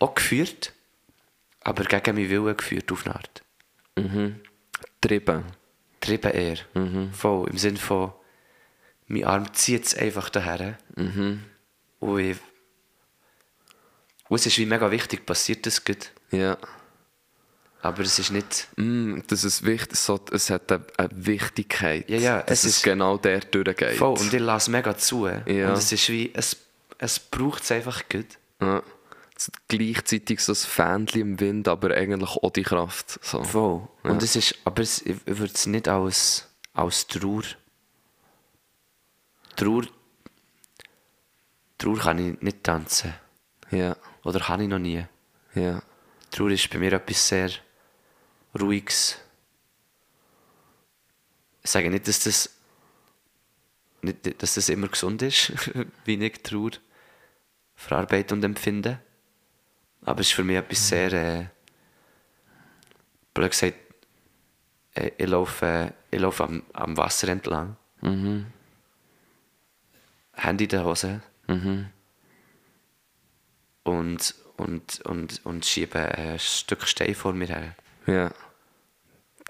auch 0.00 0.14
geführt, 0.14 0.72
aber 1.60 1.84
gegen 1.84 2.16
meinen 2.16 2.28
Willen 2.30 2.56
geführt 2.56 2.90
auf 2.90 3.06
eine 3.06 3.14
Art. 3.14 3.42
Trieben. 5.00 5.44
Trieben 6.00 6.32
eher. 6.32 6.56
Voll, 7.12 7.48
im 7.50 7.58
Sinne 7.58 7.78
von, 7.78 8.12
mein 9.12 9.24
Arm 9.24 9.52
zieht 9.54 9.84
es 9.84 9.94
einfach 9.94 10.30
daher. 10.30 10.78
Und, 10.96 12.18
ich, 12.18 12.36
und 14.28 14.36
es 14.40 14.46
ist 14.46 14.58
wie 14.58 14.66
mega 14.66 14.90
wichtig, 14.90 15.26
passiert 15.26 15.66
das 15.66 15.84
gut. 15.84 16.10
Ja. 16.30 16.56
Aber 17.82 18.02
es 18.02 18.18
ist 18.18 18.30
nicht... 18.30 18.68
Mm, 18.76 19.20
das 19.26 19.44
ist 19.44 19.64
wichtig, 19.66 19.98
so, 19.98 20.18
es 20.30 20.50
hat 20.50 20.70
eine, 20.72 20.84
eine 20.96 21.08
Wichtigkeit, 21.12 22.08
Ja, 22.08 22.18
ja, 22.18 22.44
es 22.46 22.64
ist- 22.64 22.82
genau 22.82 23.18
der 23.18 23.40
durchgeht. 23.40 23.96
Voll, 23.98 24.18
und 24.18 24.32
ich 24.32 24.40
lasse 24.40 24.70
mega 24.70 24.96
zu. 24.96 25.26
Ja. 25.26 25.40
Und 25.70 25.78
es 25.78 25.90
ist 25.92 26.08
wie, 26.08 26.30
es, 26.32 26.56
es 26.98 27.18
braucht 27.18 27.64
es 27.64 27.72
einfach 27.72 28.08
gut. 28.08 28.38
ja. 28.60 28.82
Gleichzeitig 29.66 30.38
so 30.38 30.52
ein 30.52 30.56
Fähnchen 30.56 31.20
im 31.20 31.40
Wind, 31.40 31.66
aber 31.66 31.90
eigentlich 31.96 32.30
auch 32.30 32.50
die 32.52 32.62
Kraft. 32.62 33.18
So. 33.22 33.42
Voll. 33.42 33.88
Und 34.04 34.22
es 34.22 34.36
ist, 34.36 34.54
aber 34.64 34.82
es, 34.82 35.02
ich 35.02 35.16
würde 35.26 35.52
es 35.52 35.66
nicht 35.66 35.88
als, 35.88 36.46
als 36.74 37.08
Trauer. 37.08 37.42
Trauer. 39.56 39.84
Trauer 41.78 41.98
kann 41.98 42.18
ich 42.18 42.40
nicht 42.40 42.62
tanzen. 42.64 43.14
Ja, 43.70 43.96
Oder 44.24 44.40
kann 44.40 44.60
ich 44.60 44.68
noch 44.68 44.78
nie. 44.78 45.04
ja, 45.54 45.82
Trauer 46.30 46.50
ist 46.50 46.70
bei 46.70 46.78
mir 46.78 46.92
etwas 46.92 47.28
sehr 47.28 47.50
Ruhiges. 48.58 49.18
Ich 51.62 51.70
sage 51.70 51.90
nicht, 51.90 52.06
dass 52.08 52.20
das, 52.24 52.50
nicht, 54.02 54.42
dass 54.42 54.54
das 54.54 54.68
immer 54.68 54.88
gesund 54.88 55.22
ist, 55.22 55.52
wie 56.04 56.14
ich 56.14 56.42
Trauer 56.42 56.72
verarbeite 57.74 58.34
und 58.34 58.44
empfinde. 58.44 59.00
Aber 60.04 60.20
es 60.20 60.28
ist 60.28 60.34
für 60.34 60.44
mich 60.44 60.56
etwas 60.56 60.88
sehr, 60.88 61.12
äh, 61.12 61.46
blöd 63.34 63.50
gesagt, 63.50 63.76
äh, 64.94 65.10
ich 65.16 65.28
laufe, 65.28 65.94
ich 66.10 66.20
laufe 66.20 66.44
am, 66.44 66.62
am 66.72 66.96
Wasser 66.96 67.28
entlang. 67.28 67.76
Handy 70.34 70.64
in 70.64 70.70
der 70.70 70.84
Hose. 70.84 71.22
Und, 73.84 74.34
und, 74.56 75.00
und, 75.04 75.44
und 75.46 75.66
schiebe 75.66 75.98
ein 76.00 76.38
Stück 76.38 76.86
Stein 76.86 77.14
vor 77.14 77.32
mir 77.32 77.46
her. 77.48 77.74
ja. 78.06 78.30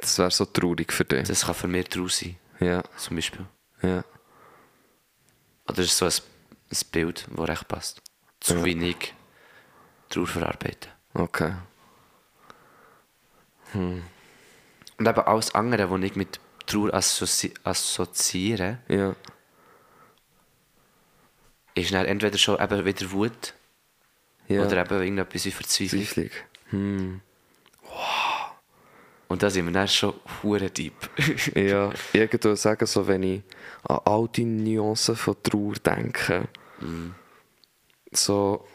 Das 0.01 0.19
wäre 0.19 0.33
so 0.33 0.45
traurig 0.47 0.93
für 0.93 1.05
dich. 1.05 1.29
Das 1.29 1.45
kann 1.47 1.55
für 1.55 1.69
mich 1.69 1.87
Trauer 1.89 2.09
sein, 2.09 2.35
Ja, 2.59 2.83
zum 2.97 3.15
Beispiel. 3.15 3.47
ja, 3.83 4.03
Oder 5.69 5.79
es 5.79 5.93
ist 5.93 5.99
so 5.99 6.07
ein, 6.07 6.13
ein 6.73 6.79
Bild, 6.91 7.29
das 7.31 7.49
recht 7.49 7.69
passt. 7.69 8.03
Zu 8.41 8.65
wenig 8.65 9.15
Trauer 10.09 10.27
verarbeiten. 10.27 10.91
okay. 11.15 11.53
Und 13.75 14.03
eben 14.99 15.21
alles 15.21 15.55
andere, 15.55 15.89
was 15.89 16.01
ich 16.03 16.17
mit 16.17 16.41
Trauer 16.67 16.93
assozi 16.95 17.55
assoziiere, 17.63 18.79
Ja, 18.89 19.15
ist 21.75 21.93
dann 21.93 22.07
entweder 22.07 22.39
schon 22.39 22.61
eben 22.61 22.85
wieder 22.85 23.11
Wut 23.13 23.55
ja. 24.49 24.65
oder 24.65 24.81
eben 24.81 25.01
irgendetwas 25.03 25.45
wie 25.45 25.51
Verzweiflung. 25.51 26.05
Verzweiflung. 26.05 27.21
Und 29.29 29.43
da 29.43 29.49
sind 29.49 29.65
wir 29.65 29.73
dann 29.73 29.89
schon 29.89 30.15
hure 30.43 30.71
deep. 30.71 30.95
Ja, 31.55 31.91
ich 32.13 32.33
würde 32.33 32.57
sagen, 32.57 32.85
so, 32.87 33.07
wenn 33.07 33.23
ich 33.23 33.43
an 33.85 34.01
all 34.05 34.29
die 34.29 34.45
Nuancen 34.45 35.17
von 35.17 35.43
Trauer 35.43 35.75
denke, 35.75 36.49
so, 38.11 38.69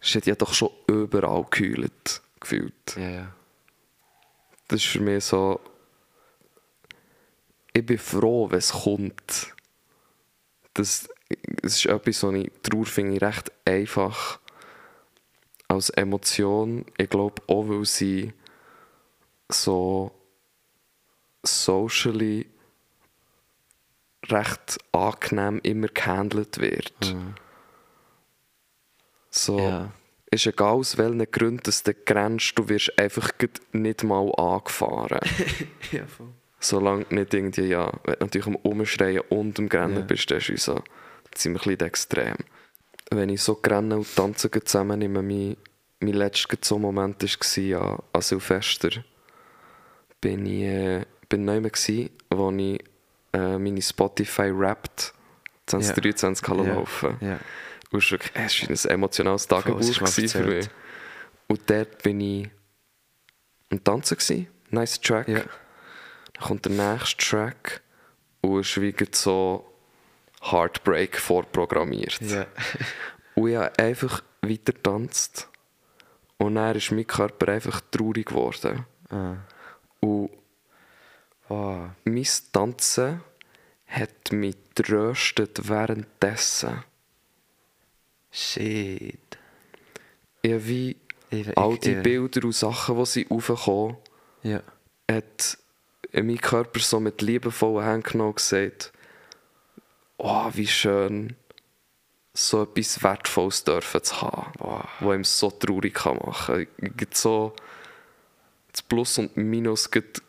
es 0.00 0.14
hat 0.14 0.26
ja 0.26 0.34
doch 0.34 0.54
schon 0.54 0.70
überall 0.86 1.42
gekühlt, 1.42 2.22
gefühlt. 2.40 2.96
ja, 2.96 3.10
ja. 3.10 3.34
das 4.68 4.80
ist 4.80 4.86
für 4.86 5.00
mich 5.00 5.24
so. 5.24 5.60
Ich 7.72 7.84
bin 7.84 7.98
froh, 7.98 8.50
wenn 8.50 8.58
es 8.58 8.72
kommt. 8.72 9.54
Das, 10.74 11.08
das 11.62 11.76
ist 11.76 11.86
etwas, 11.86 12.22
was 12.22 12.34
ich 12.34 12.50
Trauer 12.62 12.86
finde 12.86 13.20
recht 13.20 13.52
einfach 13.64 14.40
als 15.68 15.90
Emotion. 15.90 16.86
Ich 16.96 17.10
glaube 17.10 17.42
auch, 17.46 17.68
weil 17.68 17.84
sie 17.84 18.32
so 19.50 20.10
socially 21.44 22.46
recht 24.28 24.78
angenehm 24.92 25.60
immer 25.62 25.88
gehandelt 25.88 26.58
wird. 26.58 27.14
So, 29.30 29.58
Ja. 29.58 29.92
ist 30.30 30.46
egal 30.46 30.74
aus 30.74 30.96
welchen 30.98 31.30
Gründen 31.30 31.62
dass 31.62 31.82
du 31.82 31.94
grenzt, 31.94 32.58
du 32.58 32.68
wirst 32.68 32.98
einfach 32.98 33.30
nicht 33.72 34.02
mal 34.04 34.30
angefahren. 34.36 35.20
Ja, 35.92 36.06
voll. 36.06 36.28
Solange 36.60 37.04
du 37.04 37.14
nicht 37.14 37.32
irgendwie, 37.32 37.68
ja, 37.68 37.90
wenn 38.04 38.14
du 38.14 38.24
natürlich 38.24 38.46
am 38.46 38.56
Umschreien 38.56 39.22
und 39.30 39.58
am 39.58 39.68
Grennen 39.68 39.96
Ja. 39.96 40.00
bist, 40.02 40.30
das 40.30 40.48
ist 40.48 40.68
uns 40.68 40.82
ziemlich 41.34 41.62
ein 41.66 41.76
bisschen 41.76 41.86
extrem. 41.88 42.34
Wenn 43.10 43.28
ich 43.30 43.42
so 43.42 43.56
Grennen 43.56 43.92
und 43.92 44.14
Tanzen 44.14 44.50
zusammennehme, 44.52 45.22
mein, 45.22 45.56
mein 46.00 46.14
letzter 46.14 46.56
so 46.60 46.78
Moment 46.78 47.22
war 47.22 47.80
an, 47.82 47.98
an 48.12 48.20
Silvester. 48.22 48.90
Bin 50.20 50.46
ich 50.46 50.62
äh, 50.62 51.04
bin 51.28 51.44
neu 51.44 51.60
gsi, 51.60 52.10
wo 52.30 52.50
ich 52.50 52.82
äh, 53.32 53.58
meine 53.58 53.80
Spotify 53.82 54.50
Wrapped 54.52 55.12
2023 55.66 56.48
ja. 56.48 56.54
Ja. 56.54 56.74
laufen 56.74 57.16
Ja. 57.20 57.38
und 57.90 58.02
es 58.02 58.10
war 58.10 58.18
wirklich- 58.18 58.70
es 58.70 58.84
war 58.84 58.90
ein 58.90 58.94
emotionales 58.94 59.46
Voll, 59.46 59.62
Tagebuch 59.62 59.80
gewesen 59.98 60.28
für 60.28 60.42
mich. 60.44 60.68
Und 61.46 61.70
dort 61.70 62.02
bin 62.02 62.20
ich 62.20 62.50
am 63.70 63.82
Tanzen. 63.84 64.16
Gewesen. 64.16 64.48
Nice 64.70 65.00
Track. 65.00 65.28
Ja. 65.28 65.40
Dann 66.34 66.42
kommt 66.46 66.64
der 66.66 66.72
nächste 66.72 67.16
Track 67.16 67.80
und 68.40 68.60
es 68.60 68.74
gerade 68.74 69.10
so 69.16 69.64
Heartbreak 70.42 71.18
vorprogrammiert. 71.18 72.20
Ja. 72.20 72.46
Und 73.34 73.50
ich 73.50 73.56
habe 73.56 73.78
einfach 73.78 74.22
weiter 74.42 74.72
getanzt. 74.72 75.48
Und 76.38 76.54
dann 76.56 76.76
ist 76.76 76.92
mein 76.92 77.06
Körper 77.06 77.52
einfach 77.52 77.80
traurig 77.90 78.26
geworden. 78.26 78.84
Ah. 79.10 79.36
Und 80.00 80.30
Wow. 81.48 81.90
mein 82.04 82.26
Tanzen 82.52 83.22
hat 83.86 84.32
mich 84.32 84.54
tröstet 84.74 85.66
währenddessen. 85.68 86.84
Shit. 88.30 89.38
Habe 90.44 90.66
wie 90.68 90.96
Ich- 91.30 91.56
all 91.56 91.78
die 91.78 91.92
ich- 91.92 92.02
Bilder 92.02 92.44
und 92.44 92.52
Sachen, 92.54 92.98
die 92.98 93.06
sie 93.06 93.26
aufkommen, 93.30 93.96
Ja. 94.42 94.62
hat 95.10 95.58
mein 96.12 96.38
Körper 96.38 96.80
so 96.80 97.00
mit 97.00 97.22
liebevollen 97.22 97.84
Händen 97.86 98.02
genommen 98.02 98.30
und 98.30 98.36
gesagt, 98.36 98.92
oh, 100.18 100.50
wie 100.52 100.66
schön, 100.66 101.36
so 102.34 102.62
etwas 102.64 103.02
Wertvolles 103.02 103.64
dürfen 103.64 104.02
zu 104.02 104.20
haben, 104.22 104.52
Wow. 104.58 104.84
was 105.00 105.14
ihm 105.16 105.24
so 105.24 105.50
traurig 105.50 105.94
kann 105.94 106.18
machen 106.18 106.68
kann. 106.78 106.96
Gibt 106.96 107.16
so 107.16 107.54
das 108.72 108.82
Plus 108.82 109.18
und 109.18 109.36
Minus 109.36 109.90
geht 109.90 110.22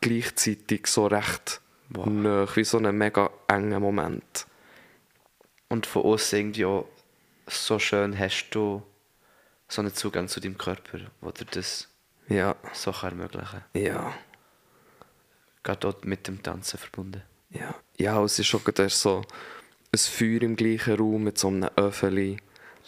gleichzeitig 0.00 0.86
so 0.86 1.06
recht 1.06 1.60
Wow. 1.88 2.06
nahe, 2.06 2.48
wie 2.56 2.62
so 2.64 2.78
ein 2.78 2.96
mega 2.96 3.30
enger 3.48 3.80
Moment. 3.80 4.46
Und 5.68 5.86
von 5.86 6.02
außen 6.04 6.38
irgendwie 6.38 6.64
auch 6.64 6.86
so 7.48 7.78
schön 7.80 8.16
hast 8.16 8.50
du 8.50 8.82
so 9.66 9.82
einen 9.82 9.92
Zugang 9.94 10.28
zu 10.28 10.38
deinem 10.40 10.56
Körper, 10.58 10.98
wo 11.20 11.30
dir 11.32 11.46
das 11.46 11.88
Ja, 12.28 12.54
so 12.72 12.92
kann 12.92 13.10
ermöglichen 13.18 13.64
ja, 13.74 14.12
Gerade 15.64 15.88
auch 15.88 16.02
mit 16.04 16.26
dem 16.28 16.42
Tanzen 16.42 16.78
verbunden. 16.78 17.22
ja. 17.50 17.74
Ja, 18.00 18.24
es 18.24 18.38
ist 18.38 18.46
schon 18.46 18.64
gerade 18.64 18.88
so 18.88 19.22
ein 19.92 19.98
Feuer 19.98 20.40
im 20.42 20.56
gleichen 20.56 20.96
Raum 20.96 21.24
mit 21.24 21.36
so 21.36 21.48
einem 21.48 21.68
Öffeli, 21.76 22.38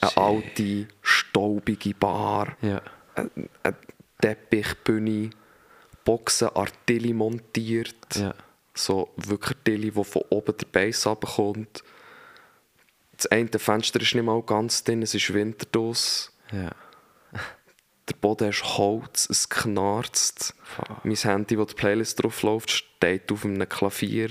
eine 0.00 0.16
alte, 0.16 0.88
staubige 1.02 1.92
Bar. 1.94 2.56
Ja. 2.62 2.80
eine 3.14 3.30
eine 3.62 3.76
Teppichbühne, 4.22 5.30
Boxen, 6.04 6.48
Artilli 6.48 7.12
montiert. 7.12 7.94
Ja. 8.14 8.34
So 8.74 9.10
wirklich 9.16 9.58
Artilli, 9.58 9.90
die 9.90 10.04
von 10.04 10.22
oben 10.30 10.56
der 10.56 10.66
Base 10.66 11.06
runterkommt. 11.06 11.84
Das 13.16 13.26
eine 13.26 13.50
Fenster 13.58 14.00
ist 14.00 14.14
nicht 14.14 14.24
mal 14.24 14.42
ganz 14.42 14.82
drin, 14.82 15.02
es 15.02 15.14
ist 15.14 15.34
Winterdos. 15.34 16.32
Ja. 16.52 16.70
Der 18.08 18.14
Boden 18.16 18.48
ist 18.48 18.64
Holz, 18.78 19.28
es 19.30 19.48
knarzt. 19.48 20.54
Fuck. 20.62 21.04
Mein 21.04 21.14
Handy, 21.14 21.56
wo 21.56 21.64
die 21.64 21.74
Playlist 21.74 22.22
drauf 22.22 22.42
läuft, 22.42 22.70
steht 22.70 23.30
auf 23.30 23.44
einem 23.44 23.68
Klavier. 23.68 24.30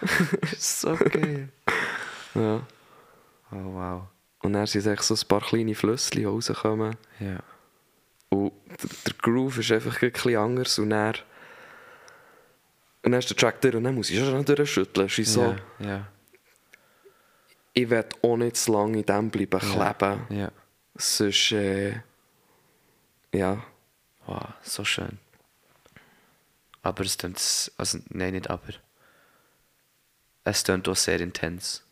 so 0.58 0.94
geil. 0.96 1.48
Ja. 2.34 2.62
Oh 3.50 3.72
wow. 3.72 4.02
Und 4.42 4.52
dann 4.52 4.66
sind 4.66 4.86
echt 4.86 5.02
so 5.02 5.14
ein 5.14 5.26
paar 5.26 5.40
kleine 5.40 5.74
Flüsschen 5.74 6.24
rausgekommen. 6.26 6.94
Ja. 7.18 7.40
Und 8.28 8.52
der, 9.06 9.14
Groove 9.20 9.58
ist 9.58 9.72
einfach 9.72 10.00
ein 10.02 10.12
bisschen 10.12 10.36
anders. 10.36 10.78
Und 10.78 10.90
dann, 10.90 11.14
und 13.02 13.12
dann 13.12 13.18
ist 13.18 13.30
der 13.30 13.36
Track 13.36 13.60
durch 13.62 13.74
und 13.74 13.84
dann 13.84 13.94
muss 13.94 14.10
ich 14.10 14.18
schon 14.18 14.44
durchschütteln. 14.44 15.06
Es 15.06 15.18
ist 15.18 15.32
so, 15.32 15.56
Ja. 15.80 15.86
Ja. 15.88 16.08
ich 17.72 17.88
will 17.90 18.04
auch 18.22 18.36
nicht 18.36 18.56
zu 18.56 18.72
lange 18.72 18.98
in 18.98 19.06
dem 19.06 19.30
bleiben 19.30 19.58
kleben. 19.58 20.26
Ja. 20.28 20.52
Sonst, 20.94 21.52
äh, 21.52 21.94
ja, 23.34 23.62
Wow, 24.26 24.44
so 24.62 24.84
schön. 24.84 25.18
Aber 26.82 27.02
es 27.04 27.16
s- 27.34 27.72
also 27.78 27.98
nein, 28.10 28.34
nicht 28.34 28.50
aber. 28.50 28.74
Es 30.44 30.64
klingt 30.64 30.86
auch 30.88 30.96
sehr 30.96 31.18
intens. 31.20 31.82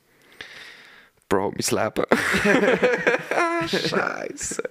Bro, 1.28 1.53
mein 1.53 1.84
Leben. 1.84 2.07
Scheiße. 3.68 4.62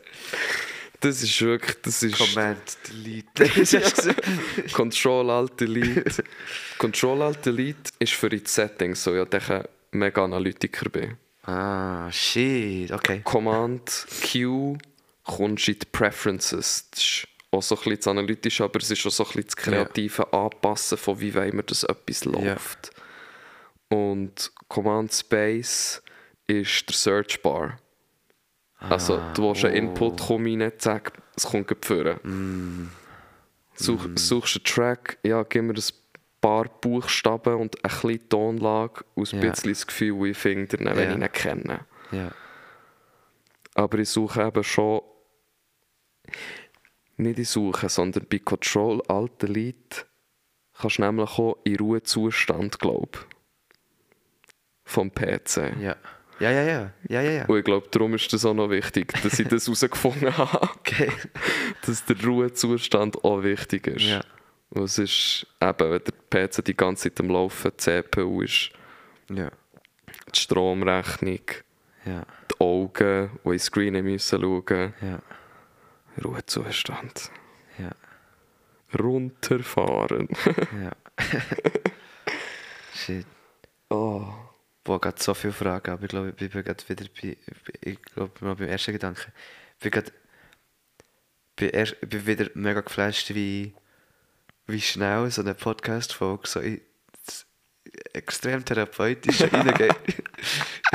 Das 1.02 1.22
ist 1.22 1.42
wirklich, 1.42 1.76
das 1.82 2.02
ist 2.04 2.18
Command, 2.18 2.78
Delete. 2.88 4.16
Control 4.74 5.30
Alt 5.30 5.60
Delete. 5.60 6.24
Control 6.78 7.22
Alt 7.24 7.46
Delete 7.46 7.92
ist 8.00 8.14
für 8.14 8.30
die 8.30 8.42
Settings 8.46 9.04
so, 9.04 9.14
ja, 9.14 9.26
ich 9.32 9.64
mega 9.92 10.24
Analytiker 10.24 10.90
bin. 10.90 11.18
ah, 11.44 12.12
shit, 12.12 12.92
okay. 12.92 13.22
Command 13.24 14.08
Q 14.32 14.78
kommst 15.26 15.68
in 15.68 15.80
die 15.80 15.86
Preferences. 15.92 16.88
Das 16.92 17.00
ist 17.02 17.28
auch 17.52 17.62
so 17.62 17.76
ein 17.76 17.80
bisschen 17.80 17.96
das 17.98 18.08
Analytische, 18.08 18.64
aber 18.64 18.80
es 18.80 18.92
ist 18.92 19.06
auch 19.06 19.12
so 19.12 19.24
ein 19.24 19.28
bisschen 19.28 19.46
das 19.46 19.56
kreative 19.56 20.34
Anpassen 20.34 20.98
von 20.98 21.20
wie 21.20 21.34
wollen 21.34 21.54
wir, 21.54 21.64
dass 21.64 21.84
etwas 21.84 22.26
läuft. 22.26 22.92
Und 23.90 24.52
Command 24.68 25.14
Space 25.14 26.02
ist 26.48 26.90
der 26.90 26.96
Search 26.96 27.42
Bar. 27.42 27.78
Also 28.80 29.20
du 29.34 29.44
willst 29.48 29.66
einen 29.66 29.74
oh. 29.76 29.78
Input 29.92 30.22
kommen 30.22 30.62
rein, 30.62 30.72
zack, 30.78 31.14
es 31.36 31.46
kommt 31.46 31.68
gleich 31.68 31.80
vorne. 31.84 32.20
Such, 33.76 34.08
Suchst 34.16 34.58
einen 34.58 34.64
Track, 34.64 35.18
ja, 35.24 35.44
gib 35.44 35.64
mir 35.64 35.74
ein 35.74 35.84
paar 36.40 36.66
Buchstaben 36.82 37.56
und 37.56 37.84
ein 37.84 37.90
bisschen 37.90 38.30
Tonlage 38.30 39.04
und 39.16 39.34
ein 39.34 39.40
bisschen 39.40 39.74
das 39.74 39.88
Gefühl, 39.88 40.24
wie 40.24 40.30
ich 40.32 40.38
finde, 40.38 40.78
wenn 40.80 40.98
Ja. 40.98 41.10
ich 41.10 41.16
ihn 41.16 41.32
kenne. 41.32 41.80
Ja. 42.12 42.32
Aber 43.74 43.98
ich 44.00 44.10
suche 44.10 44.44
eben 44.44 44.64
schon. 44.64 45.02
Nicht 47.18 47.40
in 47.40 47.46
Suchen, 47.46 47.90
sondern 47.90 48.26
bei 48.30 48.40
Control 48.40 49.02
Alt 49.08 49.42
Delete 49.42 50.06
kannst 50.78 50.98
du 50.98 51.04
nämlich 51.04 51.30
auch 51.40 51.58
in 51.64 51.78
Ruhezustand, 51.78 52.80
glaube 52.80 53.20
Vom 54.84 55.12
PC. 55.12 55.74
Ja. 55.80 55.96
Ja, 56.40 56.52
ja, 56.52 56.64
ja. 56.64 56.92
Ja, 57.08 57.22
ja, 57.22 57.32
ja. 57.32 57.46
Und 57.46 57.58
ich 57.60 57.64
glaube, 57.64 57.88
darum 57.90 58.14
ist 58.14 58.32
das 58.34 58.44
auch 58.46 58.54
noch 58.54 58.70
wichtig, 58.70 59.14
dass 59.24 59.40
ich 59.40 59.48
das 59.48 59.66
herausgefunden 59.68 60.38
habe, 60.38 60.70
Okay. 60.80 61.10
dass 61.86 62.04
der 62.06 62.22
Ruhezustand 62.24 63.24
auch 63.24 63.42
wichtig 63.44 63.88
ist. 63.88 64.04
Ja. 64.04 64.22
Und 64.72 64.84
es 64.84 64.98
ist 64.98 65.48
eben, 65.62 65.92
wenn 65.92 66.02
der 66.04 66.48
PC 66.48 66.66
die 66.66 66.76
ganze 66.76 67.04
Zeit 67.10 67.22
am 67.22 67.30
Laufen, 67.30 67.72
die 67.72 67.78
CPU 67.78 68.42
ist, 68.42 68.72
Ja. 69.30 69.50
die 70.36 70.40
Stromrechnung, 70.40 71.40
Ja. 72.06 72.26
die 72.52 72.60
Augen, 72.60 73.30
die 73.34 73.48
in 73.48 73.52
den 73.52 73.60
Screen 73.60 74.04
müssen 74.04 74.42
schauen 74.42 74.94
Ja. 75.02 75.20
Ruhezustand. 76.24 77.32
Ja. 77.78 77.92
Runterfahren. 78.98 80.30
Ja. 80.82 80.92
Shit. 82.94 83.26
Oh. 83.90 84.34
Boah, 84.84 85.02
gerade 85.02 85.22
so 85.22 85.34
viele 85.34 85.52
Fragen, 85.52 85.92
aber 85.92 86.04
ich 86.04 86.10
glaube, 86.10 86.30
ich 86.30 86.36
bin 86.36 86.64
gerade 86.64 86.88
wieder 86.88 87.06
bei, 87.20 87.38
ich 87.82 88.02
glaube, 88.04 88.46
mal 88.46 88.56
beim 88.56 88.68
ersten 88.68 88.94
Gedanken. 88.94 89.32
Ich 89.74 89.80
bin 89.80 89.92
gerade, 89.92 90.12
bin, 91.56 91.70
erst, 91.70 91.96
ich 92.02 92.10
bin 92.10 92.28
wieder 92.28 92.52
mega 92.54 92.82
geflasht, 92.82 93.34
wie, 93.34 93.74
wie 94.68 94.82
schnell 94.82 95.32
so 95.32 95.42
eine 95.42 95.56
Podcast-Folge 95.56 96.48
so 96.48 96.60
in 96.60 96.82
extrem 98.14 98.64
therapeutisch 98.64 99.42
reingeht. 99.52 99.96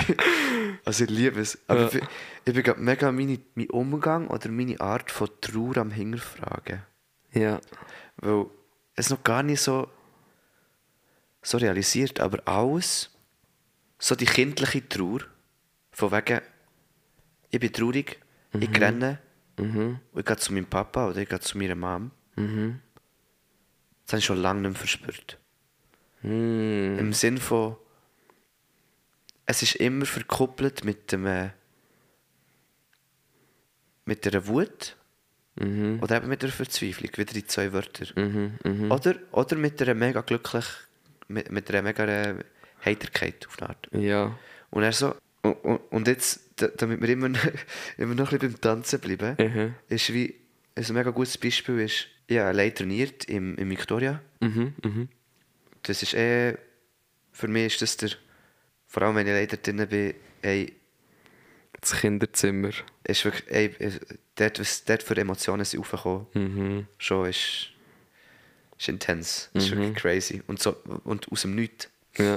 also 0.85 1.05
ich 1.05 1.11
liebe 1.11 1.41
es. 1.41 1.59
Aber 1.69 1.81
Ja. 1.81 1.87
ich, 1.87 1.93
bin- 1.93 2.09
ich 2.57 2.63
bin 2.75 2.85
mega 2.85 3.13
meine, 3.13 3.39
mein 3.55 3.71
Umgang 3.71 4.29
oder 4.29 4.49
meine 4.51 4.81
Art 4.81 5.11
von 5.11 5.29
Trauer 5.41 5.77
am 5.79 5.91
Hinterfragen. 5.91 6.83
Ja. 7.33 7.61
weil 8.17 8.47
es 8.97 9.09
noch 9.11 9.23
gar 9.23 9.43
nicht 9.43 9.61
so, 9.63 9.89
so 11.43 11.57
realisiert, 11.59 12.21
aber 12.21 12.47
alles, 12.47 13.11
so 13.99 14.15
die 14.15 14.27
kindliche 14.27 14.87
Trauer, 14.89 15.21
von 15.93 16.11
wegen, 16.13 16.41
ich 17.51 17.61
bin 17.61 17.73
traurig, 17.73 18.19
ich 18.53 18.81
renne, 18.81 19.19
und 19.57 20.01
ich 20.17 20.25
gehe 20.25 20.37
zu 20.37 20.53
meinem 20.53 20.67
Papa 20.67 21.09
oder 21.09 21.19
ich 21.19 21.29
gehe 21.29 21.41
zu 21.41 21.57
meiner 21.59 21.75
Mom. 21.77 22.11
Das 22.37 24.13
habe 24.13 24.19
ich 24.19 24.25
schon 24.25 24.39
lange 24.39 24.61
nicht 24.63 24.71
mehr 24.73 24.79
verspürt. 24.79 25.39
Im 26.23 27.13
Sinn 27.13 27.39
von, 27.39 27.77
es 29.51 29.63
ist 29.63 29.75
immer 29.77 30.07
verkuppelt 30.07 30.85
mit 30.85 31.13
dem, 31.13 31.27
äh, 31.27 31.51
mit 34.05 34.25
der 34.25 34.47
Wut 34.47 34.97
oder 36.01 36.17
eben 36.17 36.29
mit 36.29 36.43
der 36.43 36.49
Verzweiflung, 36.51 37.11
wieder 37.17 37.35
die 37.35 37.47
zwei 37.47 37.73
Wörter. 37.73 38.07
Oder, 38.91 39.17
oder 39.33 39.57
mit 39.57 39.81
einer 39.83 39.95
mega 39.95 40.23
glücklich, 40.23 40.65
mit, 41.29 41.51
mit 41.51 41.69
einer 41.71 41.83
mega 41.83 42.05
äh, 42.07 42.35
Heiterkeit 42.85 43.47
auf 43.47 43.59
eine 43.61 43.69
Art. 43.69 43.89
Ja. 43.93 44.39
Und 44.71 44.85
er 44.85 44.93
so, 44.93 45.15
und, 45.43 45.77
und, 45.91 46.09
jetzt, 46.09 46.41
da- 46.57 46.69
damit 46.69 47.03
wir 47.03 47.09
immer, 47.11 47.29
noch- 47.29 47.41
immer 47.99 48.15
noch 48.15 48.33
ein 48.33 48.39
bisschen 48.39 48.53
beim 48.55 48.61
Tanzen 48.61 49.01
bleiben, 49.01 49.37
Mhm. 49.39 49.75
ist 49.89 50.13
wie, 50.15 50.35
ein 50.77 50.95
mega 50.95 51.11
gutes 51.11 51.37
Beispiel 51.37 51.81
ist, 51.81 52.07
habe 52.31 52.45
allein 52.45 52.75
trainiert 52.75 53.25
im, 53.27 53.57
im 53.57 53.69
Victoria. 53.69 54.23
Mhm, 54.41 54.75
mhm. 54.83 55.09
Das 55.83 56.03
ist 56.03 56.15
eh, 56.15 56.57
für 57.33 57.49
mich 57.49 57.67
ist 57.75 57.83
das 57.83 57.97
der, 57.99 58.11
vor 58.91 59.03
allem 59.05 59.17
wenn 59.17 59.27
ich 59.27 59.33
leider 59.33 59.57
drin 59.57 59.89
bin, 59.89 60.15
ey, 60.43 60.75
Das 61.81 61.93
Kinderzimmer. 61.93 62.73
ist 63.05 63.25
wirklich, 63.25 63.51
ey, 63.51 63.75
dort, 64.35 64.61
was 64.61 64.85
dort 64.85 65.03
für 65.03 65.17
Emotionen 65.17 65.65
sind 65.65 65.81
aufgekommen, 65.81 66.27
Mhm. 66.35 66.87
schon 66.99 67.27
ist, 67.31 67.71
ist 68.79 68.89
intens, 68.89 69.49
ist 69.55 69.71
wirklich 69.71 69.95
crazy. 69.97 70.43
Und, 70.47 70.61
so, 70.61 70.77
und 71.05 71.31
aus 71.33 71.41
dem 71.43 71.55
Nichts. 71.55 71.89
Ja. 72.19 72.35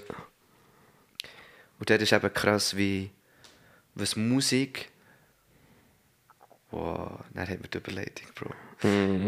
Und 1.79 1.89
dort 1.89 2.01
ist 2.01 2.13
eben 2.13 2.33
krass, 2.33 2.77
wie 2.77 3.09
was 3.95 4.15
Musik. 4.15 4.89
Wow, 6.71 7.19
dann 7.33 7.47
hat 7.49 7.59
man 7.59 7.69
die 7.69 7.77
Überleitung, 7.77 8.27
Bro. 8.35 8.51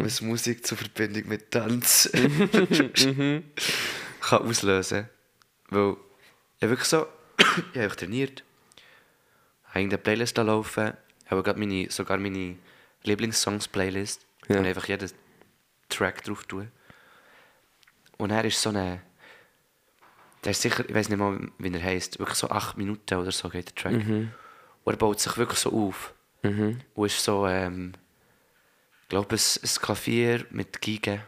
Was 0.04 0.22
Musik 0.22 0.66
zur 0.66 0.78
Verbindung 0.78 1.28
mit 1.28 1.52
Tanz 1.52 2.10
kann 4.22 4.42
auslösen. 4.42 5.10
Weil 5.70 5.96
ich 6.60 6.70
wirklich 6.70 6.88
so, 6.88 7.06
ich 7.74 7.82
habe 7.82 7.96
trainiert, 7.96 8.44
habe 9.66 9.80
eine 9.80 9.98
Playlist 9.98 10.38
da 10.38 10.42
laufen, 10.44 10.94
habe 11.28 11.44
gerade 11.44 11.60
meine, 11.60 11.90
sogar 11.92 12.18
meine 12.18 12.56
Lieblingssongs-Playlist, 13.04 14.26
Ja. 14.48 14.62
ich 14.62 14.68
einfach 14.68 14.88
jeden 14.88 15.10
Track 15.90 16.24
drauf 16.24 16.44
tue. 16.46 16.68
Und 18.18 18.32
er 18.32 18.46
ist 18.46 18.62
so 18.62 18.70
eine. 18.70 19.02
Der 20.44 20.52
ist 20.52 20.62
sicher, 20.62 20.88
ich 20.88 20.94
weiß 20.94 21.10
nicht 21.10 21.18
mal, 21.18 21.50
wie 21.58 21.74
er 21.74 21.82
heißt, 21.84 22.20
wirklich 22.20 22.38
so 22.38 22.50
8 22.50 22.78
Minuten 22.78 23.16
oder 23.16 23.32
so 23.32 23.50
geht 23.50 23.68
der 23.70 23.76
Track. 23.76 23.94
Und 24.84 24.94
er 24.94 24.98
baut 24.98 25.20
sich 25.20 25.36
wirklich 25.38 25.60
so 25.60 25.72
auf. 25.72 26.14
Und 26.94 27.06
ist 27.06 27.24
so, 27.24 27.48
ähm, 27.48 27.94
ich 29.04 29.10
glaube, 29.10 29.36
ein, 29.36 29.40
ein 29.40 29.82
Klavier 29.82 30.46
mit 30.52 30.82
Geigen. 30.82 31.22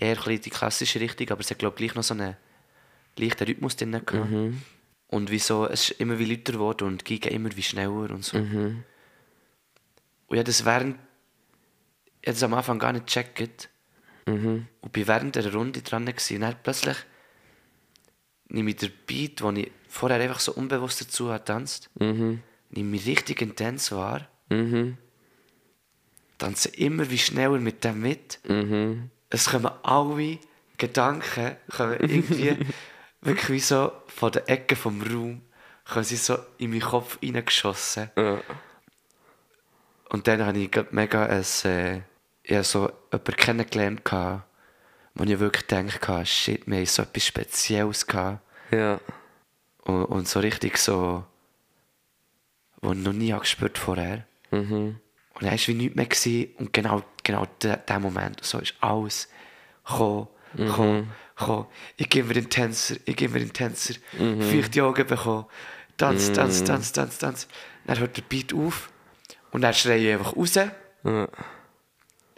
Eher 0.00 0.16
ein 0.18 0.24
bisschen 0.24 0.40
die 0.42 0.50
klassische 0.50 0.98
Richtung, 1.00 1.30
aber 1.30 1.40
es 1.40 1.50
hat, 1.50 1.58
glaube 1.60 1.74
ich, 1.74 1.78
gleich 1.78 1.94
noch 1.94 2.02
so 2.02 2.14
einen 2.14 2.36
leichten 3.16 3.44
Rhythmus 3.44 3.76
drin 3.76 3.92
gehabt. 4.04 4.30
Und 5.14 5.30
wie 5.30 5.38
so, 5.38 5.66
es 5.66 5.90
ist 5.90 6.00
immer 6.00 6.18
wie 6.18 6.24
lauter 6.24 6.54
geworden 6.54 6.88
und 6.88 7.04
Geigen 7.04 7.32
immer 7.32 7.54
wie 7.54 7.62
schneller 7.62 8.10
und 8.10 8.24
so. 8.24 8.36
Und 10.26 10.36
ich 10.36 10.38
habe 10.38 10.44
das 10.44 10.64
während, 10.64 10.96
ich 12.20 12.28
habe 12.28 12.34
das 12.34 12.42
am 12.42 12.54
Anfang 12.54 12.78
gar 12.80 12.92
nicht 12.92 13.06
gecheckt. 13.06 13.68
Und 14.80 14.92
bin 14.92 15.06
während 15.06 15.36
der 15.36 15.52
Runde 15.52 15.82
dran 15.82 16.06
gewesen. 16.06 16.36
und 16.36 16.40
dann 16.42 16.56
plötzlich 16.62 16.96
nehme 18.48 18.70
ich 18.70 18.76
den 18.76 18.90
Beat, 19.06 19.40
den 19.40 19.56
ich 19.56 19.70
vorher 19.88 20.18
einfach 20.20 20.40
so 20.40 20.52
unbewusst 20.52 21.00
dazu 21.02 21.26
getanzt, 21.28 21.90
nehme 22.70 22.96
ich 22.96 23.06
richtig 23.06 23.40
intens 23.42 23.92
wahr, 23.92 24.26
tanze 26.38 26.68
immer 26.70 27.08
wie 27.10 27.18
schneller 27.18 27.58
mit 27.60 27.84
dem 27.84 28.00
mit. 28.00 28.40
Es 29.30 29.50
kommen 29.50 29.70
alle 29.82 30.38
Gedanken, 30.78 31.56
kommen 31.70 31.98
irgendwie 32.00 32.56
wirklich 33.24 33.50
wie 33.50 33.60
so 33.60 33.92
von 34.06 34.32
der 34.32 34.48
Ecke 34.48 34.76
vom 34.76 35.02
Raum, 35.02 35.42
kommen 35.84 36.04
sie 36.04 36.16
so 36.16 36.38
in 36.58 36.70
meinen 36.70 36.80
Kopf 36.80 37.18
reingeschossen. 37.22 38.10
Ja. 38.16 38.40
Und 40.08 40.28
dann 40.28 40.44
habe 40.44 40.58
ich 40.58 40.70
mega 40.90 41.26
ein, 41.26 41.44
äh, 41.64 42.00
ich 42.42 42.66
so 42.66 42.90
jemanden 43.10 43.36
kennengelernt, 43.36 44.02
wo 45.14 45.24
ich 45.24 45.38
wirklich 45.38 45.66
gedacht 45.66 46.08
habe, 46.08 46.26
shit, 46.26 46.66
wir 46.66 46.76
haben 46.76 46.86
so 46.86 47.02
etwas 47.02 47.26
Spezielles 47.26 48.06
gehabt. 48.06 48.40
Ja. 48.70 49.00
Und, 49.82 50.04
und 50.04 50.28
so 50.28 50.40
richtig 50.40 50.78
so, 50.78 51.24
was 52.80 52.96
ich 52.96 53.04
noch 53.04 53.12
nie 53.12 53.32
gespürt 53.32 53.78
vorher. 53.78 54.26
Und 55.34 55.42
dann 55.42 55.50
war 55.50 55.66
wie 55.66 55.74
nichts 55.74 55.96
mehr 55.96 56.06
gewesen. 56.06 56.54
und 56.58 56.72
genau, 56.72 57.02
genau 57.22 57.46
der, 57.60 57.78
der 57.78 57.98
Moment, 57.98 58.44
so 58.44 58.58
ist 58.58 58.74
alles 58.80 59.28
gekommen, 59.84 60.28
gekommen, 60.56 61.12
gekommen. 61.36 61.66
Ich 61.96 62.08
gebe 62.08 62.28
mir 62.28 62.34
den 62.34 62.50
Tänzer, 62.50 62.96
ich 63.04 63.16
gebe 63.16 63.34
mir 63.34 63.40
den 63.40 63.52
Tänzer, 63.52 63.94
feuchte 64.50 64.84
Augen 64.84 65.06
bekommen, 65.06 65.46
tanz, 65.96 66.32
tanz, 66.32 66.62
tanz, 66.64 66.92
tanz, 66.92 67.18
tanz. 67.18 67.48
Dann 67.86 67.98
hört 67.98 68.16
der 68.16 68.22
Beat 68.22 68.52
auf 68.54 68.90
und 69.50 69.60
dann 69.62 69.74
schreie 69.74 69.98
ich 69.98 70.12
einfach 70.14 70.36
raus. 70.36 70.54
Ja. 70.54 70.70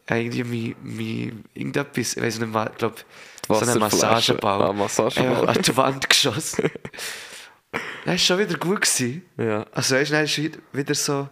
Irgendwie 0.08 0.44
mein, 0.44 0.76
mein, 0.82 1.44
irgendetwas, 1.54 2.16
ich 2.16 2.22
weiß 2.22 2.38
nicht 2.38 2.52
mal, 2.52 2.68
ich 2.70 2.78
glaube, 2.78 2.94
Die 2.96 3.54
so 3.54 3.54
einen 3.54 3.80
Wasserflasche. 3.80 4.34
Massageball. 4.34 4.62
Ah, 4.62 4.72
Massageball. 4.72 5.48
An 5.48 5.62
die 5.62 5.76
Wand 5.76 6.08
geschossen. 6.08 6.70
Dann 7.72 7.80
war 8.12 8.18
schon 8.18 8.38
wieder 8.38 8.56
gut. 8.56 8.82
Gewesen. 8.82 9.24
Ja. 9.36 9.66
Also 9.72 9.96
weißt 9.96 10.10
du, 10.10 10.14
dann 10.14 10.24
ist 10.24 10.38
wieder- 10.38 10.58
wieder 10.72 10.94
so, 10.94 11.28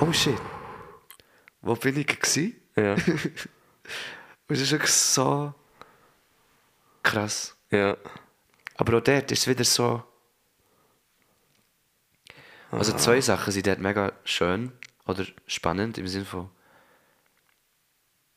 oh 0.00 0.12
shit, 0.12 0.36
wo 1.62 1.74
bin 1.74 1.98
ich 1.98 2.06
gewesen? 2.06 2.56
Ja. 2.76 2.92
Und 2.94 4.56
es 4.56 4.60
ist 4.60 4.70
wirklich 4.72 4.92
so 4.92 5.54
krass. 7.02 7.56
Ja. 7.70 7.96
Aber 8.76 8.98
auch 8.98 9.02
dort 9.02 9.30
ist 9.30 9.40
es 9.40 9.46
wieder 9.46 9.64
so. 9.64 10.02
Also 12.70 12.96
zwei 12.96 13.20
Sachen 13.20 13.52
sind 13.52 13.66
dort 13.66 13.80
mega 13.80 14.12
schön 14.24 14.72
oder 15.06 15.26
spannend 15.46 15.98
im 15.98 16.06
Sinne 16.06 16.24
von, 16.24 16.50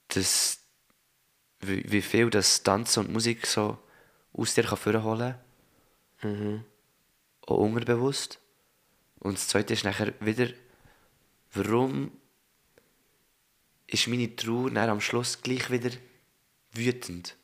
dass, 0.07 0.59
wie, 1.59 1.89
wie 1.91 2.01
viel 2.01 2.29
das 2.29 2.63
Tanzen 2.63 3.05
und 3.05 3.13
Musik 3.13 3.45
so 3.45 3.77
aus 4.33 4.55
dir 4.55 4.63
kann 4.63 4.77
vorholen 4.77 5.35
kann. 6.19 6.65
Auch 7.41 7.57
unterbewusst. 7.57 8.39
Und 9.19 9.37
das 9.37 9.47
zweite 9.47 9.73
ist 9.73 9.85
nachher 9.85 10.13
wieder, 10.19 10.49
warum 11.53 12.11
ist 13.87 14.07
meine 14.07 14.35
Trauer 14.35 14.75
am 14.75 14.99
Schluss 14.99 15.41
gleich 15.41 15.69
wieder 15.69 15.91
wütend? 16.73 17.37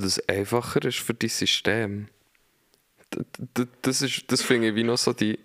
Das 0.00 0.28
einfacher 0.28 0.84
ist 0.84 0.98
für 0.98 1.14
dein 1.14 1.30
System. 1.30 2.08
Das, 3.82 4.02
ist, 4.02 4.30
das 4.30 4.42
finde 4.42 4.68
ich 4.68 4.74
wie 4.74 4.84
noch 4.84 4.98
so 4.98 5.12
die. 5.12 5.38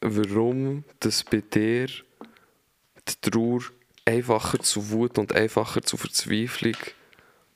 Warum 0.00 0.84
das 1.00 1.24
bei 1.24 1.40
dir 1.40 1.88
die 1.88 3.30
Trauer 3.30 3.62
einfacher 4.04 4.60
zu 4.60 4.90
Wut 4.90 5.18
und 5.18 5.34
einfacher 5.34 5.82
zu 5.82 5.96
Verzweiflung 5.96 6.76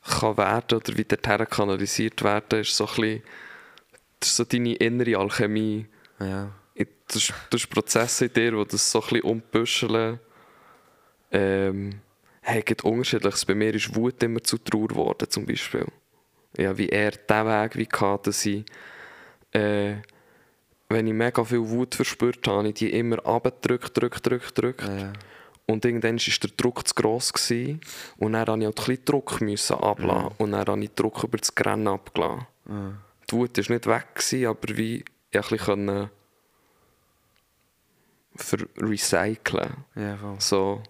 kann 0.02 0.36
werden 0.36 0.78
oder 0.78 0.96
wie 0.98 1.04
dorthin 1.04 1.46
kanalisiert 1.48 2.22
werden, 2.24 2.60
ist 2.60 2.76
so 2.76 2.86
ein 2.86 2.94
bisschen. 2.94 3.22
Das 4.18 4.30
ist 4.30 4.36
so 4.36 4.44
deine 4.44 4.74
innere 4.74 5.18
Alchemie. 5.18 5.86
Ja. 6.18 6.52
Das 7.08 7.32
das 7.50 7.62
ist 7.62 7.70
Prozesse 7.70 8.26
in 8.26 8.32
dir, 8.32 8.52
die 8.52 8.66
das 8.70 8.90
so 8.90 9.00
ein 9.00 9.08
bisschen 9.08 9.22
umbüscheln. 9.22 10.20
Ähm, 11.30 12.00
gibt 12.64 12.84
unterschiedliches. 12.84 13.44
Bei 13.44 13.54
mir 13.54 13.74
ist 13.74 13.94
Wut 13.94 14.22
immer 14.22 14.42
zu 14.42 14.58
Trauer 14.58 14.88
geworden, 14.88 15.30
zum 15.30 15.46
Beispiel. 15.46 15.86
Ja, 16.56 16.76
wie 16.76 16.88
er 16.88 17.12
diesen 17.12 17.46
Weg 17.46 17.76
wie 17.76 17.88
hatte, 17.98 18.30
dass 18.30 18.44
ich, 18.44 18.64
äh, 19.52 19.94
wenn 20.88 21.06
ich 21.06 21.14
mega 21.14 21.44
viel 21.44 21.66
Wut 21.68 21.94
verspürt 21.94 22.46
habe, 22.46 22.58
habe 22.58 22.68
ich 22.68 22.74
die 22.74 22.92
immer 22.92 23.24
abgedrückt, 23.24 23.96
drück, 23.96 24.22
drück, 24.22 24.54
drück. 24.54 24.82
Ja. 24.82 25.12
Und 25.66 25.84
irgendwann 25.84 26.18
war 26.18 26.34
der 26.42 26.50
Druck 26.56 26.86
zu 26.86 26.94
gross. 26.94 27.32
Gewesen. 27.32 27.80
Und 28.18 28.32
dann 28.32 28.46
musste 28.48 28.62
ich 28.62 28.66
auch 28.66 28.72
ein 28.72 28.74
bisschen 28.74 29.04
Druck 29.04 29.40
müssen 29.40 29.76
ablassen. 29.76 30.34
Und 30.38 30.52
dann 30.52 30.66
habe 30.66 30.84
ich 30.84 30.90
Druck 30.94 31.22
über 31.22 31.38
das 31.38 31.54
Grennen 31.54 31.88
abgelassen. 31.88 32.46
Die 33.30 33.34
Wut 33.34 33.56
war 33.56 33.74
nicht 33.74 33.86
weg, 33.86 34.14
gewesen, 34.14 34.46
aber 34.46 34.76
wie 34.76 35.04
ich 35.30 35.38
ein 35.38 36.10
bisschen 38.34 38.60
recyceln. 38.78 39.84
Ja, 39.94 40.16
voll. 40.16 40.36
So 40.38 40.82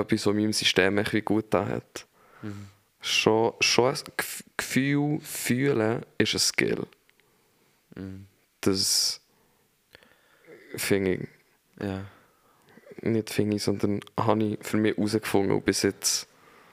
etwas, 0.00 0.26
was 0.26 0.34
meinem 0.34 0.52
System 0.52 0.98
wie 1.12 1.22
gut 1.22 1.46
da 1.50 1.66
hat. 1.66 2.06
Schon, 3.00 3.52
schon 3.60 3.88
ein 3.90 3.94
Gef- 3.94 4.44
Gefühl 4.56 5.20
fühlen 5.20 6.04
ist 6.18 6.34
ein 6.34 6.38
Skill. 6.40 6.86
Das 8.60 9.20
finde 10.76 11.12
ich 11.14 11.28
Ja. 11.80 12.04
nicht 13.02 13.30
finde 13.30 13.56
ich, 13.56 13.62
sondern 13.62 14.00
habe 14.18 14.42
ich 14.44 14.58
für 14.62 14.76
mich 14.76 14.96
herausgefunden 14.96 15.52
und 15.52 15.64
bis 15.64 15.82
jetzt. 15.82 16.26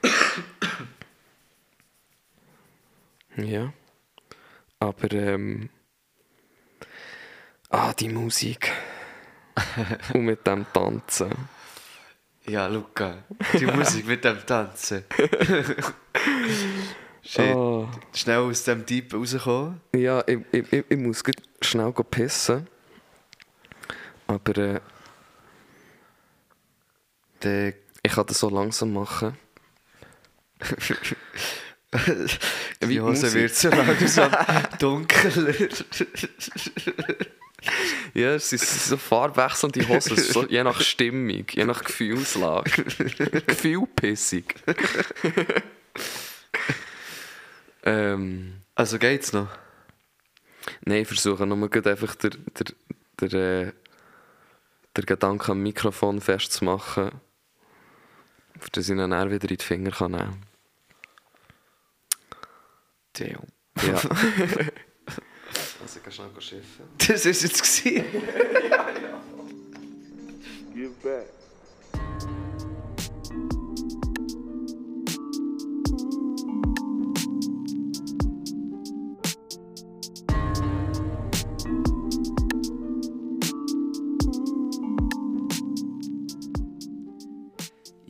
ja. 3.38 3.74
Aber, 4.80 5.12
ähm. 5.12 5.70
Ah, 7.70 7.94
die 7.94 8.10
Musik. 8.10 8.72
und 10.14 10.26
mit 10.26 10.46
dem 10.48 10.66
Tanzen. 10.74 11.32
Ja, 12.46 12.68
Luca, 12.68 13.24
die 13.54 13.66
Musik 13.78 14.06
mit 14.06 14.24
dem 14.24 14.46
Tanzen. 14.46 15.06
Shit. 17.26 17.56
Ah. 17.56 17.90
Schnell 18.14 18.40
aus 18.40 18.64
dem 18.66 18.86
Deep 18.86 19.14
rauskommen. 19.14 19.80
Ja, 19.96 20.22
ich, 20.28 20.40
ich, 20.52 20.74
ich, 20.74 20.84
ich 20.90 20.98
muss 20.98 21.24
schnell 21.62 21.94
pissen. 21.94 22.68
Aber 24.28 24.58
äh, 24.58 24.82
Der 27.44 27.74
ich 28.06 28.12
kann 28.12 28.26
das 28.26 28.40
so 28.40 28.50
langsam 28.50 28.94
machen. 28.94 29.38
Die 32.82 33.00
Hose 33.00 33.34
wird 33.34 33.56
so 33.56 33.70
langsam 33.70 34.32
dunkler. 34.80 35.54
Ja, 38.14 38.36
es 38.36 38.50
sind 38.50 38.62
so 38.62 38.98
farbwechselnde 38.98 39.88
Hosen, 39.88 40.18
so, 40.18 40.46
je 40.46 40.64
nach 40.64 40.82
Stimmung, 40.82 41.46
je 41.50 41.66
nach 41.66 41.84
Gefühlslage. 41.84 42.84
Gefühlpissig. 43.48 44.56
ähm, 47.84 48.62
Also 48.76 49.00
geht's 49.00 49.34
noch? 49.34 49.50
nein, 50.86 51.02
ich 51.02 51.08
versuche 51.08 51.46
nur 51.46 51.70
grad 51.70 51.88
einfach 51.88 52.16
der, 52.16 52.32
der, 52.32 52.66
der, 53.20 53.34
äh, 53.34 53.72
der 54.96 55.04
Gedanke 55.04 55.52
am 55.52 55.62
Mikrofon 55.62 56.22
festzumachen, 56.22 57.12
für 58.60 58.70
das 58.72 58.86
ich 58.86 58.92
ihn 58.92 58.98
dann 58.98 59.32
wieder 59.32 59.50
in 59.50 59.58
die 59.58 59.64
Finger 59.64 59.92
kann 59.92 60.12
nehmen 60.12 60.44
Damn. 63.14 63.48
kann. 63.76 63.88
Ja. 63.88 64.02
also, 65.84 65.98
ich 65.98 66.04
kann 66.04 66.14
schnell 66.14 66.30
schiffen. 66.40 66.86
Das 66.98 67.26
ist 67.26 67.44
jetzt 67.44 67.62
gewesen. 67.62 68.06
Give 70.74 70.92
back. 71.04 71.33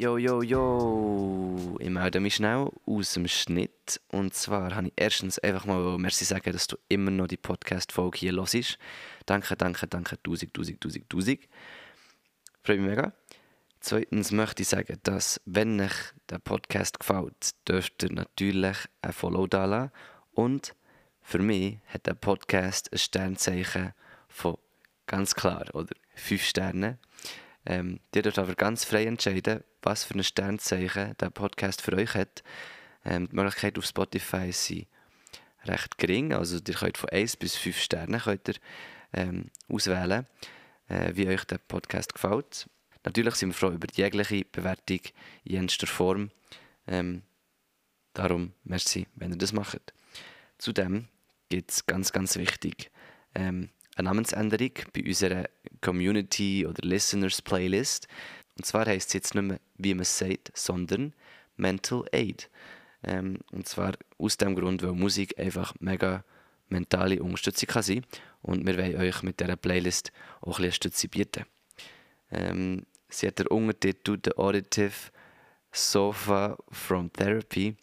Yo, 0.04 0.18
yo, 0.18 0.42
yo. 0.42 1.78
Ich 1.80 1.90
melde 1.90 2.20
mich 2.20 2.36
schnell 2.36 2.70
aus 2.86 3.14
dem 3.14 3.26
Schnitt. 3.26 4.02
Und 4.10 4.34
zwar 4.34 4.76
habe 4.76 4.88
ich 4.88 4.94
erstens 4.98 5.40
einfach 5.40 5.66
mal 5.66 5.98
Merci 5.98 6.26
sagen, 6.26 6.52
dass 6.52 6.68
du 6.68 6.76
immer 6.90 7.10
noch 7.10 7.28
die 7.28 7.38
Podcast-Folge 7.38 8.18
hier 8.18 8.34
hörst. 8.34 8.78
Danke, 9.26 9.56
danke, 9.56 9.88
danke, 9.88 10.22
tausend, 10.22 10.54
tausend, 10.54 10.82
tausend, 10.82 11.10
tausend. 11.10 11.40
Freue 12.64 12.80
mich 12.80 12.90
mega. 12.90 13.14
Zweitens 13.80 14.34
möchte 14.34 14.64
ich 14.64 14.68
sagen, 14.68 15.00
dass, 15.04 15.40
wenn 15.46 15.80
euch 15.80 15.96
der 16.30 16.40
Podcast 16.40 17.00
gefällt, 17.00 17.52
dürft 17.66 18.04
ihr 18.04 18.12
natürlich 18.12 18.76
ein 19.02 19.14
Follow 19.14 19.48
da. 19.48 19.90
Und 20.34 20.76
für 21.22 21.40
mich 21.40 21.78
hat 21.88 22.08
der 22.08 22.16
Podcast 22.16 22.92
ein 22.92 23.00
Sternzeichen 23.00 23.94
von 24.28 24.58
ganz 25.08 25.34
klar, 25.34 25.64
oder 25.74 25.96
fünf 26.14 26.44
Sterne. 26.44 27.00
Ähm, 27.66 28.00
ihr 28.14 28.22
dürft 28.22 28.40
aber 28.40 28.56
ganz 28.56 28.84
frei 28.84 29.06
entscheiden, 29.06 29.64
was 29.82 30.04
für 30.04 30.16
ein 30.16 30.24
Sternzeichen 30.24 31.16
der 31.20 31.30
Podcast 31.30 31.82
für 31.82 31.94
euch 31.94 32.14
hat. 32.16 32.44
Ähm, 33.06 33.28
die 33.30 33.36
Möglichkeit 33.36 33.78
auf 33.78 33.86
Spotify 33.86 34.52
sind 34.52 34.88
recht 35.66 35.98
gering, 35.98 36.34
also 36.34 36.58
ihr 36.58 36.74
könnt 36.74 36.98
von 36.98 37.10
1 37.10 37.38
bis 37.38 37.56
5 37.56 37.80
Sterne 37.80 38.20
könnt 38.20 38.50
ihr, 38.50 38.56
ähm, 39.14 39.50
auswählen, 39.70 40.26
äh, 40.90 41.12
wie 41.16 41.28
euch 41.28 41.46
der 41.46 41.58
Podcast 41.58 42.14
gefällt. 42.14 42.70
Natürlich 43.06 43.36
sind 43.36 43.50
wir 43.50 43.54
froh 43.54 43.72
über 43.72 43.88
jegliche 43.94 44.46
Bewertung 44.46 45.00
in 45.44 45.54
jenster 45.54 45.88
Form. 45.88 46.32
Ähm, 46.88 47.24
darum, 48.14 48.54
merci, 48.64 49.08
wenn 49.16 49.32
ihr 49.32 49.38
das 49.38 49.54
macht. 49.54 49.94
Zudem 50.58 51.08
gibt 51.50 51.72
es 51.72 51.86
ganz, 51.86 52.12
ganz 52.12 52.36
wichtig 52.36 52.92
ähm, 53.36 53.70
eine 53.96 54.08
Namensänderung 54.10 54.72
bei 54.94 55.04
unserer 55.06 55.46
Community- 55.82 56.66
oder 56.66 56.82
Listeners-Playlist. 56.88 58.08
Und 58.58 58.66
zwar 58.66 58.86
heisst 58.86 59.10
es 59.10 59.14
jetzt 59.14 59.36
nicht 59.36 59.44
mehr, 59.44 59.60
wie 59.78 59.94
man 59.94 60.02
es 60.02 60.18
sagt, 60.18 60.52
sondern 60.56 61.14
Mental 61.56 62.04
Aid. 62.12 62.50
Ähm, 63.04 63.40
und 63.52 63.68
zwar 63.68 63.94
aus 64.18 64.38
dem 64.38 64.56
Grund, 64.56 64.82
weil 64.82 64.94
Musik 64.94 65.38
einfach 65.40 65.74
mega 65.80 66.24
mentale 66.70 67.22
Unterstützung 67.22 67.68
kann 67.68 67.84
sein 67.84 68.06
Und 68.42 68.66
wir 68.66 68.78
wollen 68.78 68.96
euch 68.98 69.22
mit 69.24 69.40
dieser 69.40 69.56
Playlist 69.56 70.12
auch 70.42 70.60
ein 70.60 70.64
bisschen 70.64 70.66
Unterstützung 70.66 71.10
bieten. 71.12 71.46
Ähm, 72.32 72.86
sie 73.10 73.28
hat 73.28 73.40
den 73.40 73.48
Untertitel 73.48 74.18
«The 74.24 74.38
Auditive 74.38 75.12
Sofa 75.72 76.58
from 76.72 77.12
Therapy». 77.14 77.76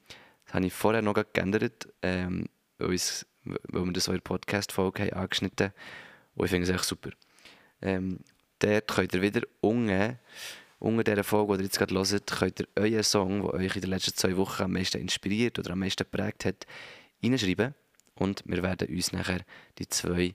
Das 0.44 0.54
habe 0.54 0.66
ich 0.66 0.72
vorher 0.72 1.02
noch 1.02 1.14
geändert, 1.32 1.88
ähm, 2.02 2.46
weil, 2.78 2.88
uns- 2.88 3.26
weil 3.44 3.84
wir 3.86 3.92
das 3.92 4.08
auch 4.08 4.12
in 4.12 4.18
der 4.18 4.22
Podcast-Folge 4.22 5.02
haben 5.04 5.12
angeschnitten 5.14 5.66
haben. 5.68 5.74
Und 6.34 6.44
ich 6.46 6.50
finde 6.50 6.68
es 6.68 6.74
echt 6.74 6.84
super. 6.84 7.10
Ähm, 7.82 8.20
dort 8.58 8.88
könnt 8.88 9.14
ihr 9.14 9.22
wieder 9.22 9.42
unten, 9.60 10.18
unter 10.78 11.04
dieser 11.04 11.24
Folge, 11.24 11.54
die 11.58 11.62
ihr 11.62 11.66
jetzt 11.66 11.78
gerade 11.78 11.94
hört, 11.94 12.26
könnt 12.26 12.60
ihr 12.60 12.68
euren 12.76 13.02
Song, 13.02 13.42
der 13.42 13.54
euch 13.54 13.74
in 13.76 13.82
den 13.82 13.90
letzten 13.90 14.14
zwei 14.14 14.36
Wochen 14.36 14.62
am 14.64 14.72
meisten 14.72 15.00
inspiriert 15.00 15.58
oder 15.58 15.72
am 15.72 15.80
meisten 15.80 16.04
geprägt 16.04 16.44
hat, 16.44 16.66
reinschreiben. 17.22 17.74
Und 18.14 18.42
wir 18.46 18.62
werden 18.62 18.88
uns 18.94 19.12
nachher 19.12 19.40
die 19.78 19.88
zwei 19.88 20.34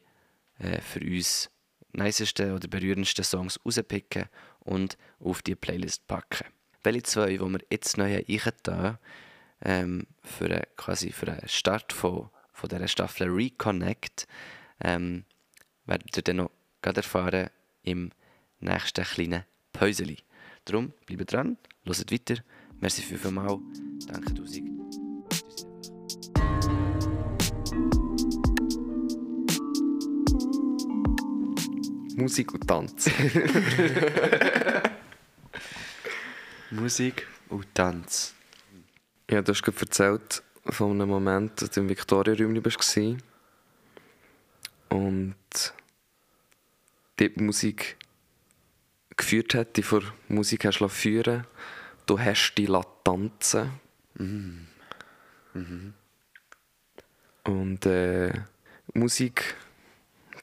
äh, 0.60 0.82
für 0.82 1.00
uns 1.02 1.50
nicesten 1.94 2.52
oder 2.54 2.68
berührendsten 2.68 3.24
Songs 3.24 3.60
rauspicken 3.66 4.26
und 4.60 4.98
auf 5.20 5.42
die 5.42 5.56
Playlist 5.56 6.08
packen. 6.08 6.48
Welche 6.84 7.04
zwei, 7.04 7.30
die 7.30 7.40
wir 7.40 7.60
jetzt 7.70 7.98
neu 7.98 8.18
eingetan 8.28 8.98
ähm, 9.62 10.06
für, 10.24 10.46
einen- 10.46 10.64
quasi 10.76 11.12
für 11.12 11.26
den 11.28 11.48
Start 11.48 11.94
von, 11.94 12.30
von 12.56 12.70
dieser 12.70 12.88
Staffel 12.88 13.30
Reconnect, 13.30 14.28
ähm, 14.82 15.26
werdet 15.86 16.16
ihr 16.18 16.24
dann 16.24 16.38
noch 16.38 16.52
gerade 16.82 17.02
erfahren 17.02 17.50
im 17.84 18.12
nächsten 18.60 19.04
kleinen 19.04 19.44
Päuseli. 19.74 20.18
Darum 20.64 20.94
bleibt 21.06 21.34
dran, 21.34 21.58
hört 21.84 22.12
weiter. 22.12 22.42
Merci 22.80 23.02
fünfmal. 23.02 23.60
Danke 24.08 24.34
tausend. 24.34 24.72
Musik 32.18 32.54
und 32.54 32.66
Tanz. 32.66 33.10
Musik 36.72 37.28
und 37.50 37.68
Tanz. 37.76 38.34
Ja, 39.30 39.42
du 39.42 39.52
hast 39.52 39.62
gerade 39.62 39.82
erzählt 39.82 40.45
von 40.66 40.92
einem 40.92 41.10
Moment, 41.10 41.62
als 41.62 41.72
du 41.72 41.82
im 41.82 41.90
Victoria-Räumchen 41.90 42.66
warst. 42.66 42.98
Und 44.90 45.36
die 47.20 47.32
Musik 47.38 47.98
geführt 49.16 49.54
hat, 49.54 49.78
die 49.78 49.84
vor 49.84 50.02
Musik 50.28 50.66
hast 50.66 50.84
führen 50.90 51.46
Du 52.06 52.20
hast 52.20 52.54
die 52.56 52.68
lassen 52.68 52.88
tanzen. 53.04 53.72
Und 57.44 57.86
äh, 57.86 58.32
Musik 58.94 59.56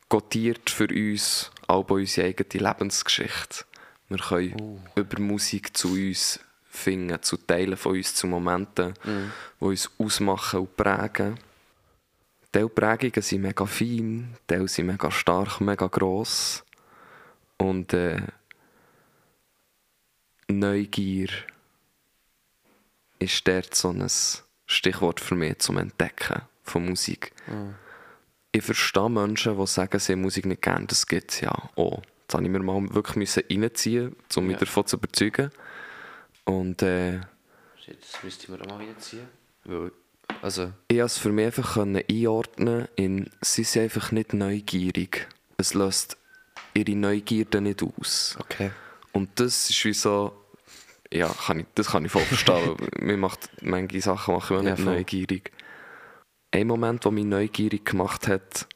gotiert 0.08 0.70
für 0.70 0.88
uns 0.88 1.50
auch 1.68 1.84
bei 1.84 1.94
unsere 1.96 2.26
eigene 2.28 2.68
Lebensgeschichte. 2.68 3.64
Wir 4.08 4.18
können 4.18 4.82
über 4.94 5.20
Musik 5.20 5.76
zu 5.76 5.92
uns 5.92 6.40
finden, 6.74 7.22
zu 7.22 7.36
Teilen 7.36 7.76
von 7.76 7.92
uns, 7.96 8.14
zu 8.14 8.26
Momenten, 8.26 8.94
die 9.04 9.64
uns 9.64 9.90
ausmachen 9.98 10.60
und 10.60 10.76
prägen. 10.76 11.38
Teil 12.50 12.68
Prägungen 12.68 13.22
sind 13.22 13.42
mega 13.42 13.66
fein, 13.66 14.36
Teil 14.46 14.66
sind 14.68 14.86
mega 14.86 15.10
stark, 15.10 15.60
mega 15.60 15.86
gross. 15.86 16.64
Und 17.58 17.92
äh, 17.92 18.20
Neugier 20.48 21.28
ist 23.18 23.46
dort 23.46 23.74
so 23.74 23.90
ein 23.90 24.06
Stichwort 24.66 25.20
für 25.20 25.34
mich 25.34 25.58
zum 25.58 25.78
Entdecken 25.78 26.42
von 26.62 26.86
Musik. 26.88 27.32
Ich 28.50 28.62
verstehe 28.64 29.08
Menschen, 29.08 29.56
die 29.58 29.66
sagen, 29.66 29.98
sie 29.98 30.12
haben 30.12 30.22
Musik 30.22 30.46
nicht 30.46 30.62
gerne. 30.62 30.86
Das 30.86 31.06
gibt 31.06 31.30
es 31.32 31.40
ja 31.40 31.52
auch. 31.76 32.02
Das 32.26 32.34
habe 32.36 32.44
ich 32.44 32.50
mir 32.50 32.60
mal 32.60 32.82
wirklich 32.94 33.16
müssen 33.16 33.42
reinziehen, 33.50 34.16
um 34.36 34.46
mich 34.46 34.54
Ja. 34.54 34.60
davon 34.60 34.86
zu 34.86 34.96
überzeugen. 34.96 35.50
Und 36.44 36.82
äh, 36.82 37.20
Shit, 37.84 37.98
das 38.00 38.22
müsste 38.22 38.44
ich 38.44 38.48
mir 38.50 38.60
auch 38.62 38.66
mal 38.66 38.76
reinziehen. 38.84 39.26
Weil, 39.64 39.92
also, 40.40 40.72
ich 40.88 40.96
konnte 40.98 41.02
es 41.04 41.18
für 41.18 41.32
mich 41.32 41.46
einfach 41.46 41.76
einordnen 41.76 42.88
in, 42.96 43.30
sie 43.40 43.64
sind 43.64 43.82
einfach 43.84 44.12
nicht 44.12 44.32
neugierig. 44.34 45.28
Es 45.56 45.74
löst 45.74 46.16
ihre 46.74 46.96
Neugierde 46.96 47.60
nicht 47.60 47.82
aus. 47.82 48.36
okay. 48.40 48.70
Und 49.12 49.28
das 49.38 49.68
ist 49.68 49.84
wie 49.84 49.92
so, 49.92 50.32
ja, 51.12 51.28
kann 51.28 51.60
ich, 51.60 51.66
das 51.74 51.88
kann 51.88 52.04
ich 52.04 52.10
voll 52.12 52.22
verstehen. 52.22 52.76
Mir 52.98 53.16
macht 53.18 53.50
manche 53.60 54.00
Sachen 54.00 54.34
machen 54.34 54.56
mich 54.56 54.64
Ja, 54.64 54.70
nicht 54.72 54.82
voll. 54.82 54.94
neugierig. 54.94 55.52
Ein 56.50 56.66
Moment, 56.66 57.04
der 57.04 57.12
mich 57.12 57.24
neugierig 57.24 57.84
gemacht 57.84 58.26
hat, 58.28 58.66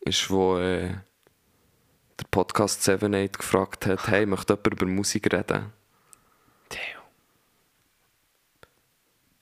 ist, 0.00 0.28
wo 0.30 0.58
äh, 0.58 0.88
der 0.88 2.24
Podcast 2.30 2.86
7-8 2.88 3.38
gefragt 3.38 3.86
hat, 3.86 4.08
hey, 4.08 4.26
möchte 4.26 4.54
jemand 4.54 4.66
über 4.82 4.86
Musik 4.86 5.32
reden? 5.32 5.72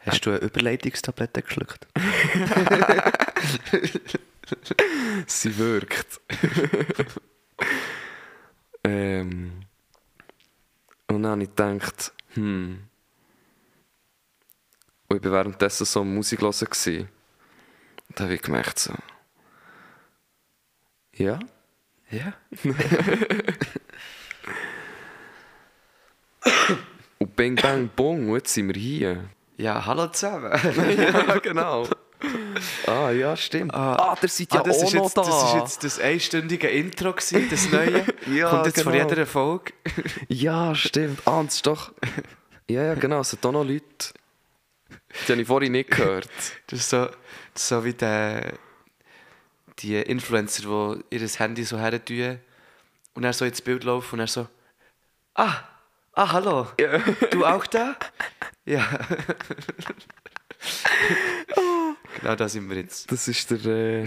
Hast 0.04 0.26
du 0.26 0.30
eine 0.30 0.40
Überleitungstablette 0.40 1.42
geschluckt? 1.42 1.86
Sie 5.26 5.58
wirkt. 5.58 6.20
ähm, 8.84 9.64
und 11.06 11.22
dann 11.22 11.32
habe 11.32 11.44
ich 11.44 11.50
gedacht, 11.50 12.12
hm. 12.34 12.82
Und 15.08 15.18
ich 15.18 15.24
war 15.24 15.44
währenddessen 15.44 15.84
so 15.84 16.04
Musik 16.04 16.40
hören. 16.40 17.08
Und 18.08 18.18
da 18.18 18.24
habe 18.24 18.34
ich 18.34 18.42
gemerkt, 18.42 18.78
so. 18.78 18.94
Ja? 21.14 21.38
Ja. 22.10 22.32
Und 27.18 27.36
bing, 27.36 27.56
bang, 27.56 27.90
bong, 27.94 28.34
jetzt 28.34 28.54
sind 28.54 28.74
wir 28.74 28.80
hier. 28.80 29.28
Ja, 29.56 29.84
hallo 29.84 30.06
zusammen. 30.08 30.50
ja, 30.96 31.38
genau. 31.38 31.86
ah, 32.86 33.10
ja, 33.10 33.36
stimmt. 33.36 33.74
Ah, 33.74 33.96
Ah, 33.96 34.16
der 34.20 34.28
seid 34.28 34.52
ja 34.52 34.60
ah, 34.60 34.62
das, 34.62 34.78
auch 34.78 34.84
ist 34.84 34.94
noch 34.94 35.02
jetzt, 35.04 35.16
da. 35.16 35.22
das 35.22 35.44
ist 35.44 35.54
jetzt 35.54 35.84
das 35.84 35.98
einstündige 36.00 36.68
Intro, 36.68 37.12
gewesen, 37.12 37.48
das 37.50 37.70
neue. 37.70 38.04
Ja, 38.32 38.50
Kommt 38.50 38.66
jetzt 38.66 38.82
vor 38.82 38.92
genau. 38.92 39.08
jeder 39.08 39.26
Folge. 39.26 39.72
Ja, 40.28 40.74
stimmt. 40.74 41.20
Ah, 41.26 41.40
und 41.40 41.50
es 41.50 41.56
ist 41.56 41.66
doch... 41.66 41.92
Ja, 42.70 42.82
ja, 42.82 42.94
genau. 42.94 43.20
Es 43.20 43.30
sind 43.30 43.44
auch 43.44 43.52
noch 43.52 43.64
Leute... 43.64 43.84
Die 45.26 45.32
habe 45.32 45.42
ich 45.42 45.46
vorhin 45.46 45.72
nicht 45.72 45.90
gehört. 45.90 46.30
Das 46.68 46.78
ist 46.78 46.90
so, 46.90 47.06
das 47.06 47.62
ist 47.62 47.68
so 47.68 47.84
wie 47.84 47.92
der, 47.92 48.54
die 49.80 49.96
Influencer, 49.96 50.62
die 51.10 51.16
ihr 51.16 51.28
Handy 51.28 51.64
so 51.64 51.78
her 51.78 52.02
tun 52.02 52.38
und 53.14 53.24
er 53.24 53.32
so 53.32 53.44
ins 53.44 53.60
Bild 53.60 53.84
laufen 53.84 54.14
und 54.14 54.20
er 54.20 54.26
so, 54.26 54.48
ah, 55.34 55.56
ah, 56.14 56.32
hallo, 56.32 56.66
du 57.30 57.44
auch 57.44 57.66
da? 57.66 57.96
Ja. 58.64 58.86
genau 62.20 62.36
da 62.36 62.48
sind 62.48 62.68
wir 62.68 62.76
jetzt. 62.76 63.10
Das 63.10 63.28
ist 63.28 63.50
der... 63.50 63.64
Äh, 63.66 64.06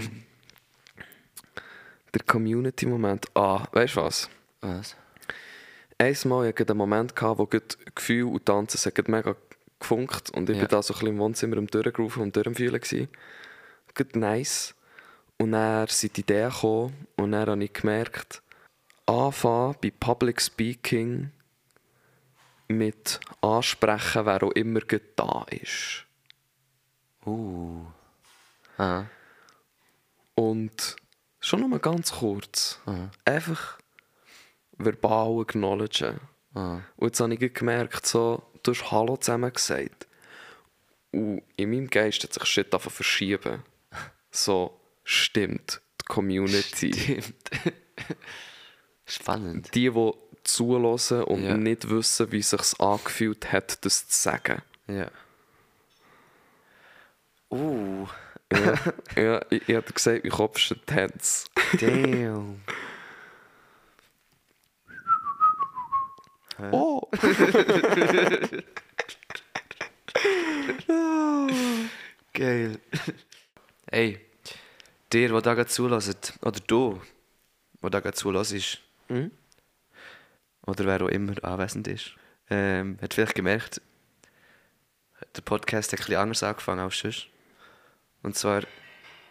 der 2.14 2.24
Community-Moment. 2.24 3.26
Ah, 3.34 3.66
weißt 3.72 3.96
du 3.96 4.02
was? 4.02 4.30
Was? 4.62 4.96
Einmal 5.98 6.48
hatte 6.48 6.62
ich 6.62 6.70
einen 6.70 6.78
Moment, 6.78 7.14
gehabt, 7.14 7.38
wo 7.38 7.46
Gefühl 7.94 8.24
und 8.24 8.46
Tanzen 8.46 8.92
mega 9.08 9.36
gefunkt 9.78 10.30
und 10.30 10.48
ich 10.48 10.56
Ja. 10.56 10.62
war 10.62 10.68
da 10.68 10.82
so 10.82 10.94
ein 10.94 11.00
bisschen 11.00 11.14
im 11.14 11.18
Wohnzimmer 11.18 11.58
am 11.58 11.66
Durchgrooven 11.66 12.22
und 12.22 12.36
Durchfühlen. 12.36 12.80
Gerade 13.94 14.18
nice. 14.18 14.74
Und 15.38 15.52
dann 15.52 15.86
sind 15.88 16.16
die 16.16 16.22
Ideen 16.22 16.50
gekommen 16.50 17.06
und 17.16 17.32
dann 17.32 17.48
habe 17.48 17.64
ich 17.64 17.72
gemerkt, 17.72 18.42
anfangen 19.06 19.76
bei 19.82 19.90
Public 19.90 20.40
Speaking 20.40 21.30
mit 22.68 23.20
ansprechen, 23.40 24.26
wer 24.26 24.42
auch 24.42 24.52
immer 24.52 24.80
da 24.80 25.46
ist. 25.50 26.04
Uh. 27.24 27.84
Ah. 28.78 29.04
Und 30.34 30.96
schon 31.40 31.60
noch 31.60 31.68
mal 31.68 31.78
ganz 31.78 32.12
kurz, 32.12 32.80
Aha. 32.86 33.10
einfach 33.24 33.78
verbal 34.78 35.40
acknowledgen. 35.40 36.20
Ah. 36.54 36.80
Und 36.96 37.08
jetzt 37.08 37.20
habe 37.20 37.34
ich 37.34 37.54
gemerkt, 37.54 38.06
so, 38.06 38.42
du 38.62 38.72
hast 38.72 38.90
Hallo 38.90 39.16
zusammen 39.16 39.52
gesagt. 39.52 40.06
Und 41.12 41.42
in 41.56 41.70
meinem 41.70 41.88
Geist 41.88 42.22
hat 42.22 42.34
sich 42.34 42.44
Shit 42.44 42.72
davon 42.72 42.92
verschieben. 42.92 43.62
So, 44.32 44.78
stimmt, 45.02 45.80
die 46.02 46.04
Community. 46.12 46.92
Stimmt. 46.92 47.50
Spannend. 49.06 49.74
Die, 49.74 49.90
die 49.90 50.12
zulassen 50.46 51.22
und 51.24 51.42
Ja. 51.44 51.56
nicht 51.56 51.88
wissen, 51.90 52.30
wie 52.32 52.42
sich 52.42 52.80
angefühlt 52.80 53.52
hat, 53.52 53.84
das 53.84 54.08
zu 54.08 54.18
sagen. 54.18 54.62
Ja. 54.88 55.08
Uh. 57.50 58.06
Ja, 58.52 58.74
ja 59.16 59.40
ich, 59.50 59.68
ich 59.68 59.76
hatte 59.76 59.92
gesagt, 59.92 60.24
mein 60.24 60.32
Kopf 60.32 60.58
ist 60.58 60.70
intens. 60.72 61.44
Damn. 61.80 62.60
Oh! 66.72 67.02
Geil. 72.32 72.78
Ey, 73.86 74.20
dir, 75.12 75.28
der 75.28 75.40
da 75.40 75.54
gerade 75.54 75.68
zulässt, 75.68 76.34
oder 76.42 76.60
du, 76.66 77.00
der 77.82 77.90
da 77.90 78.00
gerade 78.00 78.16
zulässt, 78.16 78.80
Mhm. 79.08 79.30
Oder 80.66 80.84
wer 80.84 81.02
auch 81.02 81.08
immer 81.08 81.32
anwesend 81.44 81.88
ist, 81.88 82.12
ähm, 82.50 82.98
hat 83.00 83.14
vielleicht 83.14 83.34
gemerkt, 83.34 83.80
der 85.34 85.42
Podcast 85.42 85.92
hat 85.92 86.00
ein 86.00 86.04
bisschen 86.04 86.20
anders 86.20 86.42
angefangen 86.42 86.80
als 86.80 86.98
sonst. 86.98 87.28
Und 88.22 88.36
zwar 88.36 88.62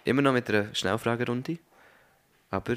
immer 0.04 0.22
noch 0.22 0.34
mit 0.34 0.50
einer 0.50 0.74
Schnellfragerunde, 0.74 1.58
aber 2.50 2.76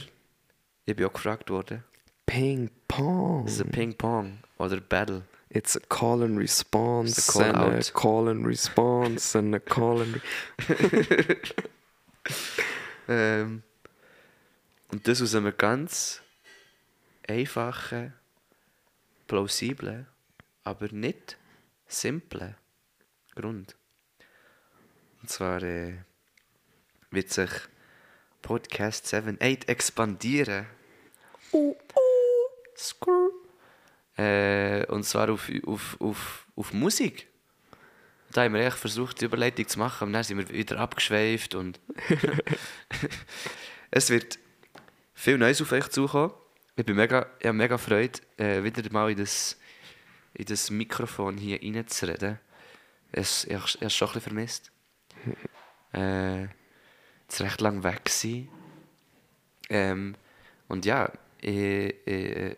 ich 0.84 0.96
bin 0.96 1.06
auch 1.06 1.12
gefragt 1.12 1.50
worden. 1.50 1.84
Ping 2.26 2.70
Pong. 2.88 3.44
Das 3.44 3.54
ist 3.54 3.62
ein 3.62 3.70
Ping-Pong 3.70 4.38
oder 4.58 4.80
Battle. 4.80 5.22
It's 5.50 5.76
a 5.76 5.80
call 5.88 6.22
and 6.22 6.38
response, 6.38 7.18
It's 7.18 7.28
a 7.28 7.32
call 7.32 7.54
and 7.54 7.56
a 7.56 7.76
out. 7.78 7.92
call 7.94 8.28
and 8.28 8.46
response, 8.46 9.38
and 9.38 9.54
a 9.54 9.58
call 9.58 10.02
and... 10.02 10.20
Ähm, 13.10 13.62
und 14.92 15.08
das 15.08 15.22
aus 15.22 15.34
einem 15.34 15.54
ganz 15.56 16.20
einfachen, 17.26 18.12
plausiblen, 19.28 20.08
aber 20.64 20.88
nicht 20.90 21.38
simplen 21.86 22.56
Grund. 23.36 23.76
Und 25.22 25.30
zwar 25.30 25.62
äh, 25.62 25.98
wird 27.10 27.30
sich 27.30 27.50
Podcast 28.42 29.06
7.8 29.06 29.68
expandieren. 29.68 30.66
Skrrr. 32.76 33.30
Äh, 34.16 34.86
und 34.86 35.04
zwar 35.04 35.30
auf, 35.30 35.48
auf, 35.66 35.96
auf, 36.00 36.46
auf 36.56 36.72
Musik. 36.72 37.28
Da 38.32 38.42
haben 38.44 38.54
wir 38.54 38.60
echt 38.66 38.76
versucht, 38.76 39.20
die 39.20 39.26
Überleitung 39.26 39.68
zu 39.68 39.78
machen, 39.78 40.04
aber 40.04 40.12
dann 40.12 40.24
sind 40.24 40.38
wir 40.38 40.48
wieder 40.50 40.78
abgeschweift 40.78 41.54
und 41.54 41.80
es 43.90 44.10
wird 44.10 44.38
viel 45.14 45.38
Neues 45.38 45.62
auf 45.62 45.72
euch 45.72 45.88
zukommen. 45.88 46.32
Ich 46.78 46.86
bin 46.86 46.94
mega, 46.94 47.26
ich 47.40 47.46
habe 47.46 47.58
mega 47.58 47.76
Freude, 47.76 48.20
äh, 48.36 48.62
wieder 48.62 48.88
mal 48.92 49.10
in 49.10 49.16
das, 49.16 49.58
in 50.32 50.44
das 50.44 50.70
Mikrofon 50.70 51.36
hier 51.36 51.60
reinzureden. 51.60 52.38
Es, 53.10 53.42
ich, 53.46 53.50
ich 53.50 53.56
habe 53.56 53.86
es 53.86 53.94
schon 53.96 54.06
ein 54.06 54.14
bisschen 54.14 54.20
vermisst. 54.20 54.70
äh, 55.92 56.44
es 57.26 57.40
recht 57.40 57.60
lang 57.62 57.82
weg 57.82 58.04
gewesen. 58.04 58.48
Ähm, 59.68 60.14
und 60.68 60.84
ja, 60.86 61.10
ich, 61.40 61.96
ich, 62.06 62.56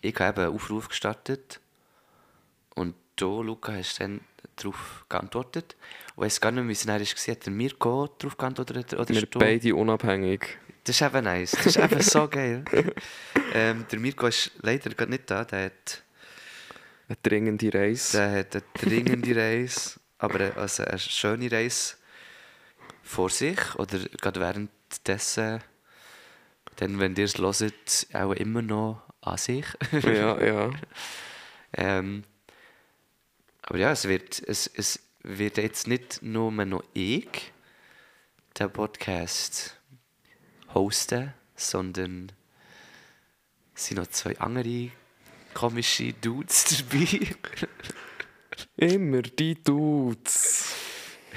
ich 0.00 0.14
habe 0.16 0.28
eben 0.28 0.40
einen 0.40 0.52
Aufruf 0.52 0.88
gestartet 0.88 1.60
und 2.74 2.96
du, 3.14 3.44
Luca, 3.44 3.74
hast 3.74 4.00
dann 4.00 4.22
darauf 4.56 5.04
geantwortet. 5.08 5.76
Ich 6.08 6.18
weiß 6.18 6.40
gar 6.40 6.50
nicht 6.50 6.66
wie 6.66 6.72
es 6.72 6.84
dann 6.84 7.00
war. 7.00 7.06
Hat 7.06 7.46
er 7.46 7.52
Mirko 7.52 8.08
darauf 8.18 8.36
geantwortet 8.36 8.94
oder, 8.94 9.08
Wir 9.08 9.26
beide 9.30 9.72
unabhängig. 9.76 10.58
Das 10.86 10.94
ist 10.94 11.02
eben 11.02 11.24
nice. 11.24 11.50
Das 11.50 11.66
ist 11.66 11.76
eben 11.78 12.00
so 12.00 12.28
geil. 12.28 12.64
Ähm, 13.52 13.86
der 13.90 13.98
Mirko 14.00 14.26
ist 14.26 14.50
leider 14.60 14.90
gerade 14.90 15.12
nicht 15.12 15.30
da. 15.30 15.42
Der 15.44 15.66
hat, 15.66 16.02
Eine 17.08 17.16
dringende 17.22 17.72
Reise. 17.72 18.18
der 18.18 18.40
hat 18.40 18.54
eine 18.54 18.64
dringende 18.74 19.34
Reise, 19.34 19.98
aber 20.18 20.34
eine, 20.40 20.56
also 20.56 20.84
eine 20.84 20.98
schöne 20.98 21.50
Reise 21.50 21.94
vor 23.02 23.30
sich. 23.30 23.74
Oder 23.76 23.98
gerade 24.20 24.40
währenddessen, 24.40 25.62
dann, 26.76 26.98
wenn 26.98 27.16
ihr 27.16 27.24
es 27.24 27.38
hört, 27.38 28.06
auch 28.12 28.32
immer 28.32 28.60
noch 28.60 29.02
an 29.22 29.38
sich. 29.38 29.66
ja, 29.92 30.44
ja. 30.44 30.70
Ähm, 31.78 32.24
aber 33.62 33.78
ja, 33.78 33.92
es 33.92 34.06
wird, 34.08 34.42
es, 34.46 34.66
es 34.66 35.00
wird 35.22 35.58
jetzt 35.58 35.88
nicht 35.88 36.22
nur 36.22 36.50
noch 36.52 36.84
ich 36.94 37.52
den 38.58 38.70
Podcast 38.70 39.75
hosten, 40.76 41.32
sondern 41.54 42.32
es 43.74 43.86
sind 43.86 43.98
noch 43.98 44.06
zwei 44.08 44.38
andere 44.38 44.90
komische 45.54 46.12
Dudes 46.12 46.84
dabei. 46.90 47.26
Immer 48.76 49.22
die 49.22 49.54
Dudes. 49.62 50.74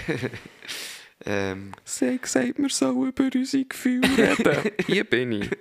ähm, 1.26 1.72
Sie 1.86 2.18
gesagt, 2.18 2.58
wir 2.58 2.70
sollen 2.70 3.08
über 3.08 3.30
unsere 3.34 3.66
Gefühle 3.66 4.08
reden. 4.18 4.72
Hier 4.86 5.04
bin 5.04 5.32
ich. 5.32 5.52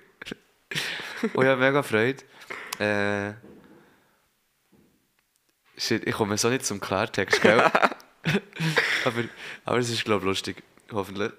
und 1.34 1.44
ich 1.44 1.48
habe 1.48 1.60
mega 1.60 1.82
Freude. 1.82 2.24
Äh, 2.78 3.34
Shit, 5.76 6.06
ich 6.06 6.14
komme 6.14 6.36
so 6.36 6.48
nicht 6.48 6.66
zum 6.66 6.80
Klartext, 6.80 7.40
gell? 7.40 7.60
aber, 9.04 9.24
aber 9.64 9.78
es 9.78 9.90
ist, 9.90 10.04
glaube 10.04 10.22
ich, 10.22 10.26
lustig. 10.26 10.62
Hoffentlich. 10.90 11.30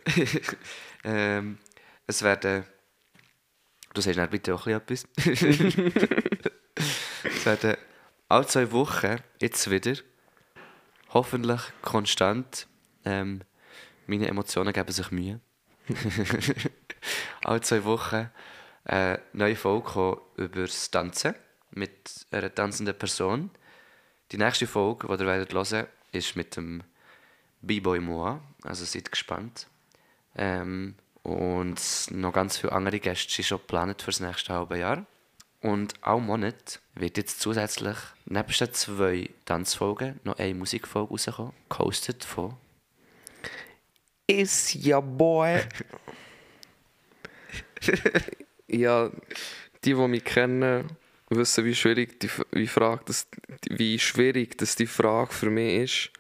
ähm, 1.04 1.58
es 2.10 2.24
werden. 2.24 2.66
Du 3.94 4.02
sagst 4.02 4.18
dann 4.18 4.30
bitte 4.30 4.54
auch 4.54 4.68
ein 4.68 4.82
bisschen 4.82 5.10
etwas. 5.16 5.76
es 7.24 7.46
werden 7.46 7.78
alle 8.28 8.46
zwei 8.48 8.72
Wochen, 8.72 9.18
jetzt 9.40 9.70
wieder, 9.70 9.96
hoffentlich 11.10 11.62
konstant. 11.82 12.68
Ähm, 13.06 13.42
meine 14.08 14.28
Emotionen 14.28 14.74
geben 14.74 14.92
sich 14.92 15.12
Mühe. 15.12 15.40
alle 17.44 17.62
zwei 17.62 17.84
Wochen 17.84 18.30
eine 18.86 19.22
neue 19.34 19.56
Folge 19.56 20.22
über 20.38 20.62
das 20.62 20.92
Tanzen 20.92 21.36
mit 21.72 22.26
einer 22.32 22.54
tanzenden 22.54 22.98
Person. 22.98 23.52
Die 24.32 24.38
nächste 24.38 24.68
Folge, 24.68 25.08
die 25.08 25.24
ihr 25.24 25.28
werdet 25.28 25.54
hören, 25.54 25.88
ist 26.12 26.36
mit 26.36 26.56
dem 26.56 26.84
B-Boy 27.62 28.00
Moa. 28.00 28.42
Also 28.64 28.86
seid 28.86 29.12
gespannt. 29.12 29.68
Ähm, 30.36 30.96
und 31.24 31.80
noch 32.12 32.34
ganz 32.34 32.58
viele 32.58 32.74
andere 32.74 33.00
Gäste 33.00 33.32
sind 33.32 33.46
schon 33.46 33.60
geplant 33.60 34.02
für 34.02 34.12
das 34.12 34.20
nächste 34.20 34.54
halbe 34.54 34.78
Jahr. 34.78 35.06
Und 35.62 35.94
auch 36.02 36.20
Monat 36.20 36.80
wird 36.96 37.18
jetzt 37.18 37.42
zusätzlich 37.42 37.98
neben 38.26 38.48
den 38.48 38.74
zwei 38.74 39.30
Tanzfolgen 39.46 40.20
noch 40.24 40.40
eine 40.40 40.56
Musikfolge 40.56 41.12
rauskommen, 41.12 41.54
gehostet 41.70 42.24
von 42.24 42.56
Is 44.28 44.74
ya 44.74 45.00
boy. 45.00 45.62
ja, 48.68 49.10
die, 49.84 49.94
die 49.94 50.08
mich 50.08 50.24
kennen, 50.24 50.90
wissen, 51.30 51.66
wie 51.66 51.76
schwierig 51.76 52.20
die, 52.20 52.30
wie 52.52 52.68
Frage, 52.68 53.02
das, 53.06 53.28
wie 53.70 54.00
schwierig 54.00 54.58
das 54.58 54.76
die 54.76 54.88
Frage 54.88 55.34
für 55.34 55.50
mich 55.50 55.84
ist. 55.84 56.12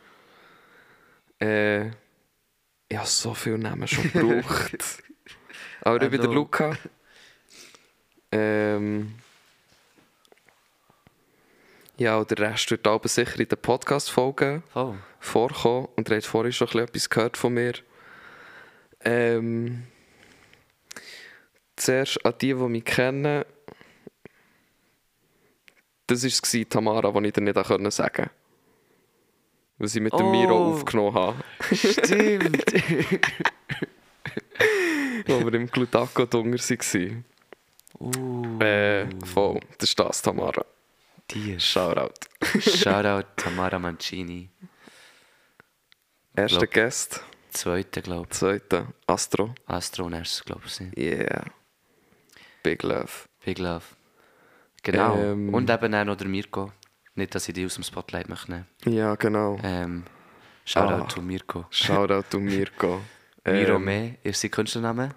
Äh, 1.39 1.91
ich 2.89 2.97
habe 2.97 3.07
so 3.07 3.33
viele 3.33 3.59
Namen 3.59 3.87
schon 3.87 4.03
gebraucht. 4.11 5.03
Aber 5.81 6.01
ich 6.01 6.09
bin 6.09 6.19
der 6.19 6.29
Hallo. 6.29 6.33
Luca. 6.33 6.77
Ähm, 8.31 9.15
ja, 11.97 12.17
und 12.17 12.29
der 12.31 12.39
Rest 12.39 12.71
wird 12.71 12.85
aber 12.87 13.07
sicher 13.07 13.39
in 13.39 13.47
den 13.47 13.57
Podcast-Folgen 13.57 14.63
Oh, 14.73 14.95
vorkommen. 15.19 15.87
Und 15.95 16.09
ihr 16.09 16.15
habt 16.17 16.25
vorhin 16.25 16.51
schon 16.51 16.67
etwas 16.79 17.09
gehört 17.09 17.37
von 17.37 17.53
mir. 17.53 17.73
Ähm, 19.01 19.87
zuerst 21.75 22.25
an 22.25 22.33
die, 22.41 22.47
die 22.47 22.55
mich 22.55 22.85
kennen. 22.85 23.45
Das 26.07 26.23
war 26.23 26.69
Tamara, 26.69 27.11
die 27.11 27.27
ich 27.27 27.33
dir 27.33 27.41
nicht 27.41 27.55
sagen 27.55 28.11
konnte. 28.11 28.31
Was 29.79 29.95
ich 29.95 30.01
mit 30.01 30.13
dem 30.13 30.25
Oh. 30.27 30.31
Miro 30.31 30.73
aufgenommen 30.73 31.13
habe. 31.15 31.43
stimmt! 31.73 32.65
Wo 35.27 35.39
wir 35.45 35.53
im 35.53 35.67
Glutaco 35.67 36.25
Dunger 36.25 36.57
waren. 36.57 37.25
uh, 37.99 38.59
Äh, 38.61 39.07
voll. 39.25 39.59
Das 39.77 39.89
ist 39.89 39.99
das, 39.99 40.21
Tamara. 40.21 40.65
die. 41.31 41.59
Shoutout. 41.59 42.13
Shoutout 42.59 43.27
Tamara 43.35 43.79
Mancini. 43.79 44.49
Erster 46.35 46.67
Gast, 46.67 47.23
Zweite, 47.51 48.01
glaube 48.01 48.27
ich. 48.31 48.37
zweiter 48.37 48.87
Astro. 49.07 49.53
Astroners, 49.65 50.43
glaube 50.45 50.61
ich. 50.65 50.79
Yeah. 50.97 51.45
Big 52.63 52.83
Love. 52.83 53.09
Big 53.43 53.59
Love. 53.59 53.83
Genau. 54.83 55.15
Ähm. 55.17 55.53
Und 55.53 55.69
eben 55.69 55.93
auch 55.95 56.05
noch 56.05 56.15
der 56.15 56.27
Mirko. 56.27 56.71
Nicht, 57.19 57.35
dass 57.35 57.47
ich 57.49 57.53
die 57.53 57.65
aus 57.65 57.75
dem 57.75 57.83
Spotlight 57.83 58.29
möchte 58.29 58.51
nehmen. 58.51 58.65
Ja, 58.85 59.15
genau. 59.15 59.59
Ähm, 59.61 60.05
Shoutout 60.65 61.03
Ah. 61.03 61.07
to 61.07 61.21
Mirko. 61.21 61.65
Shoutout 61.69 62.23
to 62.29 62.39
Mirko. 62.39 63.01
Miro 63.45 63.75
Ähm, 63.75 64.15
ist 64.23 64.39
sein 64.41 64.51
Künstlername. 64.51 65.09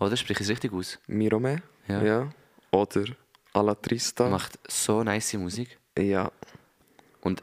Oder? 0.00 0.16
Sprich 0.16 0.38
ich 0.38 0.46
es 0.46 0.50
richtig 0.50 0.72
aus? 0.72 0.98
Mirome. 1.06 1.62
Ja. 1.86 2.02
Ja. 2.02 2.28
Oder 2.70 3.04
Alla 3.52 3.74
Trista. 3.74 4.28
Macht 4.30 4.58
so 4.68 5.02
nice 5.04 5.34
Musik. 5.34 5.78
Ja. 5.98 6.30
Und 7.20 7.42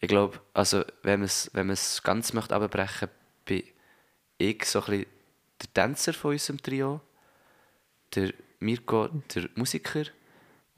ich 0.00 0.08
glaube, 0.08 0.40
also, 0.54 0.84
wenn 1.02 1.20
man 1.20 1.26
es 1.26 1.50
wenn 1.52 1.66
man's 1.66 2.02
ganz 2.02 2.32
möchte 2.32 2.54
abbrechen, 2.54 3.08
bin 3.44 3.64
ich 4.38 4.64
so 4.64 4.80
ein 4.80 4.86
bisschen 4.86 5.06
der 5.60 5.74
Tänzer 5.74 6.12
von 6.14 6.30
unserem 6.32 6.62
Trio, 6.62 7.00
der 8.14 8.32
Mirko, 8.60 9.08
der 9.34 9.48
Musiker 9.56 10.04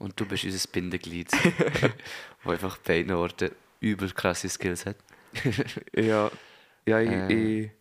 und 0.01 0.19
du 0.19 0.25
bist 0.25 0.43
unser 0.43 0.67
Bindeglied, 0.71 1.31
der 2.43 2.51
einfach 2.51 2.77
bei 2.77 2.95
beiden 3.01 3.13
Orten 3.15 3.51
über 3.79 4.07
krasse 4.07 4.49
Skills 4.49 4.85
hat. 4.85 4.97
Ja. 5.95 6.29
Ja, 6.85 6.99
ich, 6.99 7.09
Äh. 7.11 7.33
ich, 7.63 7.71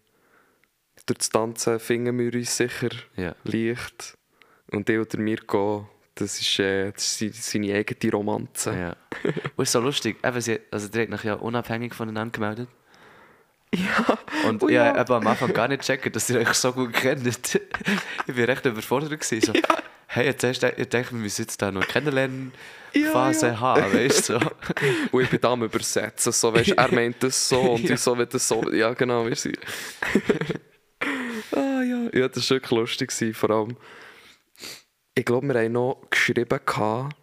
durch 1.06 1.18
das 1.18 1.30
Tanzen 1.30 1.80
finden 1.80 2.18
wir 2.18 2.32
uns 2.34 2.56
sicher 2.56 2.90
Ja. 3.16 3.34
leicht. 3.44 4.16
Und 4.70 4.88
ich 4.88 4.98
und 4.98 5.12
der 5.12 5.20
Mirko, 5.20 5.88
das 6.14 6.40
ist, 6.40 6.58
äh, 6.58 6.92
das 6.92 7.20
ist 7.22 7.50
seine- 7.50 7.74
eigene 7.74 8.12
Romanze. 8.12 8.70
Ja. 8.78 8.96
Und 9.56 9.62
ist 9.64 9.72
so 9.72 9.80
lustig, 9.80 10.16
eben, 10.24 10.40
sie, 10.40 10.60
also 10.70 10.88
die 10.88 11.08
hat 11.10 11.24
ja 11.24 11.34
unabhängig 11.34 11.94
voneinander 11.94 12.32
gemeldet. 12.32 12.68
Ja. 13.74 14.18
Und 14.48 14.62
Oh 14.62 14.68
ich 14.68 14.74
ja. 14.74 14.86
habe 14.86 15.00
eben 15.00 15.12
am 15.12 15.26
Anfang 15.26 15.52
gar 15.52 15.68
nicht 15.68 15.82
checken, 15.82 16.12
dass 16.12 16.28
ihr 16.30 16.40
euch 16.40 16.52
so 16.54 16.72
gut 16.72 16.92
kennt. 16.92 17.26
ich 17.26 18.36
war 18.36 18.48
recht 18.48 18.66
überfordert. 18.66 19.18
Gewesen, 19.20 19.40
so, 19.40 19.52
Hey, 20.12 20.26
jetzt 20.26 20.42
hast 20.42 20.60
du, 20.60 20.68
ich 20.76 20.88
denke, 20.88 21.12
wir 21.12 21.20
müssen 21.20 21.42
jetzt 21.42 21.62
da 21.62 21.70
noch 21.70 21.86
kennenlernen. 21.86 22.52
Ja, 22.92 23.12
Phase 23.12 23.46
ja. 23.46 23.60
H, 23.60 23.92
weißt 23.94 24.30
du? 24.30 24.40
So. 24.40 24.50
Und 25.12 25.22
ich 25.22 25.30
bin 25.30 25.40
da 25.40 25.52
am 25.52 25.62
Übersetzen. 25.62 26.32
So, 26.32 26.52
weißt, 26.52 26.70
er 26.70 26.92
meint 26.92 27.22
das 27.22 27.48
so 27.48 27.60
und 27.74 27.84
Ja. 27.84 27.94
ich 27.94 28.00
so 28.00 28.18
will 28.18 28.26
das 28.26 28.48
so. 28.48 28.68
Ja, 28.72 28.92
genau. 28.94 29.26
Wir 29.26 29.36
sind. 29.36 29.56
ah, 31.54 31.82
ja. 31.82 32.08
ja, 32.12 32.26
das 32.26 32.50
war 32.50 32.56
wirklich 32.56 32.70
lustig. 32.72 33.10
gewesen, 33.10 33.32
Vor 33.34 33.50
allem, 33.50 33.76
ich 35.14 35.24
glaube, 35.24 35.46
wir 35.46 35.54
haben 35.54 35.70
noch 35.70 36.02
geschrieben 36.10 36.58
gehabt, 36.66 37.14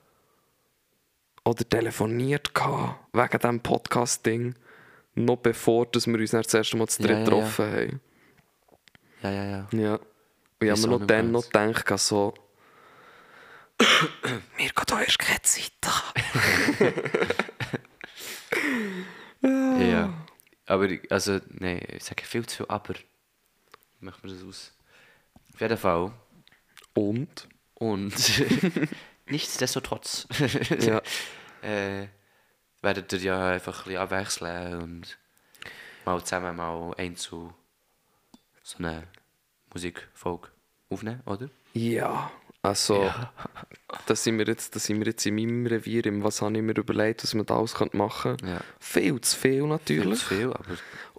oder 1.44 1.68
telefoniert 1.68 2.54
gehabt, 2.56 3.00
wegen 3.12 3.38
diesem 3.38 3.60
Podcast-Ding, 3.60 4.56
noch 5.16 5.36
bevor 5.36 5.86
dass 5.88 6.08
wir 6.08 6.18
uns 6.18 6.32
das 6.32 6.54
erste 6.54 6.78
Mal 6.78 6.88
zu 6.88 7.02
dritt 7.02 7.12
Ja, 7.12 7.24
getroffen 7.26 7.66
haben. 7.66 8.02
Ja, 9.22 9.32
ja, 9.32 9.44
ja. 9.44 9.68
Ja. 9.74 9.94
Und 9.96 10.02
ich 10.62 10.70
habe 10.70 10.80
mir 10.80 10.88
noch 11.00 11.06
dann 11.06 11.32
noch 11.34 11.44
gedacht, 11.44 12.00
so. 12.00 12.34
Mirko, 14.58 14.84
da 14.86 15.00
ist 15.02 15.20
keine 15.20 15.42
Zeit 15.42 15.72
da. 15.82 15.92
Ja. 19.42 20.14
Aber, 20.66 20.86
ich- 20.86 21.12
also, 21.12 21.40
nein, 21.50 21.82
ich 21.90 22.04
sage 22.04 22.24
viel 22.26 22.46
zu 22.46 22.58
viel 22.58 22.70
aber. 22.70 22.96
Ich 22.96 23.06
mache 24.02 24.26
mir 24.26 24.34
das 24.34 24.44
aus. 24.44 24.74
Auf 25.54 25.62
jeden 25.62 25.78
Fall. 25.78 26.12
Und? 26.94 27.48
Und 27.76 28.14
nichtsdestotrotz 29.28 30.28
Ja. 30.80 31.02
äh, 31.62 32.08
werdet 32.82 33.14
ihr 33.14 33.20
ja 33.20 33.50
einfach 33.52 33.80
ein 33.82 33.84
bisschen 33.86 34.02
abwechseln 34.02 34.82
und 34.82 35.18
mal 36.06 36.22
zusammen 36.24 36.56
mal 36.56 36.94
einzu 36.98 37.54
so 38.64 38.78
eine 38.80 39.08
Musikfolge 39.74 40.50
aufnehmen, 40.90 41.22
oder? 41.26 41.50
Ja, 41.74 42.32
also, 42.68 43.12
da, 44.06 44.16
sind 44.16 44.38
wir 44.38 44.46
jetzt, 44.46 44.76
da 44.76 44.80
sind 44.80 45.00
wir 45.00 45.08
jetzt 45.08 45.26
in 45.26 45.36
meinem 45.36 45.66
Revier, 45.66 46.06
im 46.06 46.24
was 46.24 46.42
habe 46.42 46.56
ich 46.56 46.62
mir 46.62 46.78
überlegt, 46.78 47.24
was 47.24 47.34
man 47.34 47.46
da 47.46 47.58
alles 47.58 47.76
machen 47.94 48.38
könnte. 48.38 48.48
Ja. 48.48 48.62
Viel 48.80 49.22
zu 49.22 49.38
viel 49.38 49.52
Viel 49.54 49.68
natürlich. 49.68 50.20
zu 50.20 50.26
viel, 50.26 50.54
aber 50.54 50.66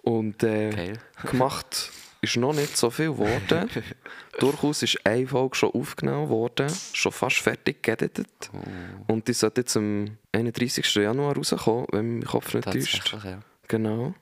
Und 0.03 0.43
äh, 0.43 0.93
gemacht 1.25 1.91
ist 2.21 2.37
noch 2.37 2.53
nicht 2.53 2.75
so 2.75 2.89
viel 2.89 3.11
geworden. 3.11 3.69
Durchaus 4.39 4.83
ist 4.83 5.05
eine 5.05 5.27
Folge 5.27 5.55
schon 5.55 5.71
aufgenommen 5.71 6.29
worden, 6.29 6.69
schon 6.93 7.11
fast 7.11 7.37
fertig 7.37 7.81
geeditet. 7.81 8.49
Oh. 8.53 9.13
Und 9.13 9.27
die 9.27 9.33
sollte 9.33 9.61
jetzt 9.61 9.77
am 9.77 10.17
31. 10.31 10.95
Januar 10.95 11.35
rauskommen, 11.35 11.87
wenn 11.91 12.19
mein 12.19 12.27
Kopf 12.27 12.53
nicht 12.53 12.65
täuscht. 12.65 13.15
Ja. 13.23 13.39
Genau. 13.67 14.13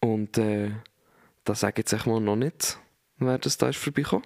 Und 0.00 0.38
äh, 0.38 0.70
da 1.44 1.54
sage 1.54 1.82
ich 1.82 1.90
jetzt 1.90 2.06
mal 2.06 2.20
noch 2.20 2.36
nicht, 2.36 2.78
wer 3.18 3.38
das 3.38 3.58
da 3.58 3.68
ist 3.68 3.78
vorbeikommen. 3.78 4.24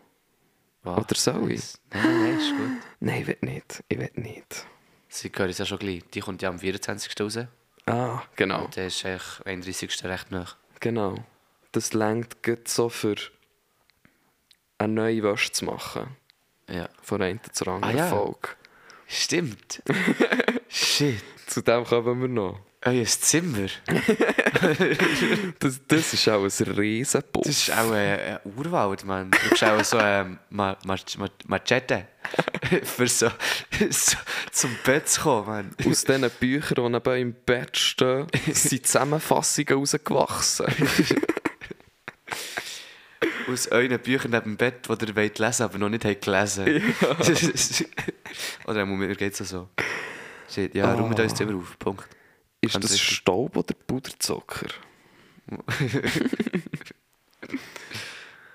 Wow. 0.85 0.99
Oder 0.99 1.15
soll 1.15 1.51
ich? 1.53 1.75
Nein, 1.93 2.03
nein, 2.05 2.23
nein, 2.23 2.39
ist 2.39 2.51
gut. 2.51 2.71
Nein, 3.01 3.21
ich 3.23 3.27
will 3.27 3.39
nicht. 3.41 3.85
Ich 3.89 3.99
will 3.99 4.11
nicht. 4.15 4.67
Sie 5.09 5.33
hören 5.35 5.51
es 5.51 5.59
ja 5.59 5.65
schon 5.67 5.79
gleich. 5.79 6.03
Die 6.13 6.21
kommt 6.21 6.43
ja 6.43 6.49
am 6.51 6.59
24. 6.59 7.21
raus. 7.21 7.39
Ah, 7.87 8.23
genau. 8.37 8.65
Und 8.67 8.77
der 8.77 8.87
ist 8.89 9.05
eigentlich 9.05 9.23
am 9.41 9.47
31. 9.53 10.05
recht 10.05 10.31
nach. 10.31 10.57
Genau. 10.81 11.15
Das 11.73 11.93
längt 11.93 12.43
gut 12.43 12.69
so 12.69 12.89
für 12.89 13.17
eine 14.79 14.93
neue 14.93 15.23
Wäsche 15.23 15.53
zu 15.53 15.65
machen. 15.65 16.17
Ja. 16.69 16.89
Von 17.03 17.23
einer 17.23 17.43
zur 17.53 17.69
anderen 17.69 17.95
Ah, 17.97 17.99
ja. 17.99 18.07
Folge. 18.09 18.49
Stimmt. 19.07 19.83
Shit. 20.69 21.23
Zu 21.47 21.63
dem 21.63 21.85
kommen 21.85 22.21
wir 22.21 22.29
noch. 22.29 22.61
Euer 22.85 23.05
Zimmer. 23.07 23.69
Das, 25.59 25.81
das 25.89 26.15
ist 26.15 26.29
auch 26.29 26.43
ein 26.45 26.73
Riesenpuff. 26.75 27.43
Das 27.45 27.57
ist 27.57 27.71
auch 27.71 27.91
ein, 27.93 28.19
ein 28.21 28.39
Urwald, 28.57 29.05
Mann. 29.05 29.31
Du 29.31 29.49
bist 29.51 29.63
auch 29.65 29.85
so 29.85 29.99
ein 29.99 30.39
Ma 30.51 30.77
Ma 30.85 30.97
Ma 31.19 31.29
Machete. 31.47 32.07
für 32.85 33.07
so, 33.07 33.29
so 33.91 34.17
zum 34.51 34.71
Bett 34.85 35.09
zu 35.09 35.21
kommen, 35.23 35.47
Mann. 35.47 35.71
Aus 35.87 36.05
diesen 36.05 36.31
Büchern, 36.41 36.85
die 36.85 36.89
neben 36.91 37.21
im 37.21 37.35
Bett 37.45 37.77
stehen, 37.77 38.27
sind 38.53 38.87
Zusammenfassungen 38.87 39.75
rausgewachsen. 39.75 40.67
Aus 43.51 43.69
euren 43.69 43.99
Büchern 43.99 44.31
neben 44.31 44.45
dem 44.53 44.57
Bett, 44.57 44.89
die 44.89 45.07
ihr 45.07 45.17
wollt 45.17 45.39
lesen 45.39 45.63
aber 45.65 45.77
noch 45.79 45.91
nicht 45.91 46.05
habt 46.07 46.23
gelesen 46.23 46.95
Oder 48.67 48.87
mir 48.87 49.15
geht 49.15 49.39
es 49.39 49.49
so. 49.51 49.69
Shit, 50.49 50.75
ja, 50.75 50.87
Ah. 50.87 50.95
räumt 50.95 51.19
uns 51.21 51.35
Zimmer 51.35 51.57
auf. 51.57 51.79
Punkt. 51.79 52.09
Ist 52.65 52.83
das. 52.83 52.99
Staub 52.99 53.57
oder 53.57 53.75
Puderzucker? 53.75 54.69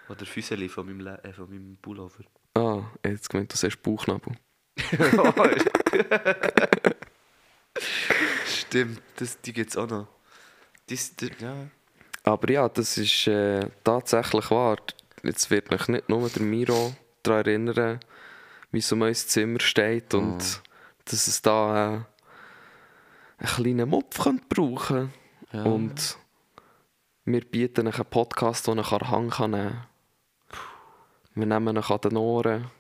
Oder 0.10 0.26
Füßeli 0.26 0.68
von 0.70 0.88
meinem, 0.88 1.02
Le 1.02 1.24
äh, 1.24 1.32
von 1.32 1.48
meinem 1.50 1.78
Pullover. 1.80 2.24
Ah, 2.56 2.82
jetzt 3.06 3.30
gemeint, 3.30 3.54
du 3.54 3.58
sagst 3.58 3.84
Bauchnabel. 3.84 4.34
Stimmt, 8.48 9.02
das, 9.18 9.40
die 9.42 9.54
gibt 9.54 9.70
es 9.70 9.78
auch 9.78 9.88
noch. 9.88 10.08
Das, 10.88 11.16
das, 11.16 11.30
ja. 11.40 11.68
Aber 12.24 12.52
ja, 12.52 12.68
das 12.68 12.98
ist 12.98 13.28
äh, 13.28 13.70
tatsächlich 13.84 14.50
wahr. 14.50 14.78
Jetzt 15.24 15.52
wird 15.52 15.70
mich 15.70 15.88
nicht 15.88 16.10
nur 16.10 16.28
der 16.28 16.42
Miro 16.42 16.96
daran 17.22 17.46
erinnern, 17.46 18.00
wie 18.72 18.84
um 18.92 19.02
unser 19.02 19.28
Zimmer 19.28 19.60
steht 19.60 20.16
und 20.16 20.62
dass 21.06 21.28
es 21.28 21.42
da 21.42 21.98
äh, 21.98 22.02
einen 23.40 23.48
kleinen 23.48 23.90
Mopf 23.90 24.20
brauchen 24.50 25.14
Ja. 25.52 25.64
Und 25.64 26.18
wir 27.26 27.42
bieten 27.42 27.88
einen 27.88 28.06
Podcast, 28.06 28.68
den 28.68 28.80
ich 28.80 28.92
an 28.92 29.00
den 29.00 29.10
Hang 29.10 29.30
kann 29.30 29.52
nehmen 29.52 29.70
kann. 29.70 29.88
Wir 31.36 31.46
nehmen 31.46 31.78
ihn 31.78 31.84
an 31.84 32.02
den 32.02 32.18
Ohren, 32.18 32.72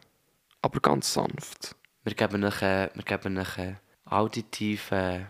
aber 0.61 0.79
ganz 0.79 1.13
sanft. 1.13 1.75
Wir 2.03 2.13
geben 2.13 2.43
euch, 2.43 2.61
wir 2.61 3.03
geben 3.05 3.37
euch 3.37 3.57
äh, 3.57 3.75
auditiven 4.05 5.27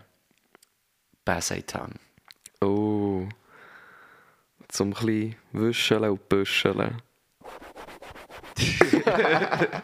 Basseitan. 1.24 1.94
Oh. 2.60 3.28
Zum 4.68 4.88
ein 4.88 4.94
bisschen 4.94 5.36
wischen 5.52 6.04
und 6.04 6.28
büscheln. 6.28 7.02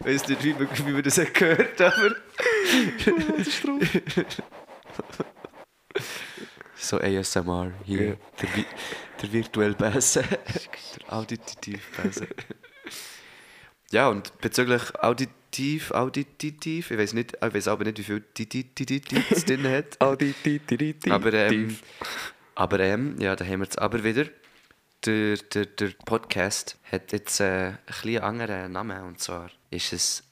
Ich 0.00 0.06
weiß 0.06 0.28
nicht, 0.28 0.44
wie 0.44 0.58
wir, 0.58 0.68
wie 0.70 0.94
wir 0.94 1.02
das 1.02 1.20
gehört 1.32 1.80
aber. 1.80 2.14
So 6.76 6.98
ASMR 6.98 7.72
hier. 7.84 8.08
Ja. 8.08 8.14
Der, 8.40 8.48
der 9.22 9.32
virtuelle 9.32 9.74
Bässe. 9.74 10.22
der 10.22 11.12
auditiv 11.12 11.80
Bässe. 11.96 12.28
ja, 13.90 14.08
und 14.08 14.38
bezüglich 14.40 14.94
auditiv, 15.02 15.90
auditiv, 15.90 16.90
ich 16.90 16.98
weiß 16.98 17.14
nicht, 17.14 17.34
ich 17.34 17.54
weiß 17.54 17.68
aber 17.68 17.84
nicht, 17.84 17.98
wie 17.98 18.04
viel 18.04 18.24
es 19.30 19.44
drin 19.44 19.66
hat. 19.68 20.00
Audititiv. 20.00 21.10
Aber, 21.10 21.32
ähm, 21.32 21.76
aber 22.54 22.80
ähm, 22.80 23.16
ja, 23.18 23.36
da 23.36 23.44
haben 23.44 23.60
wir 23.60 23.68
es 23.68 23.78
aber 23.78 24.02
wieder. 24.04 24.26
Der, 25.04 25.36
der, 25.36 25.66
der 25.66 25.90
Podcast 26.04 26.78
hat 26.90 27.12
jetzt 27.12 27.40
äh, 27.40 27.68
ein 27.68 27.78
bisschen 27.86 28.22
anderen 28.22 28.72
Namen 28.72 29.02
und 29.02 29.20
zwar 29.20 29.50
ist 29.70 29.92
es 29.92 30.25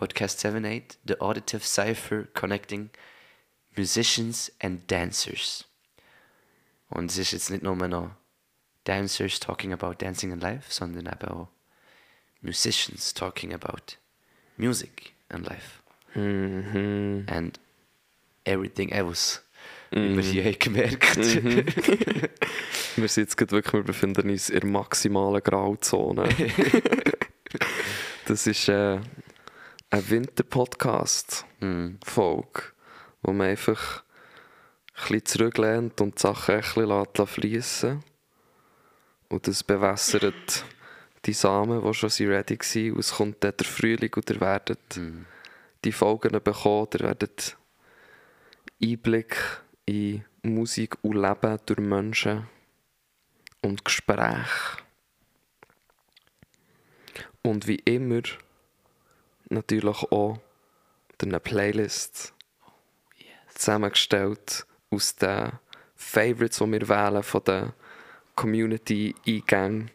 Podcast 0.00 0.40
78, 0.40 0.96
The 1.06 1.20
Auditive 1.20 1.62
Cipher 1.62 2.24
Connecting 2.32 2.88
Musicians 3.76 4.50
and 4.58 4.90
Dancers. 4.90 5.66
Und 6.88 7.10
es 7.10 7.18
ist 7.18 7.32
jetzt 7.32 7.50
nicht 7.50 7.62
nur 7.62 7.76
noch 7.76 8.10
Dancers 8.84 9.38
talking 9.38 9.74
about 9.74 9.96
dancing 9.98 10.32
and 10.32 10.42
life, 10.42 10.72
sondern 10.72 11.04
eben 11.04 11.28
auch 11.28 11.48
Musicians 12.40 13.12
talking 13.12 13.52
about 13.52 13.98
music 14.56 15.12
and 15.28 15.46
life 15.46 15.82
Mhm. 16.14 17.26
and 17.28 17.60
everything 18.44 18.92
else. 18.92 19.40
Wie 19.90 20.16
wir 20.16 20.22
hier 20.44 20.56
gemerkt. 20.56 21.14
Wir 22.96 23.08
sind 23.08 23.24
jetzt 23.24 23.36
gerade 23.36 23.52
wirklich, 23.52 23.74
wir 23.74 23.82
befinden 23.82 24.30
uns 24.30 24.48
in 24.48 24.60
der 24.60 24.70
maximalen 24.70 25.42
Grauzone. 25.42 26.26
das 28.26 28.46
ist 28.46 28.66
äh, 28.68 28.98
ein 29.90 30.08
Winter-Podcast-Folge, 30.08 31.44
Hm. 31.60 31.98
wo 33.22 33.32
man 33.32 33.48
einfach 33.48 34.02
ein 34.94 35.02
bisschen 35.02 35.26
zurücklehnt 35.26 36.00
und 36.00 36.16
die 36.16 36.22
Sachen 36.22 36.54
ein 36.56 36.60
bisschen 36.60 37.26
fließen 37.26 38.02
Und 39.28 39.46
das 39.46 39.62
bewässert 39.64 40.64
die 41.24 41.32
Samen, 41.32 41.82
die 41.82 41.94
schon 41.94 42.10
ready 42.26 42.58
waren. 42.58 42.92
Und 42.92 42.98
es 43.00 43.12
kommt 43.12 43.42
dann 43.44 43.56
der 43.56 43.66
Frühling 43.66 44.12
und 44.14 44.30
ihr 44.30 44.40
werdet 44.40 45.00
die 45.84 45.92
Folgen 45.92 46.40
bekommen. 46.42 46.88
Ihr 46.94 47.00
werdet 47.00 47.56
Einblick 48.82 49.36
in 49.86 50.24
Musik 50.42 50.96
und 51.02 51.16
Leben 51.16 51.58
durch 51.66 51.80
Menschen 51.80 52.46
und 53.62 53.84
Gespräche. 53.84 54.78
Und 57.42 57.66
wie 57.66 57.76
immer 57.76 58.22
natürlich 59.50 60.02
auch 60.10 60.38
eine 61.20 61.40
Playlist 61.40 62.32
zusammengestellt 63.54 64.66
aus 64.90 65.16
den 65.16 65.52
Favorites, 65.96 66.58
die 66.58 66.72
wir 66.72 66.88
wählen 66.88 67.22
von 67.22 67.44
den 67.44 67.72
Community-Eingängen. 68.36 69.90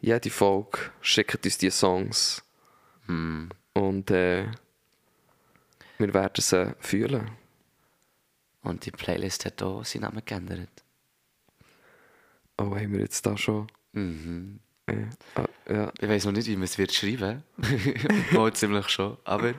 Jede 0.00 0.30
Folge 0.30 0.78
schickt 1.00 1.44
uns 1.44 1.58
die 1.58 1.70
Songs 1.70 2.44
und 3.08 4.10
äh, 4.10 4.46
wir 5.98 6.14
werden 6.14 6.40
sie 6.40 6.74
fühlen. 6.78 7.30
Und 8.62 8.84
die 8.84 8.90
Playlist 8.90 9.44
hat 9.44 9.62
auch 9.62 9.84
seinen 9.84 10.02
Namen 10.02 10.22
geändert. 10.24 10.84
Oh, 12.58 12.74
haben 12.74 12.92
wir 12.92 13.00
jetzt 13.00 13.24
da 13.26 13.36
schon? 13.36 13.66
Mhm. 13.92 14.60
Ja. 14.88 15.92
Ich 16.00 16.08
weiß 16.08 16.26
noch 16.26 16.32
nicht, 16.32 16.46
wie 16.46 16.56
man 16.56 16.64
es 16.64 16.78
wird 16.78 16.92
schreiben. 16.92 17.42
Mal 18.32 18.52
ziemlich 18.52 18.88
schon. 18.88 19.16
Aber 19.24 19.54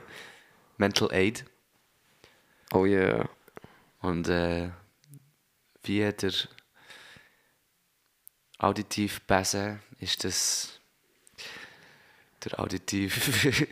Mental 0.78 1.12
Aid. 1.12 1.44
Oh 2.74 2.86
yeah. 2.86 3.30
Und 4.00 4.30
äh, 4.30 4.70
wie 5.84 6.00
der 6.00 6.34
auditiv 8.60 9.22
Bässe 9.22 9.80
ist 10.00 10.24
das 10.24 10.80
der 12.44 12.60
auditiv 12.60 13.68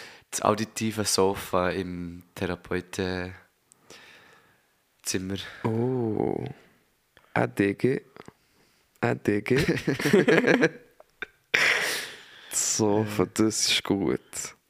das 0.30 0.42
auditive 0.42 1.04
Sofa 1.04 1.70
im 1.70 2.22
Therapeutenzimmer. 2.34 3.32
Oh. 5.64 6.44
ADG. 7.34 8.02
ADG. 9.00 9.56
So, 12.58 13.04
für 13.04 13.26
das 13.26 13.68
ist 13.68 13.84
gut. 13.84 14.20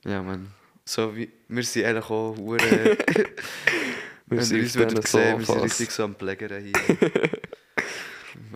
Ja, 0.05 0.23
man. 0.23 0.52
So 0.85 1.15
wie, 1.15 1.31
wir 1.48 1.65
sind 1.65 1.85
eigentlich 1.85 2.05
auch 2.05 2.36
hure. 2.36 2.97
Wir 4.31 4.43
sind 4.43 4.60
uns 4.60 4.74
würdet 4.74 4.98
diesen 4.98 5.20
sehen, 5.20 5.39
wir 5.39 5.47
sind 5.47 5.62
richtig 5.62 5.90
so 5.90 6.05
am 6.05 6.15
Plägern 6.15 6.62
hier. 6.62 6.74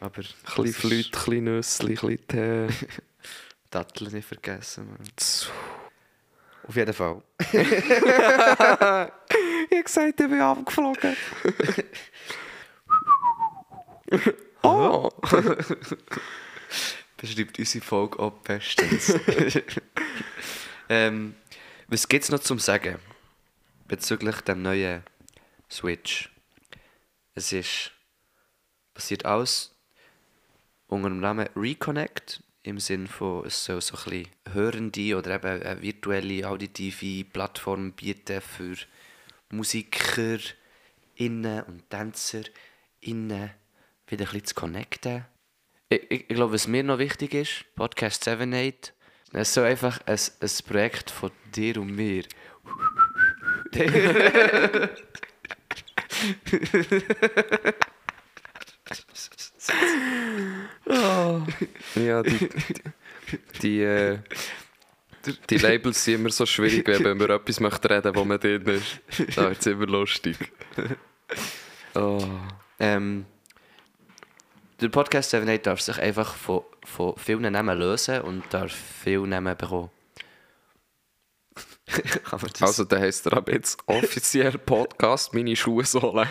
Aber 0.00 0.20
Ein 0.20 0.62
bisschen 0.62 0.74
Flüte, 0.74 1.18
ein 1.18 1.24
bisschen 1.24 1.44
Nüsse, 1.44 1.82
ein 1.82 1.88
bisschen 1.88 2.26
Tee. 2.28 2.66
Datteln 3.70 4.12
nicht 4.12 4.28
vergessen, 4.28 4.88
man. 4.88 4.98
Auf 6.68 6.76
jeden 6.76 6.92
Fall. 6.92 7.22
Ich 7.40 7.58
habe 7.58 9.12
gesagt, 9.82 10.20
ich 10.20 10.28
bin 10.28 10.40
abgeflogen. 10.40 11.16
oh. 14.62 15.08
Beschreibt 17.22 17.56
unsere 17.56 17.84
Folge 17.84 18.18
auch 18.18 18.32
bestens. 18.32 19.14
ähm, 20.88 21.36
was 21.86 22.08
gibt 22.08 22.24
es 22.24 22.30
noch 22.30 22.40
zum 22.40 22.58
Sagen 22.58 22.98
bezüglich 23.86 24.40
dem 24.40 24.60
neuen 24.60 25.04
Switch? 25.70 26.30
Es 27.36 27.52
ist 27.52 27.92
passiert 28.92 29.24
alles 29.24 29.72
unter 30.88 31.10
dem 31.10 31.20
Namen 31.20 31.48
Reconnect 31.54 32.42
im 32.64 32.80
Sinn 32.80 33.06
von 33.06 33.46
es 33.46 33.64
soll 33.64 33.80
so 33.80 33.96
ein 33.98 34.02
bisschen 34.02 34.28
hörende 34.52 35.16
oder 35.16 35.36
eben 35.36 35.62
eine 35.62 35.80
virtuelle 35.80 36.48
auditive 36.48 37.24
Plattform 37.24 37.92
bieten 37.92 38.40
für 38.40 38.74
Musiker 39.50 40.38
innen 41.14 41.62
und 41.62 41.88
Tänzer 41.88 42.42
innen 43.00 43.50
wieder 44.08 44.24
ein 44.24 44.32
bisschen 44.32 44.44
zu 44.44 44.54
connecten. 44.56 45.24
Ich, 45.92 46.10
ich, 46.10 46.20
ich 46.20 46.28
glaube, 46.28 46.54
was 46.54 46.66
mir 46.66 46.82
noch 46.82 46.98
wichtig 46.98 47.34
ist, 47.34 47.66
Podcast 47.76 48.26
78, 48.26 48.94
es 49.34 49.48
ist 49.48 49.54
so 49.54 49.60
einfach 49.60 50.00
ein, 50.06 50.18
ein 50.40 50.50
Projekt 50.66 51.10
von 51.10 51.30
dir 51.54 51.76
und 51.76 51.94
mir. 51.94 52.24
Ja, 61.94 62.22
die, 62.22 62.38
die, 62.38 63.38
die, 63.62 63.82
äh, 63.82 64.18
Die 65.48 65.58
Labels 65.58 66.04
sind 66.04 66.14
immer 66.14 66.30
so 66.30 66.46
schwierig, 66.46 66.88
wenn 66.88 67.02
man 67.02 67.12
über 67.12 67.30
etwas 67.34 67.60
möchte 67.60 67.90
reden, 67.90 68.14
wo 68.14 68.24
man 68.24 68.40
drin 68.40 68.62
ist. 68.62 69.00
Da 69.36 69.48
wird 69.50 69.60
es 69.60 69.66
immer 69.66 69.86
lustig. 69.86 70.36
Oh. 71.94 72.24
Ähm, 72.78 73.26
der 74.82 74.88
Podcast 74.88 75.34
78 75.34 75.62
darf 75.62 75.80
sich 75.80 75.98
einfach 75.98 76.34
von, 76.34 76.62
von 76.84 77.14
vielen 77.16 77.52
Namen 77.52 77.78
lösen 77.78 78.20
und 78.22 78.42
darf 78.50 78.72
viele 78.72 79.26
Namen 79.26 79.56
bekommen. 79.56 79.90
Also, 82.60 82.84
dann 82.84 83.02
heisst 83.02 83.26
er 83.26 83.34
ab 83.34 83.50
jetzt 83.50 83.78
offiziell 83.86 84.56
Podcast 84.56 85.34
«Meine 85.34 85.54
Schuhsohle». 85.54 86.26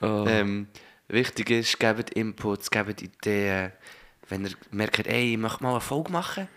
oh. 0.00 0.24
Ähm, 0.28 0.66
wichtig 1.06 1.50
ist, 1.50 1.78
gebt 1.78 2.10
Inputs, 2.10 2.70
gebt 2.70 3.00
Ideen. 3.02 3.72
Wenn 4.28 4.46
ihr 4.46 4.52
merkt, 4.70 5.06
ey, 5.06 5.32
ich 5.32 5.38
möchte 5.38 5.62
mal 5.62 5.72
eine 5.72 5.80
Folge 5.80 6.10
machen. 6.10 6.48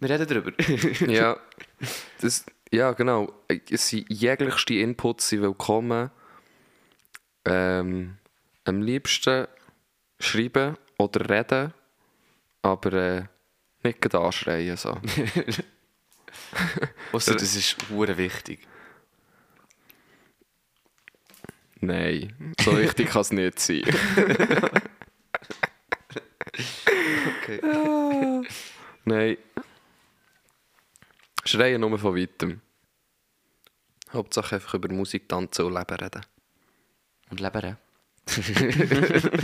Wir 0.00 0.08
reden 0.08 0.26
darüber. 0.26 0.52
ja, 1.10 1.36
das, 2.20 2.46
ja, 2.70 2.92
genau. 2.92 3.32
Es 3.48 3.88
sind 3.88 4.06
jeglichste 4.10 4.74
Inputs 4.74 5.28
sind 5.28 5.42
willkommen. 5.42 6.10
Ähm, 7.44 8.18
am 8.64 8.82
liebsten 8.82 9.46
schreiben 10.18 10.76
oder 10.98 11.28
reden, 11.30 11.74
aber 12.62 12.92
äh, 12.92 13.24
nicht 13.82 14.00
gerade 14.00 14.20
anschreien. 14.20 14.76
So. 14.76 14.90
Ausser, 17.12 17.34
das 17.34 17.56
ist 17.56 17.76
hure 17.88 18.16
wichtig. 18.16 18.66
Nein, 21.82 22.54
so 22.60 22.78
wichtig 22.78 23.08
kann 23.08 23.22
es 23.22 23.32
nicht 23.32 23.58
sein. 23.58 23.82
Okay. 27.42 27.60
Nein. 29.04 29.36
Schreien 31.44 31.80
nur 31.80 31.98
von 31.98 32.16
weitem. 32.16 32.60
Hauptsache 34.12 34.56
einfach 34.56 34.74
über 34.74 34.92
Musik, 34.92 35.28
Tanzen 35.28 35.66
und 35.66 35.74
Leben 35.74 35.96
reden. 35.96 36.26
Und 37.30 37.40
Leber, 37.40 37.76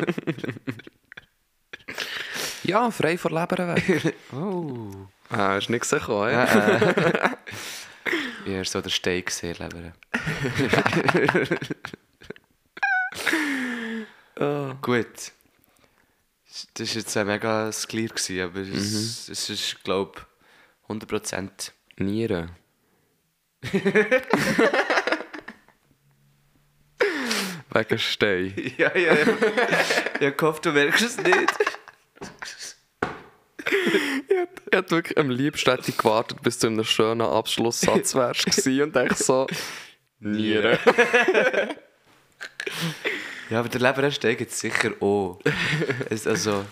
Ja, 2.64 2.90
frei 2.90 3.16
vor 3.16 3.30
Leber 3.30 3.74
weg. 3.76 4.14
Oh. 4.32 5.06
ah, 5.30 5.54
hast 5.54 5.68
du 5.68 5.72
nicht 5.72 5.82
gesehen, 5.82 6.02
Ja, 6.08 6.30
ja? 6.30 7.38
äh. 8.44 8.64
So 8.64 8.80
der 8.80 8.90
Stein 8.90 9.24
gesehen, 9.24 9.56
Leber. 9.58 9.92
Gut. 14.82 15.32
Das 16.74 16.88
war 16.88 16.96
jetzt 16.96 17.16
ein 17.16 17.26
mega 17.26 17.70
clear, 17.86 18.08
gewesen, 18.08 18.40
aber 18.40 18.60
es, 18.60 19.28
es 19.28 19.50
ist, 19.50 19.84
glaube 19.84 20.20
ich, 20.88 20.94
100%. 20.94 21.72
Nieren. 21.98 22.50
Wegen 27.70 27.98
Stein. 27.98 28.54
Ja, 28.78 28.96
ja, 28.96 29.14
ja. 29.14 29.26
ich 30.20 30.40
hoffe, 30.40 30.60
du 30.62 30.72
merkst 30.72 31.02
es 31.02 31.16
nicht. 31.18 31.52
Ich 33.66 34.72
hätte 34.72 34.90
wirklich 34.90 35.18
am 35.18 35.30
liebsten 35.30 35.70
hätte 35.70 35.90
ich 35.90 35.96
gewartet, 35.98 36.42
bis 36.42 36.58
du 36.58 36.68
in 36.68 36.74
einem 36.74 36.84
schönen 36.84 37.22
Abschlusssatz 37.22 38.14
wärst 38.14 38.66
und 38.66 38.96
echt 38.96 39.18
so... 39.18 39.46
Nieren. 40.18 40.78
Ja, 43.48 43.60
aber 43.60 43.68
der 43.68 43.80
Leber 43.80 44.10
steigt 44.10 44.40
jetzt 44.40 44.58
sicher 44.58 44.90
auch. 45.00 45.38
Es, 46.10 46.26
also, 46.26 46.64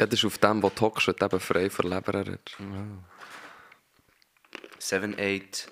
Ja, 0.00 0.06
das 0.06 0.18
ist 0.18 0.24
auf 0.24 0.38
dem, 0.38 0.62
wo 0.62 0.70
du 0.70 0.80
hockst, 0.80 1.08
eben 1.08 1.40
frei 1.40 1.70
vor 1.70 1.84
Leber 1.84 2.14
redest. 2.14 2.56
7-8 4.80 5.68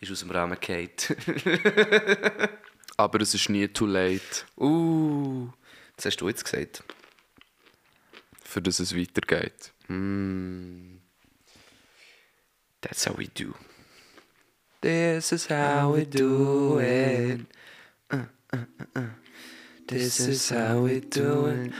ist 0.00 0.12
aus 0.12 0.20
dem 0.20 0.30
Rahmen 0.30 0.58
gefallen. 0.60 0.90
Aber 2.96 3.20
es 3.20 3.34
ist 3.34 3.48
nie 3.48 3.68
too 3.68 3.86
late, 3.86 4.44
uh, 4.56 5.48
das 5.96 6.06
hast 6.06 6.16
du 6.20 6.28
jetzt 6.28 6.44
gesagt. 6.44 6.82
für 8.48 8.62
dass 8.62 8.80
es 8.80 8.96
weitergeht. 8.96 9.72
That's 12.80 13.06
how 13.06 13.16
we 13.18 13.28
do. 13.28 13.54
This 14.80 15.32
is 15.32 15.48
how 15.50 15.94
we 15.94 16.06
do 16.06 16.78
it. 16.78 17.40
Uh, 18.10 18.24
uh, 18.52 18.56
uh, 18.56 18.84
uh. 18.96 19.08
This 19.86 20.20
is 20.20 20.50
how 20.50 20.84
we 20.84 21.00
do 21.00 21.46
it. 21.46 21.72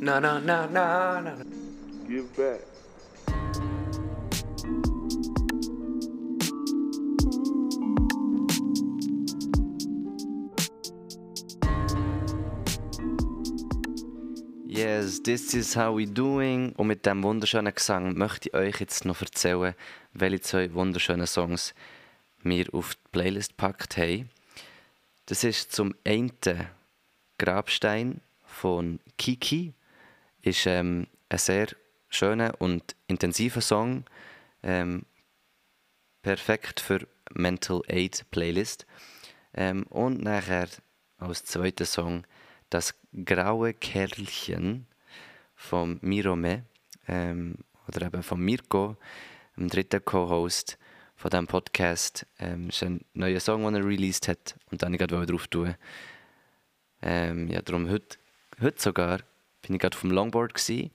no, 0.00 0.20
no, 0.20 0.38
no, 0.38 0.66
no, 0.68 1.20
no. 1.20 1.44
Give 2.06 2.28
back. 2.36 2.71
Yes, 14.74 15.22
this 15.22 15.52
is 15.52 15.76
how 15.76 15.94
we 15.94 16.06
doing. 16.06 16.72
Und 16.76 16.86
mit 16.86 17.04
diesem 17.04 17.22
wunderschönen 17.22 17.74
Gesang 17.74 18.16
möchte 18.16 18.48
ich 18.48 18.54
euch 18.54 18.80
jetzt 18.80 19.04
noch 19.04 19.20
erzählen, 19.20 19.74
welche 20.14 20.40
zwei 20.40 20.72
wunderschönen 20.72 21.26
Songs 21.26 21.74
wir 22.42 22.72
auf 22.72 22.94
die 22.94 23.08
Playlist 23.12 23.50
gepackt 23.50 23.98
haben. 23.98 24.30
Das 25.26 25.44
ist 25.44 25.72
zum 25.72 25.94
einen 26.06 26.32
Grabstein 27.36 28.22
von 28.46 28.98
Kiki. 29.18 29.74
Ist 30.40 30.66
ähm, 30.66 31.06
ein 31.28 31.38
sehr 31.38 31.66
schöner 32.08 32.54
und 32.58 32.96
intensiver 33.08 33.60
Song. 33.60 34.04
Ähm, 34.62 35.04
perfekt 36.22 36.80
für 36.80 37.06
Mental 37.34 37.82
Aid 37.88 38.24
Playlist. 38.30 38.86
Ähm, 39.52 39.82
und 39.90 40.22
nachher 40.22 40.68
als 41.18 41.44
zweiter 41.44 41.84
Song 41.84 42.24
das 42.72 42.94
graue 43.24 43.74
Kerlchen 43.74 44.86
vom 45.54 45.98
Mirome 46.00 46.64
ähm, 47.06 47.56
oder 47.86 48.06
eben 48.06 48.22
von 48.22 48.40
Mirko, 48.40 48.96
dem 49.58 49.68
dritten 49.68 50.02
Co-Host 50.02 50.78
von 51.14 51.30
diesem 51.30 51.46
Podcast. 51.46 52.26
Ähm, 52.38 52.70
ist 52.70 52.82
ein 52.82 53.04
neuer 53.12 53.40
Song, 53.40 53.64
den 53.64 53.74
er 53.74 53.84
released 53.86 54.26
hat 54.26 54.56
und 54.70 54.82
dann 54.82 54.94
ich 54.94 55.00
drauf 55.00 55.46
tun. 55.48 55.74
Ähm, 57.02 57.48
ja, 57.48 57.60
darum 57.60 57.90
heute, 57.90 58.16
heute 58.60 58.80
sogar 58.80 59.18
bin 59.60 59.74
ich 59.74 59.80
gerade 59.80 59.96
vom 59.96 60.10
Longboard 60.10 60.54
gsi, 60.54 60.90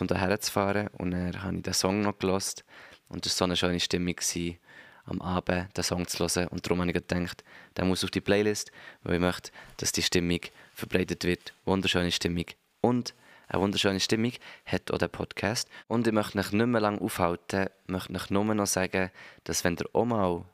um 0.00 0.06
daher 0.08 0.40
zu 0.40 0.50
fahren 0.50 0.88
und 0.88 1.12
dann 1.12 1.40
habe 1.40 1.56
ich 1.56 1.62
den 1.62 1.72
Song 1.72 2.00
noch 2.00 2.18
gelost 2.18 2.64
und 3.08 3.24
es 3.26 3.32
war 3.34 3.36
so 3.36 3.44
eine 3.44 3.56
schöne 3.56 3.80
Stimmung 3.80 4.16
gsi, 4.16 4.58
am 5.04 5.22
Abend 5.22 5.76
den 5.76 5.84
Song 5.84 6.08
zu 6.08 6.18
hören 6.18 6.48
und 6.48 6.66
darum 6.66 6.80
habe 6.80 6.90
ich 6.90 6.94
gedacht, 6.94 7.44
der 7.76 7.84
muss 7.84 8.02
auf 8.02 8.10
die 8.10 8.20
Playlist, 8.20 8.72
weil 9.04 9.14
ich 9.14 9.20
möchte, 9.20 9.52
dass 9.76 9.92
die 9.92 10.02
Stimmung 10.02 10.40
verbreitet 10.76 11.24
wird. 11.24 11.54
Wunderschöne 11.64 12.12
Stimmung. 12.12 12.44
Und 12.80 13.14
eine 13.48 13.62
wunderschöne 13.62 13.98
Stimmung 13.98 14.32
hat 14.66 14.90
auch 14.90 14.98
der 14.98 15.08
Podcast. 15.08 15.68
Und 15.88 16.06
ich 16.06 16.12
möchte 16.12 16.36
mich 16.36 16.52
nicht 16.52 16.66
mehr 16.66 16.80
lange 16.80 17.00
aufhalten, 17.00 17.68
möchte 17.86 18.12
mich 18.12 18.30
nur 18.30 18.44
noch 18.44 18.66
sagen, 18.66 19.10
dass 19.44 19.64
wenn 19.64 19.76
ihr 19.76 19.88
auch 19.94 20.04
mal 20.04 20.44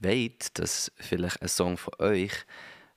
wollt, 0.00 0.58
dass 0.58 0.92
vielleicht 0.96 1.40
ein 1.40 1.48
Song 1.48 1.76
von 1.76 1.94
euch 1.98 2.32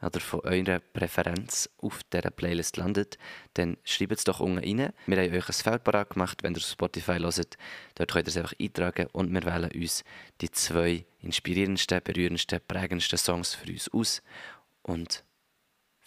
oder 0.02 0.20
von 0.22 0.40
eurer 0.42 0.80
Präferenz 0.80 1.70
auf 1.78 2.02
dieser 2.06 2.32
Playlist 2.32 2.78
landet, 2.78 3.18
dann 3.54 3.78
schreibt 3.84 4.14
es 4.14 4.24
doch 4.24 4.40
unten 4.40 4.60
rein. 4.60 4.94
Wir 5.06 5.18
haben 5.18 5.34
euch 5.34 5.50
ein 5.50 5.54
Feld 5.54 6.10
gemacht, 6.10 6.42
wenn 6.42 6.54
ihr 6.54 6.58
auf 6.58 6.64
Spotify 6.64 7.20
hört. 7.20 7.58
Dort 7.96 8.12
könnt 8.12 8.28
ihr 8.28 8.30
es 8.30 8.38
einfach 8.38 8.54
eintragen 8.60 9.08
und 9.12 9.32
wir 9.32 9.44
wählen 9.44 9.72
uns 9.72 10.04
die 10.42 10.50
zwei 10.50 11.06
inspirierendsten, 11.20 12.02
berührendsten, 12.02 12.62
prägendsten 12.66 13.20
Songs 13.20 13.54
für 13.54 13.70
uns 13.70 13.90
aus. 13.94 14.22
Und 14.82 15.24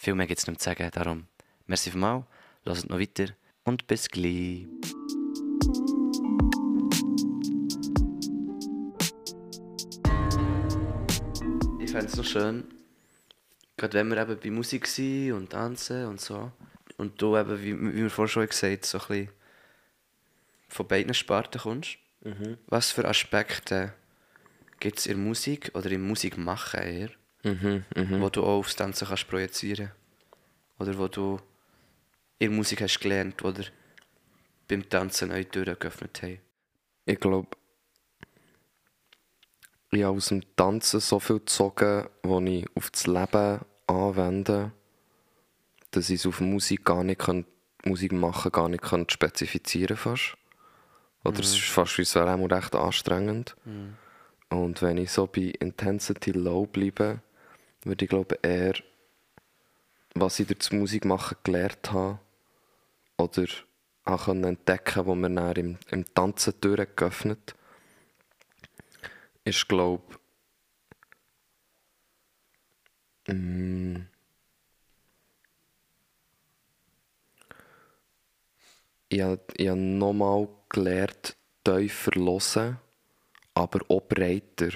viel 0.03 0.17
mehr 0.17 0.27
gibt 0.27 0.41
es 0.41 0.47
nicht 0.49 0.61
zu 0.61 0.65
sagen, 0.65 0.91
darum 0.93 1.29
merci 1.67 1.93
vielmals, 1.93 2.25
hört 2.65 2.91
noch 2.91 2.99
weiter 2.99 3.27
und 3.63 3.87
bis 3.87 4.09
gleich. 4.09 4.67
Ich 11.79 11.91
fände 11.93 12.07
es 12.07 12.17
noch 12.17 12.25
schön, 12.25 12.65
gerade 13.77 13.95
wenn 13.95 14.09
wir 14.09 14.17
eben 14.17 14.41
bei 14.41 14.51
Musik 14.51 14.89
sind 14.89 15.35
und 15.35 15.51
tanzen 15.51 16.07
und 16.07 16.21
so, 16.21 16.51
und 16.97 17.23
du 17.23 17.37
eben, 17.37 17.63
wie, 17.63 17.81
wie 17.81 18.03
wir 18.03 18.11
vorhin 18.11 18.33
schon 18.33 18.49
gesagt 18.49 18.85
so 18.85 18.99
ein 18.99 19.07
bisschen 19.07 19.29
von 20.69 20.89
beiden 20.89 21.15
Sparten 21.15 21.61
kommst, 21.61 21.99
was 22.67 22.91
für 22.91 23.07
Aspekte 23.07 23.93
gibt 24.81 24.99
es 24.99 25.07
in 25.07 25.19
der 25.19 25.27
Musik 25.29 25.71
oder 25.75 25.93
im 25.93 26.03
Musikmachen 26.03 26.81
eher, 26.81 27.11
Mhm, 27.45 27.85
mhm. 27.97 28.21
wo 28.21 28.29
du 28.29 28.43
auch 28.43 28.59
aufs 28.59 28.77
Tanzen 28.77 29.09
kannst 29.09 29.27
projizieren 29.29 29.91
oder 30.79 30.97
wo 30.97 31.09
du 31.09 31.41
in 32.39 32.55
Musik 32.55 32.83
hast 32.83 33.01
gelernt 33.01 33.45
oder 33.45 33.65
beim 34.69 34.89
Tanzen 34.89 35.29
neue 35.31 35.49
Türen 35.49 35.77
geöffnet 35.79 36.23
haben. 36.23 36.39
Ich 37.05 37.19
glaube, 37.19 37.49
ich 39.91 40.03
habe 40.05 40.17
aus 40.17 40.29
dem 40.29 40.43
Tanzen 40.57 41.01
so 41.01 41.19
viel 41.19 41.41
gezogen, 41.41 42.09
was 42.23 42.43
ich 42.45 42.67
auf 42.75 42.91
das 42.91 43.07
Leben 43.07 43.61
anwende. 43.87 44.73
dass 45.91 46.09
ich 46.09 46.21
es 46.21 46.27
auf 46.27 46.41
Musik 46.41 46.85
gar 46.85 47.05
nicht 47.05 47.21
kann, 47.21 47.45
Musik 47.85 48.13
machen 48.13 48.51
gar 48.51 48.69
nicht 48.69 48.83
kann 48.83 49.09
spezifizieren 49.09 49.97
fast. 49.97 50.37
Oder 51.23 51.41
es 51.41 51.53
ist 51.53 51.65
fast 51.65 51.99
wie 51.99 52.03
es 52.03 52.15
wäre 52.15 52.35
auch 52.35 52.51
recht 52.51 52.75
anstrengend. 52.75 53.55
Und 54.49 54.81
wenn 54.81 54.97
ich 54.97 55.11
so 55.11 55.27
bei 55.27 55.53
Intensity 55.61 56.33
Low 56.33 56.67
bleibe, 56.67 57.21
würde 57.85 58.05
ich 58.05 58.09
glaube 58.11 58.39
eher, 58.43 58.75
was 60.15 60.41
ich 60.41 60.47
durch 60.47 60.59
das 60.61 60.73
Musik 60.73 61.05
machen 61.05 61.37
gelernt 61.45 61.93
habe, 61.93 62.19
oder 63.19 63.47
auch 64.05 64.29
entdecken, 64.29 65.07
wo 65.07 65.15
mir 65.15 65.31
dann 65.31 65.57
im, 65.57 65.79
im 65.91 66.05
Tanzen 66.15 66.61
Türen 66.61 66.87
geöffnet, 66.97 67.55
ist 69.45 69.69
glaube 69.69 70.19
mm, 73.29 74.07
ich 79.09 79.21
habe, 79.21 79.43
ich 79.57 79.69
habe 79.69 79.81
nochmal 79.81 80.49
gelernt, 80.69 81.37
tiefer 81.65 82.13
hören, 82.15 82.79
aber 83.55 83.81
auch 83.89 84.01
breiter. 84.01 84.71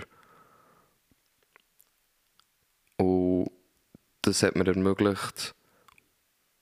Und 2.97 3.51
das 4.23 4.43
hat 4.43 4.57
mir 4.57 4.67
ermöglicht, 4.67 5.55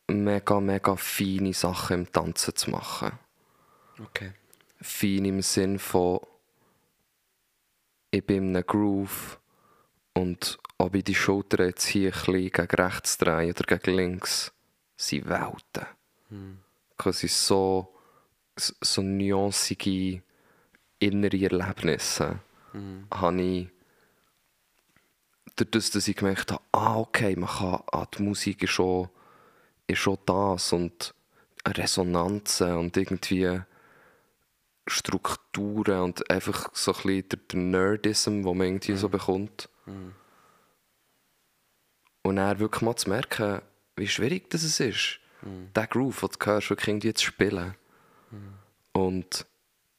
mega, 0.08 0.60
mega 0.60 0.96
feine 0.96 1.54
Sachen 1.54 2.00
im 2.00 2.12
Tanzen 2.12 2.54
zu 2.54 2.70
machen. 2.70 3.12
Okay. 4.02 4.32
Fein 4.80 5.24
im 5.24 5.42
Sinn 5.42 5.78
von, 5.78 6.20
ich 8.10 8.24
bin 8.24 8.50
in 8.50 8.56
einem 8.56 8.66
Groove 8.66 9.40
und 10.14 10.58
ob 10.78 10.94
ich 10.94 11.04
die 11.04 11.14
Schulter 11.14 11.64
jetzt 11.64 11.86
hier 11.86 12.12
ein 12.12 12.12
bisschen 12.12 12.50
gegen 12.50 12.82
rechts 12.82 13.18
drehe 13.18 13.50
oder 13.50 13.78
gegen 13.78 13.96
links, 13.96 14.52
sind 14.96 15.28
Welten. 15.28 15.86
Quasi 16.98 17.28
so, 17.28 17.94
so 18.56 19.02
nuancige 19.02 20.22
innere 20.98 21.42
Erlebnisse 21.42 22.40
habe 23.12 23.42
ich 23.42 23.68
dadurch, 25.56 25.90
dass 25.90 26.08
ich 26.08 26.16
gemerkt 26.16 26.52
habe, 26.52 26.62
ah, 26.72 26.96
okay, 26.98 27.36
man 27.36 27.48
kann, 27.48 27.82
ah, 27.92 28.06
die 28.06 28.22
Musik 28.22 28.62
ist 28.62 28.70
schon, 28.70 29.08
ist 29.86 29.98
schon 29.98 30.18
das 30.26 30.72
und 30.72 31.14
Resonanzen 31.66 32.76
und 32.76 32.96
irgendwie 32.96 33.60
Strukturen 34.86 36.00
und 36.00 36.30
einfach 36.30 36.70
so 36.74 36.92
ein 36.92 37.02
bisschen 37.02 37.28
der, 37.28 37.38
der 37.50 37.58
Nerdism, 37.58 38.42
den 38.42 38.56
man 38.56 38.66
irgendwie 38.66 38.96
so 38.96 39.08
bekommt. 39.08 39.68
Und 42.22 42.36
dann 42.36 42.58
wirklich 42.58 42.82
mal 42.82 42.96
zu 42.96 43.08
merken, 43.10 43.62
wie 43.96 44.08
schwierig 44.08 44.50
das 44.50 44.62
ist, 44.64 45.20
den 45.42 45.88
Groove, 45.88 46.20
den 46.20 46.28
du 46.38 46.46
hörst, 46.46 46.70
wirklich 46.70 46.88
irgendwie 46.88 47.14
zu 47.14 47.24
spielen. 47.24 47.74
Und 48.92 49.46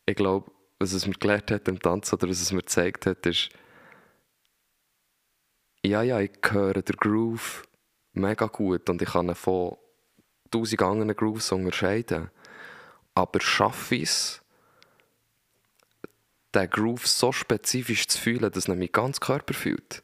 ich 0.06 0.15
glaube, 0.15 0.52
was 0.80 0.94
es 0.94 1.07
mir 1.07 1.14
gelehrt 1.14 1.52
hat 1.52 1.68
im 1.68 1.80
Tanzen 1.80 2.15
oder 2.15 2.30
was 2.30 2.41
es 2.41 2.52
mir 2.52 2.61
gezeigt 2.61 3.06
hat, 3.06 3.26
ist, 3.26 3.49
ja, 5.86 6.02
ja, 6.03 6.20
ich 6.20 6.32
höre 6.49 6.82
den 6.82 6.95
Groove 6.98 7.68
mega 8.14 8.48
gut 8.48 8.90
und 8.90 9.02
ich 9.02 9.10
kann 9.10 9.30
ihn 9.30 9.36
von 9.36 9.78
tausend 10.52 10.82
anderen 10.82 11.16
Grooves 11.16 11.52
unterscheiden. 11.52 12.30
Aber 13.14 13.40
schaffe 13.41 13.95
ich 13.95 14.03
es, 14.03 14.41
den 16.53 16.70
Groove 16.70 17.07
so 17.07 17.32
spezifisch 17.32 18.07
zu 18.07 18.20
fühlen, 18.20 18.52
dass 18.52 18.68
er 18.68 18.76
meinen 18.76 18.91
ganzen 18.91 19.20
Körper 19.20 19.53
fühlt? 19.53 20.03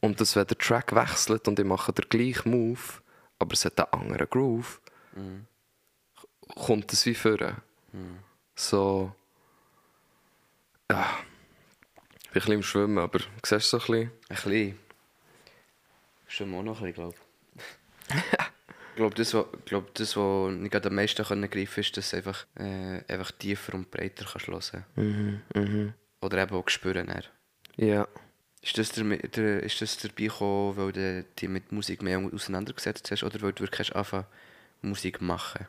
Und 0.00 0.20
dass, 0.20 0.34
wenn 0.36 0.46
der 0.46 0.58
Track 0.58 0.94
wechselt 0.94 1.46
und 1.46 1.58
ich 1.58 1.64
mache 1.64 1.92
den 1.92 2.08
gleichen 2.08 2.50
Move, 2.50 2.80
aber 3.38 3.52
es 3.52 3.64
hat 3.64 3.78
einen 3.78 4.02
anderen 4.02 4.28
Groove, 4.30 4.80
kommt 6.54 6.92
es 6.92 7.06
wie 7.06 7.14
vorher. 7.14 7.62
So. 8.54 9.12
Ja. 10.90 11.18
Ich 12.24 12.30
bin 12.30 12.42
ein 12.42 12.46
bisschen 12.46 12.52
im 12.54 12.62
Schwimmen, 12.62 12.98
aber 12.98 13.20
siehst 13.44 13.72
du 13.72 13.78
so 13.78 13.78
ein 13.78 13.80
bisschen? 13.80 14.10
Ein 14.28 14.36
bisschen. 14.36 14.78
Schon 16.32 16.54
auch 16.54 16.62
noch 16.62 16.80
ein 16.80 16.86
bisschen, 16.86 16.94
glaube 16.94 17.14
ich. 17.56 18.22
glaube, 18.96 19.14
das, 19.16 19.34
was 19.34 19.44
glaub, 19.66 19.94
das, 19.94 20.16
was 20.16 20.54
ich 20.54 20.70
gerade 20.70 20.88
am 20.88 20.94
meisten 20.94 21.22
greifen 21.22 21.50
kann, 21.50 21.80
ist, 21.82 21.96
dass 21.98 22.10
du 22.10 22.16
einfach, 22.16 22.46
äh, 22.56 23.02
einfach 23.06 23.32
tiefer 23.32 23.74
und 23.74 23.90
breiter 23.90 24.24
kannst 24.24 24.46
hören 24.46 24.84
Mhm, 24.96 25.92
Oder 26.22 26.42
eben 26.42 26.56
auch 26.56 26.66
spüren. 26.70 27.08
Dann. 27.08 27.22
Ja. 27.76 28.08
Ist 28.62 28.78
das, 28.78 28.92
der, 28.92 29.04
der, 29.04 29.62
ist 29.62 29.82
das 29.82 29.98
dabei 29.98 30.24
gekommen, 30.24 30.76
weil 30.78 30.92
du 30.92 31.24
dich 31.38 31.48
mit 31.50 31.70
Musik 31.70 32.00
mehr 32.00 32.18
auseinandergesetzt 32.18 33.10
hast 33.10 33.24
oder 33.24 33.42
weil 33.42 33.52
du 33.52 33.64
wirklich 33.64 33.80
hast 33.80 33.94
angefangen 33.94 34.26
Musik 34.80 35.20
machen? 35.20 35.66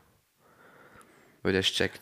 Weil 1.41 1.51
du 1.51 1.57
hast 1.57 1.71
gecheckt, 1.71 1.99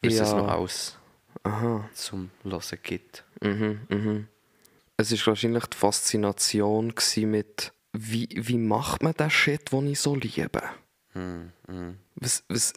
es 0.00 0.14
Ja. 0.14 0.38
noch 0.38 0.48
alles 0.48 0.96
Aha. 1.42 1.86
zum 1.92 2.30
Hören 2.44 2.78
gibt. 2.82 3.24
Mhm, 3.42 3.80
mhm. 3.90 4.28
Es 5.00 5.12
war 5.26 5.28
wahrscheinlich 5.28 5.66
die 5.66 5.76
Faszination 5.76 6.92
mit, 7.22 7.72
wie, 7.92 8.28
wie 8.32 8.58
macht 8.58 9.02
man 9.02 9.14
den 9.14 9.30
Shit, 9.30 9.72
den 9.72 9.86
ich 9.88 10.00
so 10.00 10.14
liebe? 10.14 10.62
Hm, 11.12 11.52
hm. 11.66 11.98
Was, 12.16 12.44
was, 12.48 12.72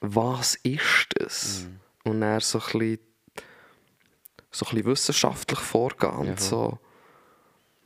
was 0.00 0.54
ist 0.56 1.06
das? 1.16 1.66
Und 2.04 2.20
dann 2.20 2.40
so 2.40 2.58
ein 2.58 2.64
bisschen, 2.64 2.98
so 4.50 4.66
ein 4.66 4.70
bisschen 4.74 4.84
wissenschaftlich 4.86 5.58
vorgehen. 5.60 6.24
Ja, 6.26 6.36
so, 6.36 6.78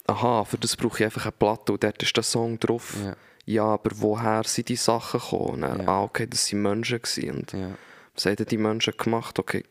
aha, 0.06 0.44
für 0.44 0.58
das 0.58 0.74
brauche 0.76 0.98
ich 0.98 1.04
einfach 1.04 1.26
eine 1.26 1.32
Platte 1.32 1.72
und 1.72 1.84
dort 1.84 2.02
ist 2.02 2.16
der 2.16 2.22
Song 2.24 2.58
drauf. 2.58 2.96
Ja. 3.02 3.16
Ja, 3.48 3.64
aber 3.64 3.90
woher 3.94 4.42
sind 4.44 4.68
die 4.70 4.76
Sachen 4.76 5.20
gekommen? 5.20 5.50
Und 5.54 5.60
dann, 5.60 5.80
Ja. 5.82 5.86
Ah, 5.88 6.02
okay, 6.02 6.26
das 6.26 6.46
sind 6.46 6.62
Menschen. 6.62 6.98
Und 7.30 7.52
Ja. 7.52 7.76
was 8.14 8.26
haben 8.26 8.44
die 8.44 8.56
Menschen 8.58 8.94
gemacht? 8.96 9.38
Okay, 9.38 9.64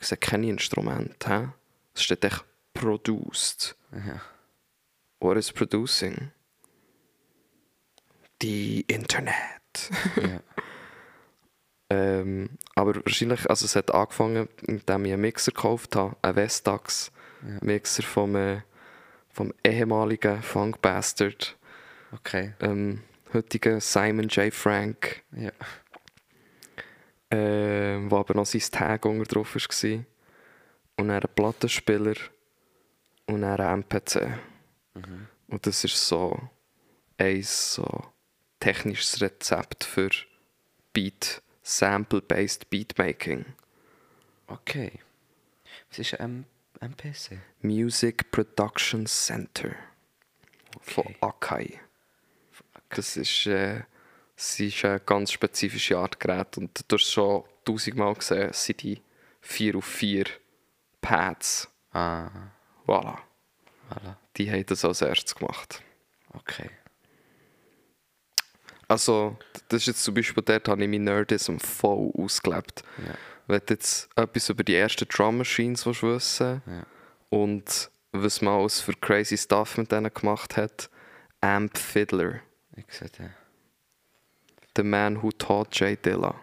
ich 0.00 0.06
sehe 0.06 0.16
keine 0.16 0.48
Instrumente. 0.48 1.28
hä? 1.28 1.48
Es 1.94 2.02
steht 2.04 2.24
echt 2.24 2.42
produced. 2.76 3.76
Ja. 3.92 4.20
What 5.20 5.36
is 5.36 5.52
producing? 5.52 6.30
Die 8.42 8.82
Internet. 8.82 9.34
Ja. 10.16 10.40
ähm, 11.90 12.50
aber 12.74 12.96
wahrscheinlich, 12.96 13.48
also 13.48 13.64
es 13.64 13.76
hat 13.76 13.92
angefangen, 13.94 14.48
indem 14.66 15.04
ich 15.06 15.12
einen 15.12 15.22
Mixer 15.22 15.52
gekauft 15.52 15.96
habe, 15.96 16.16
einen 16.22 16.36
Vestax 16.36 17.10
Mixer 17.60 18.02
vom, 18.02 18.34
äh, 18.36 18.60
vom 19.30 19.52
ehemaligen 19.64 20.42
Funk 20.42 20.80
Bastard, 20.82 21.56
Okay. 22.12 22.54
ähm, 22.60 23.02
heutigen 23.32 23.80
Simon 23.80 24.28
J. 24.28 24.52
Frank, 24.52 25.22
Ja. 25.32 25.52
ähm, 27.30 28.10
wo 28.10 28.16
aber 28.18 28.34
noch 28.34 28.46
sein 28.46 28.62
Tag 28.70 29.04
unter 29.04 29.24
drauf 29.24 29.54
war. 29.54 29.92
Und 30.98 31.08
dann 31.08 31.10
einen 31.10 31.34
Plattenspieler 31.34 32.14
und 33.26 33.42
dann 33.42 33.82
MPC. 33.82 34.38
Und 35.48 35.66
das 35.66 35.84
ist 35.84 36.08
so 36.08 36.48
ein 37.18 37.42
so 37.42 37.86
technisches 38.60 39.20
Rezept 39.20 39.84
für 39.84 40.10
Beat, 40.92 41.42
Sample-based 41.62 42.70
Beatmaking. 42.70 43.44
Okay. 44.46 45.00
Was 45.90 45.98
ist 45.98 46.20
ein 46.20 46.46
MPC? 46.80 47.38
Music 47.62 48.30
Production 48.30 49.06
Center 49.06 49.74
von 50.80 51.06
Okay. 51.06 51.16
Akai. 51.20 51.80
Das 52.90 53.16
ist, 53.16 53.46
äh, 53.46 53.82
das 54.36 54.60
ist 54.60 54.84
eine 54.84 55.00
ganz 55.00 55.32
spezifische 55.32 55.98
Art 55.98 56.20
Gerät 56.20 56.56
und 56.58 56.84
du 56.88 56.96
hast 56.96 57.10
schon 57.10 57.44
tausendmal 57.64 58.14
gesehen, 58.14 58.50
es 58.50 58.64
sind 58.64 58.82
die 58.82 59.02
4 59.40 59.76
auf 59.76 59.84
4 59.84 60.26
Pads. 61.00 61.68
Ah, 61.92 62.30
Voilà. 62.86 63.18
voilà. 63.90 64.16
Die 64.36 64.50
haben 64.50 64.64
das 64.66 64.84
als 64.84 65.02
erstes 65.02 65.34
gemacht. 65.34 65.82
Okay. 66.34 66.70
Also, 68.88 69.36
das 69.68 69.82
ist 69.82 69.86
jetzt 69.86 70.04
zum 70.04 70.14
Beispiel 70.14 70.42
dort, 70.44 70.68
habe 70.68 70.82
ich 70.84 70.88
mein 70.88 71.04
Nerdism 71.04 71.58
voll 71.58 72.12
ausgelebt. 72.16 72.84
Ja. 73.06 73.14
Wenn 73.48 73.60
du 73.66 73.74
jetzt 73.74 74.08
etwas 74.16 74.48
über 74.48 74.62
die 74.64 74.74
ersten 74.76 75.08
Drum 75.08 75.38
Machines 75.38 75.86
willst 75.86 76.02
wissen 76.02 76.62
Ja. 76.66 76.86
und 77.30 77.90
was 78.12 78.40
man 78.40 78.60
alles 78.60 78.80
für 78.80 78.92
crazy 78.94 79.36
Stuff 79.36 79.76
mit 79.76 79.90
denen 79.90 80.12
gemacht 80.12 80.56
hat, 80.56 80.88
Amp 81.40 81.76
Fiddler, 81.76 82.40
Ich 82.76 82.86
sehe 82.90 83.08
den. 83.10 83.32
The 84.76 84.82
Man 84.82 85.22
Who 85.22 85.32
Taught 85.32 85.74
Jay 85.78 85.96
Dilla. 85.96 86.34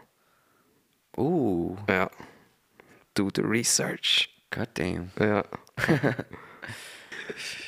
Uh, 1.17 1.77
Ja. 1.87 2.09
Do 3.13 3.29
the 3.35 3.41
research. 3.41 4.29
goddamn. 4.49 5.11
Ja. 5.19 5.43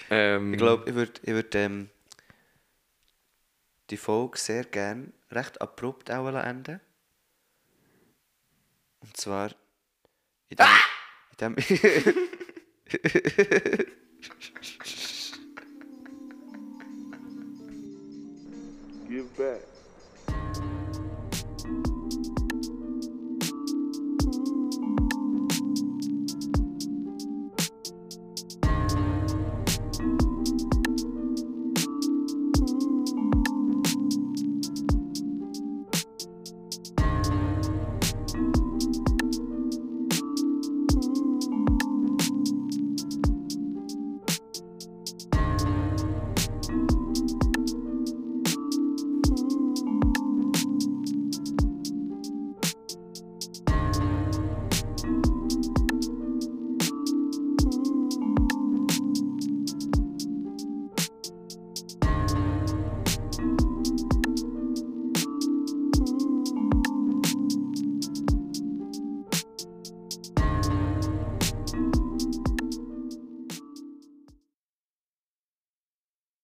Ähm, 0.10 0.54
Ich 0.54 0.58
glaube, 0.58 0.90
ich 0.90 0.96
würde 0.96 1.22
ich 1.24 1.34
würd, 1.34 1.54
ähm, 1.56 1.90
die 3.90 3.98
Folge 3.98 4.38
sehr 4.38 4.64
gern 4.64 5.12
recht 5.32 5.60
abrupt 5.62 6.12
auch 6.12 6.28
enden. 6.28 6.80
Und 9.00 9.18
zwar 9.18 9.50
in 10.50 10.58
dem, 10.58 10.68
in 11.32 11.38
dem 11.38 11.56
give 19.08 19.30
back. 19.38 19.75